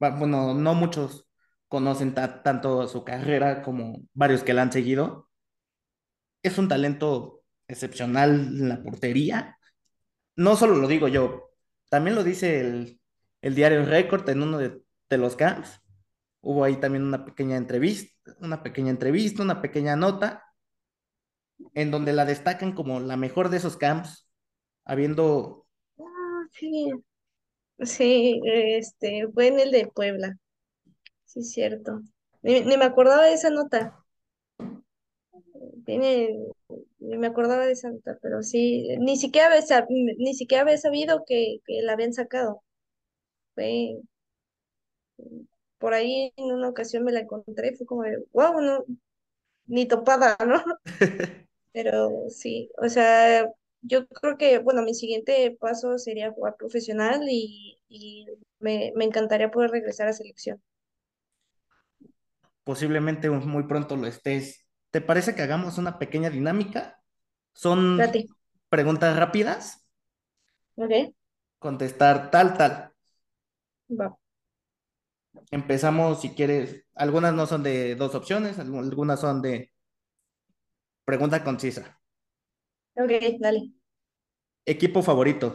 bueno, 0.00 0.52
no 0.52 0.74
muchos 0.74 1.28
conocen 1.68 2.12
ta- 2.12 2.42
tanto 2.42 2.88
su 2.88 3.04
carrera 3.04 3.62
como 3.62 4.02
varios 4.12 4.42
que 4.42 4.52
la 4.52 4.62
han 4.62 4.72
seguido. 4.72 5.28
Es 6.42 6.58
un 6.58 6.66
talento 6.66 7.44
excepcional 7.68 8.30
en 8.32 8.68
la 8.68 8.82
portería. 8.82 9.58
No 10.34 10.56
solo 10.56 10.74
lo 10.76 10.88
digo 10.88 11.06
yo, 11.06 11.50
también 11.88 12.16
lo 12.16 12.24
dice 12.24 12.60
el, 12.60 13.00
el 13.40 13.54
diario 13.54 13.84
Record 13.86 14.28
en 14.28 14.42
uno 14.42 14.58
de, 14.58 14.82
de 15.08 15.18
los 15.18 15.36
camps. 15.36 15.80
Hubo 16.40 16.64
ahí 16.64 16.78
también 16.80 17.04
una 17.04 17.24
pequeña 17.24 17.56
entrevista, 17.56 18.34
una 18.40 18.64
pequeña 18.64 18.90
entrevista, 18.90 19.44
una 19.44 19.62
pequeña 19.62 19.94
nota, 19.94 20.42
en 21.74 21.92
donde 21.92 22.12
la 22.12 22.24
destacan 22.24 22.72
como 22.72 22.98
la 22.98 23.16
mejor 23.16 23.50
de 23.50 23.58
esos 23.58 23.76
camps, 23.76 24.28
habiendo, 24.84 25.61
sí, 26.52 26.90
sí, 27.80 28.40
este, 28.46 29.28
fue 29.34 29.48
en 29.48 29.60
el 29.60 29.70
de 29.72 29.88
Puebla, 29.88 30.38
sí, 31.26 31.42
cierto. 31.44 32.00
Ni, 32.42 32.62
ni 32.62 32.76
me 32.78 32.86
acordaba 32.86 33.24
de 33.26 33.34
esa 33.34 33.50
nota. 33.50 34.04
Tiene, 35.84 36.36
ni 37.00 37.16
me 37.18 37.26
acordaba 37.28 37.66
de 37.66 37.72
esa 37.72 37.90
nota, 37.90 38.18
pero 38.22 38.42
sí, 38.42 38.88
ni 39.00 39.16
siquiera 39.16 39.48
había, 39.48 39.60
sab- 39.62 39.86
ni 39.88 40.34
siquiera 40.34 40.62
había 40.62 40.78
sabido 40.78 41.24
que, 41.26 41.58
que 41.66 41.82
la 41.82 41.92
habían 41.94 42.12
sacado. 42.14 42.62
Fue, 43.54 43.96
por 45.78 45.94
ahí 45.94 46.32
en 46.36 46.52
una 46.54 46.68
ocasión 46.68 47.04
me 47.04 47.12
la 47.12 47.20
encontré, 47.20 47.74
fue 47.76 47.86
como 47.86 48.02
de, 48.02 48.18
wow, 48.32 48.60
no, 48.60 48.84
ni 49.66 49.86
topada, 49.86 50.36
¿no? 50.46 50.62
Pero 51.72 52.10
sí, 52.30 52.70
o 52.82 52.88
sea, 52.88 53.46
yo 53.82 54.06
creo 54.08 54.36
que, 54.38 54.58
bueno, 54.58 54.82
mi 54.82 54.94
siguiente 54.94 55.56
paso 55.60 55.98
sería 55.98 56.32
jugar 56.32 56.56
profesional 56.56 57.22
y, 57.30 57.80
y 57.88 58.26
me, 58.60 58.92
me 58.96 59.04
encantaría 59.04 59.50
poder 59.50 59.70
regresar 59.70 60.08
a 60.08 60.12
selección. 60.12 60.62
posiblemente 62.64 63.30
muy 63.30 63.64
pronto 63.64 63.96
lo 63.96 64.06
estés. 64.06 64.66
¿Te 64.90 65.00
parece 65.00 65.34
que 65.34 65.42
hagamos 65.42 65.78
una 65.78 65.98
pequeña 65.98 66.30
dinámica? 66.30 67.00
Son 67.54 67.86
Date, 67.96 68.28
preguntas 68.68 69.16
rápidas, 69.16 69.86
¿ok? 70.76 71.12
contestar 71.64 72.30
tal, 72.30 72.48
tal. 72.58 72.72
Va. 74.00 74.16
Empezamos 75.52 76.20
si 76.20 76.30
quieres, 76.30 76.84
algunas 76.96 77.32
no 77.34 77.46
son 77.46 77.62
de 77.62 77.94
dos 77.94 78.14
opciones, 78.16 78.58
algu- 78.58 78.80
algunas 78.80 79.20
son 79.20 79.40
de 79.42 79.70
pregunta 81.04 81.44
concisa. 81.44 82.00
Ok, 82.96 83.12
dale. 83.40 83.72
Equipo 84.72 85.02
favorito, 85.08 85.46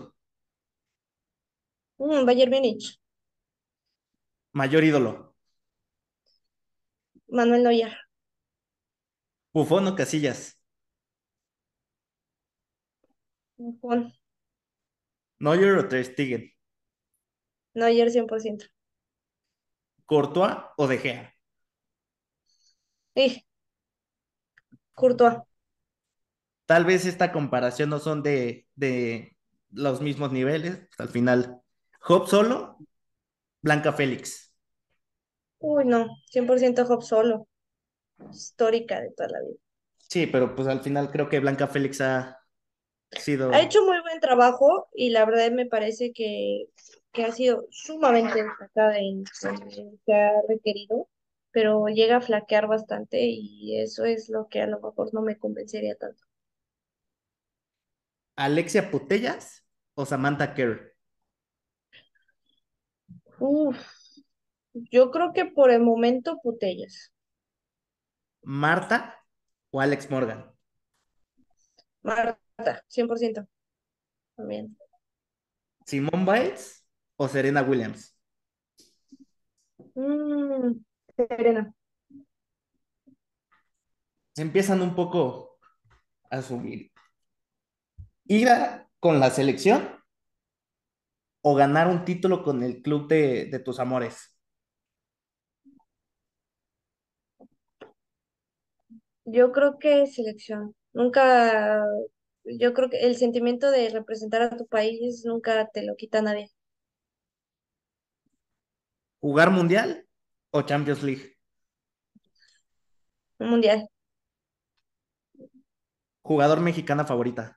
Mm, 1.99 2.25
Bayern 2.25 2.49
Múnich, 2.51 2.97
mayor 4.53 4.83
ídolo, 4.83 5.35
Manuel 7.29 7.63
Neuer, 7.63 7.93
Bufón 9.53 9.87
o 9.91 9.95
Casillas, 9.99 10.39
Juan, 13.81 14.13
Neuer 15.45 15.75
o 15.81 15.87
Ter 15.89 16.03
Stegen, 16.09 16.43
Neuer 17.75 18.09
100%. 18.11 18.65
Courtois 20.09 20.55
o 20.81 20.87
De 20.87 20.97
Gea. 21.03 21.23
Eh, 23.15 23.43
Courtois. 24.93 25.37
Tal 26.67 26.85
vez 26.85 27.05
esta 27.07 27.33
comparación 27.33 27.89
no 27.91 27.99
son 27.99 28.23
de, 28.23 28.67
de 28.75 29.37
los 29.71 30.01
mismos 30.01 30.33
niveles, 30.33 30.87
al 30.99 31.09
final. 31.09 31.61
Job 32.01 32.27
solo, 32.29 32.83
Blanca 33.61 33.93
Félix. 33.93 34.53
Uy, 35.59 35.85
no, 35.85 36.07
100% 36.31 36.81
Hop 36.89 37.03
solo, 37.03 37.47
histórica 38.31 39.01
de 39.01 39.11
toda 39.11 39.29
la 39.29 39.41
vida. 39.41 39.59
Sí, 40.09 40.27
pero 40.27 40.55
pues 40.55 40.67
al 40.67 40.81
final 40.81 41.11
creo 41.11 41.29
que 41.29 41.39
Blanca 41.39 41.67
Félix 41.67 42.01
ha 42.01 42.39
Ha 43.49 43.61
sido 43.61 43.61
hecho 43.61 43.83
muy 43.85 43.99
buen 44.01 44.19
trabajo 44.21 44.87
y 44.93 45.09
la 45.09 45.25
verdad 45.25 45.51
me 45.51 45.65
parece 45.65 46.11
que, 46.13 46.65
que 47.11 47.23
ha 47.25 47.31
sido 47.31 47.65
sumamente 47.71 48.43
destacada 48.43 48.97
en 48.99 49.23
lo 49.77 49.91
que 50.05 50.13
ha 50.13 50.31
requerido, 50.47 51.07
pero 51.51 51.87
llega 51.87 52.17
a 52.17 52.21
flaquear 52.21 52.67
bastante 52.67 53.19
y 53.25 53.79
eso 53.81 54.05
es 54.05 54.29
lo 54.29 54.47
que 54.49 54.61
a 54.61 54.67
lo 54.67 54.79
mejor 54.81 55.13
no 55.13 55.21
me 55.21 55.37
convencería 55.37 55.95
tanto. 55.95 56.23
Alexia 58.37 58.91
Putellas 58.91 59.65
o 59.95 60.05
Samantha 60.05 60.53
Kerr. 60.53 60.95
Uf, 63.39 63.77
yo 64.73 65.11
creo 65.11 65.33
que 65.33 65.45
por 65.45 65.71
el 65.71 65.81
momento 65.81 66.39
Putellas. 66.41 67.11
¿Marta 68.43 69.25
o 69.71 69.81
Alex 69.81 70.09
Morgan? 70.09 70.53
Marta, 72.03 72.83
100%. 72.87 73.47
También. 74.35 74.77
¿Simone 75.85 76.25
Biles 76.25 76.85
o 77.15 77.27
Serena 77.27 77.63
Williams? 77.63 78.15
Mm, 79.95 80.73
Serena. 81.15 81.73
Se 84.33 84.43
empiezan 84.43 84.81
un 84.81 84.95
poco 84.95 85.57
a 86.29 86.41
subir. 86.43 86.91
¿Ir 88.27 88.47
a- 88.49 88.87
con 89.01 89.19
la 89.19 89.29
selección 89.31 89.89
o 91.41 91.55
ganar 91.55 91.87
un 91.87 92.05
título 92.05 92.43
con 92.43 92.61
el 92.63 92.81
club 92.83 93.07
de, 93.07 93.45
de 93.45 93.59
tus 93.59 93.79
amores? 93.79 94.35
Yo 99.25 99.51
creo 99.51 99.77
que 99.79 100.07
selección. 100.07 100.75
Nunca, 100.93 101.85
yo 102.45 102.73
creo 102.73 102.89
que 102.89 102.99
el 103.01 103.15
sentimiento 103.17 103.69
de 103.71 103.89
representar 103.89 104.41
a 104.41 104.57
tu 104.57 104.65
país 104.67 105.23
nunca 105.25 105.67
te 105.73 105.85
lo 105.85 105.95
quita 105.95 106.21
nadie. 106.21 106.51
¿Jugar 109.19 109.51
mundial 109.51 110.07
o 110.51 110.63
Champions 110.63 111.03
League? 111.03 111.37
Un 113.39 113.49
mundial. 113.49 113.87
¿Jugador 116.21 116.59
mexicana 116.61 117.05
favorita? 117.05 117.56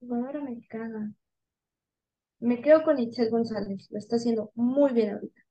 Jugadora 0.00 0.40
mexicana. 0.40 1.12
Me 2.40 2.62
quedo 2.62 2.82
con 2.82 2.98
Itzel 2.98 3.28
González. 3.28 3.88
Lo 3.90 3.98
está 3.98 4.16
haciendo 4.16 4.50
muy 4.54 4.92
bien 4.94 5.10
ahorita. 5.14 5.42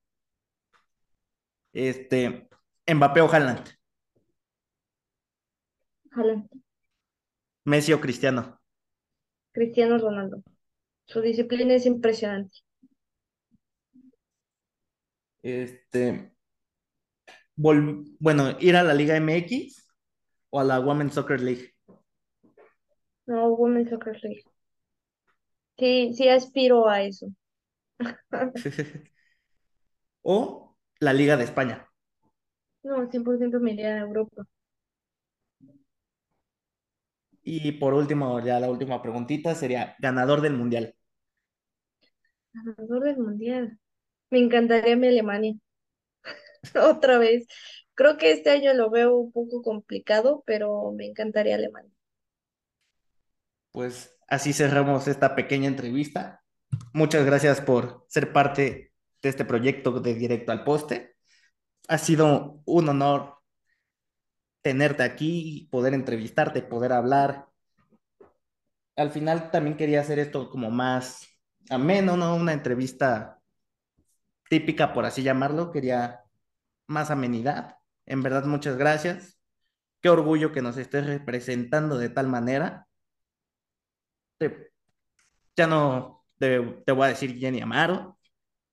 Este, 1.72 2.48
¿Mbappé 2.92 3.20
o 3.20 3.30
Haaland? 3.30 3.68
Ojalá. 6.12 6.44
¿Messi 7.70 7.92
o 7.92 8.00
Cristiano? 8.00 8.42
Cristiano 9.52 9.98
Ronaldo. 9.98 10.42
Su 11.06 11.20
disciplina 11.20 11.74
es 11.74 11.86
impresionante. 11.86 12.58
Este, 15.42 16.32
vol- 17.56 18.16
bueno, 18.18 18.56
¿ir 18.60 18.76
a 18.76 18.82
la 18.82 18.94
Liga 18.94 19.16
MX 19.16 19.86
o 20.50 20.60
a 20.60 20.64
la 20.64 20.80
Women's 20.80 21.14
Soccer 21.14 21.40
League? 21.40 21.75
No, 23.28 23.54
Women's 23.54 23.90
Soccer 23.90 24.18
League. 24.24 24.42
Sí, 25.78 26.12
sí 26.14 26.28
aspiro 26.28 26.86
a 26.88 27.02
eso. 27.02 27.28
¿O 30.22 30.76
la 31.00 31.14
Liga 31.14 31.38
de 31.38 31.44
España? 31.44 31.88
No, 32.84 33.06
100% 33.10 33.60
me 33.60 33.72
iría 33.74 33.96
a 33.96 33.98
Europa. 34.00 34.46
Y 37.42 37.72
por 37.72 37.94
último, 37.94 38.38
ya 38.44 38.60
la 38.60 38.68
última 38.70 39.00
preguntita 39.00 39.54
sería, 39.54 39.96
ganador 40.00 40.42
del 40.42 40.52
Mundial. 40.52 40.94
Ganador 42.54 43.04
del 43.04 43.18
mundial. 43.18 43.78
Me 44.30 44.38
encantaría 44.40 44.96
mi 44.96 45.08
Alemania. 45.08 45.54
Otra 46.74 47.18
vez. 47.18 47.46
Creo 47.94 48.16
que 48.18 48.30
este 48.32 48.50
año 48.50 48.74
lo 48.74 48.90
veo 48.90 49.16
un 49.16 49.32
poco 49.32 49.62
complicado, 49.62 50.42
pero 50.46 50.92
me 50.92 51.06
encantaría 51.06 51.54
Alemania. 51.56 51.95
Pues 53.76 54.16
así 54.26 54.54
cerramos 54.54 55.06
esta 55.06 55.34
pequeña 55.36 55.68
entrevista. 55.68 56.42
Muchas 56.94 57.26
gracias 57.26 57.60
por 57.60 58.06
ser 58.08 58.32
parte 58.32 58.94
de 59.20 59.28
este 59.28 59.44
proyecto 59.44 60.00
de 60.00 60.14
Directo 60.14 60.50
al 60.50 60.64
Poste. 60.64 61.14
Ha 61.86 61.98
sido 61.98 62.62
un 62.64 62.88
honor 62.88 63.34
tenerte 64.62 65.02
aquí, 65.02 65.68
poder 65.70 65.92
entrevistarte, 65.92 66.62
poder 66.62 66.94
hablar. 66.94 67.48
Al 68.96 69.10
final 69.10 69.50
también 69.50 69.76
quería 69.76 70.00
hacer 70.00 70.20
esto 70.20 70.48
como 70.48 70.70
más 70.70 71.28
ameno, 71.68 72.16
¿no? 72.16 72.34
Una 72.34 72.54
entrevista 72.54 73.42
típica, 74.48 74.94
por 74.94 75.04
así 75.04 75.22
llamarlo. 75.22 75.70
Quería 75.70 76.24
más 76.86 77.10
amenidad. 77.10 77.76
En 78.06 78.22
verdad, 78.22 78.46
muchas 78.46 78.78
gracias. 78.78 79.38
Qué 80.00 80.08
orgullo 80.08 80.50
que 80.50 80.62
nos 80.62 80.78
estés 80.78 81.04
representando 81.04 81.98
de 81.98 82.08
tal 82.08 82.26
manera. 82.28 82.86
Te- 84.38 84.70
ya 85.56 85.66
no 85.66 86.26
te, 86.38 86.60
te 86.86 86.92
voy 86.92 87.06
a 87.06 87.08
decir 87.10 87.38
Jenny 87.38 87.60
Amaro, 87.62 88.18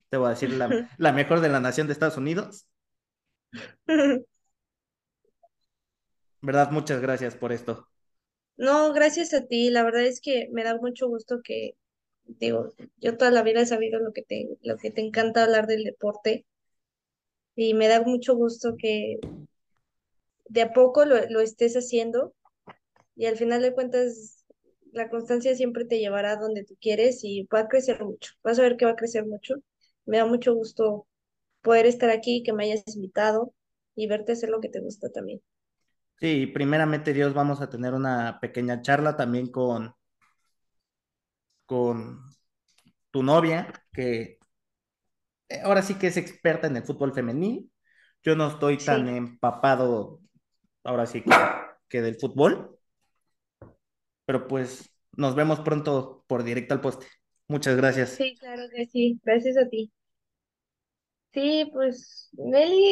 te 0.10 0.18
voy 0.18 0.28
a 0.28 0.32
decir 0.32 0.52
la, 0.52 0.86
la 0.98 1.14
mejor 1.14 1.42
de 1.42 1.50
la 1.50 1.60
nación 1.62 1.88
de 1.88 1.94
Estados 1.94 2.18
Unidos. 2.18 2.68
¿Verdad? 6.42 6.70
Muchas 6.70 7.02
gracias 7.02 7.36
por 7.36 7.52
esto. 7.52 7.88
No, 8.58 8.94
gracias 8.94 9.32
a 9.36 9.46
ti. 9.46 9.70
La 9.70 9.84
verdad 9.84 10.06
es 10.06 10.20
que 10.20 10.50
me 10.52 10.64
da 10.64 10.76
mucho 10.78 11.08
gusto 11.08 11.42
que, 11.44 11.76
digo, 12.26 12.74
yo 12.98 13.18
toda 13.18 13.30
la 13.32 13.44
vida 13.44 13.62
he 13.62 13.66
sabido 13.68 14.00
lo 14.00 14.12
que 14.14 14.24
te, 14.24 14.50
lo 14.64 14.78
que 14.78 14.92
te 14.92 15.02
encanta 15.02 15.44
hablar 15.44 15.68
del 15.68 15.84
deporte 15.84 16.46
y 17.56 17.74
me 17.74 17.88
da 17.88 18.02
mucho 18.02 18.36
gusto 18.36 18.76
que 18.78 19.20
de 20.48 20.62
a 20.62 20.74
poco 20.74 21.06
lo, 21.06 21.16
lo 21.30 21.40
estés 21.42 21.76
haciendo 21.76 22.34
y 23.16 23.28
al 23.28 23.38
final 23.38 23.62
de 23.62 23.74
cuentas 23.74 24.43
la 24.94 25.10
constancia 25.10 25.56
siempre 25.56 25.86
te 25.86 26.00
llevará 26.00 26.36
donde 26.38 26.64
tú 26.64 26.76
quieres 26.82 27.24
y 27.24 27.44
va 27.54 27.60
a 27.62 27.68
crecer 27.68 28.04
mucho. 28.04 28.34
Vas 28.44 28.60
a 28.60 28.64
ver 28.64 28.78
que 28.78 28.86
va 28.86 28.92
a 28.92 28.96
crecer 28.96 29.26
mucho. 29.26 29.56
Me 30.06 30.18
da 30.18 30.26
mucho 30.26 30.54
gusto 30.56 31.08
poder 31.62 31.86
estar 31.88 32.10
aquí, 32.12 32.44
que 32.44 32.54
me 32.54 32.66
hayas 32.66 32.96
invitado 32.96 33.54
y 33.96 34.08
verte 34.08 34.34
hacer 34.34 34.50
lo 34.50 34.62
que 34.62 34.70
te 34.70 34.82
gusta 34.82 35.10
también. 35.12 35.42
Sí, 36.20 36.48
primeramente 36.48 37.14
Dios, 37.14 37.34
vamos 37.36 37.62
a 37.62 37.70
tener 37.70 37.94
una 37.94 38.40
pequeña 38.40 38.82
charla 38.82 39.16
también 39.16 39.52
con, 39.52 39.94
con 41.66 42.22
tu 43.12 43.24
novia, 43.24 43.86
que 43.94 44.40
eh, 45.50 45.62
ahora 45.64 45.82
sí 45.82 45.96
que 45.96 46.08
es 46.08 46.18
experta 46.18 46.68
en 46.68 46.78
el 46.78 46.84
fútbol 46.84 47.14
femenil. 47.14 47.72
Yo 48.24 48.36
no 48.36 48.48
estoy 48.48 48.84
tan 48.86 49.08
Sí, 49.08 49.10
empapado, 49.10 50.22
ahora 50.84 51.06
sí 51.08 51.24
que, 51.24 51.32
que 51.90 52.02
del 52.02 52.18
fútbol, 52.20 52.73
pero 54.26 54.48
pues 54.48 54.90
nos 55.16 55.36
vemos 55.36 55.60
pronto 55.62 56.24
por 56.28 56.44
directo 56.44 56.74
al 56.74 56.82
poste. 56.82 57.08
Muchas 57.48 57.76
gracias. 57.78 58.10
sí, 58.10 58.36
claro 58.40 58.64
que 58.74 58.86
sí. 58.86 59.20
Gracias 59.24 59.58
a 59.58 59.68
ti. 59.70 59.92
Sí, 61.34 61.70
pues 61.74 62.30
Nelly. 62.34 62.82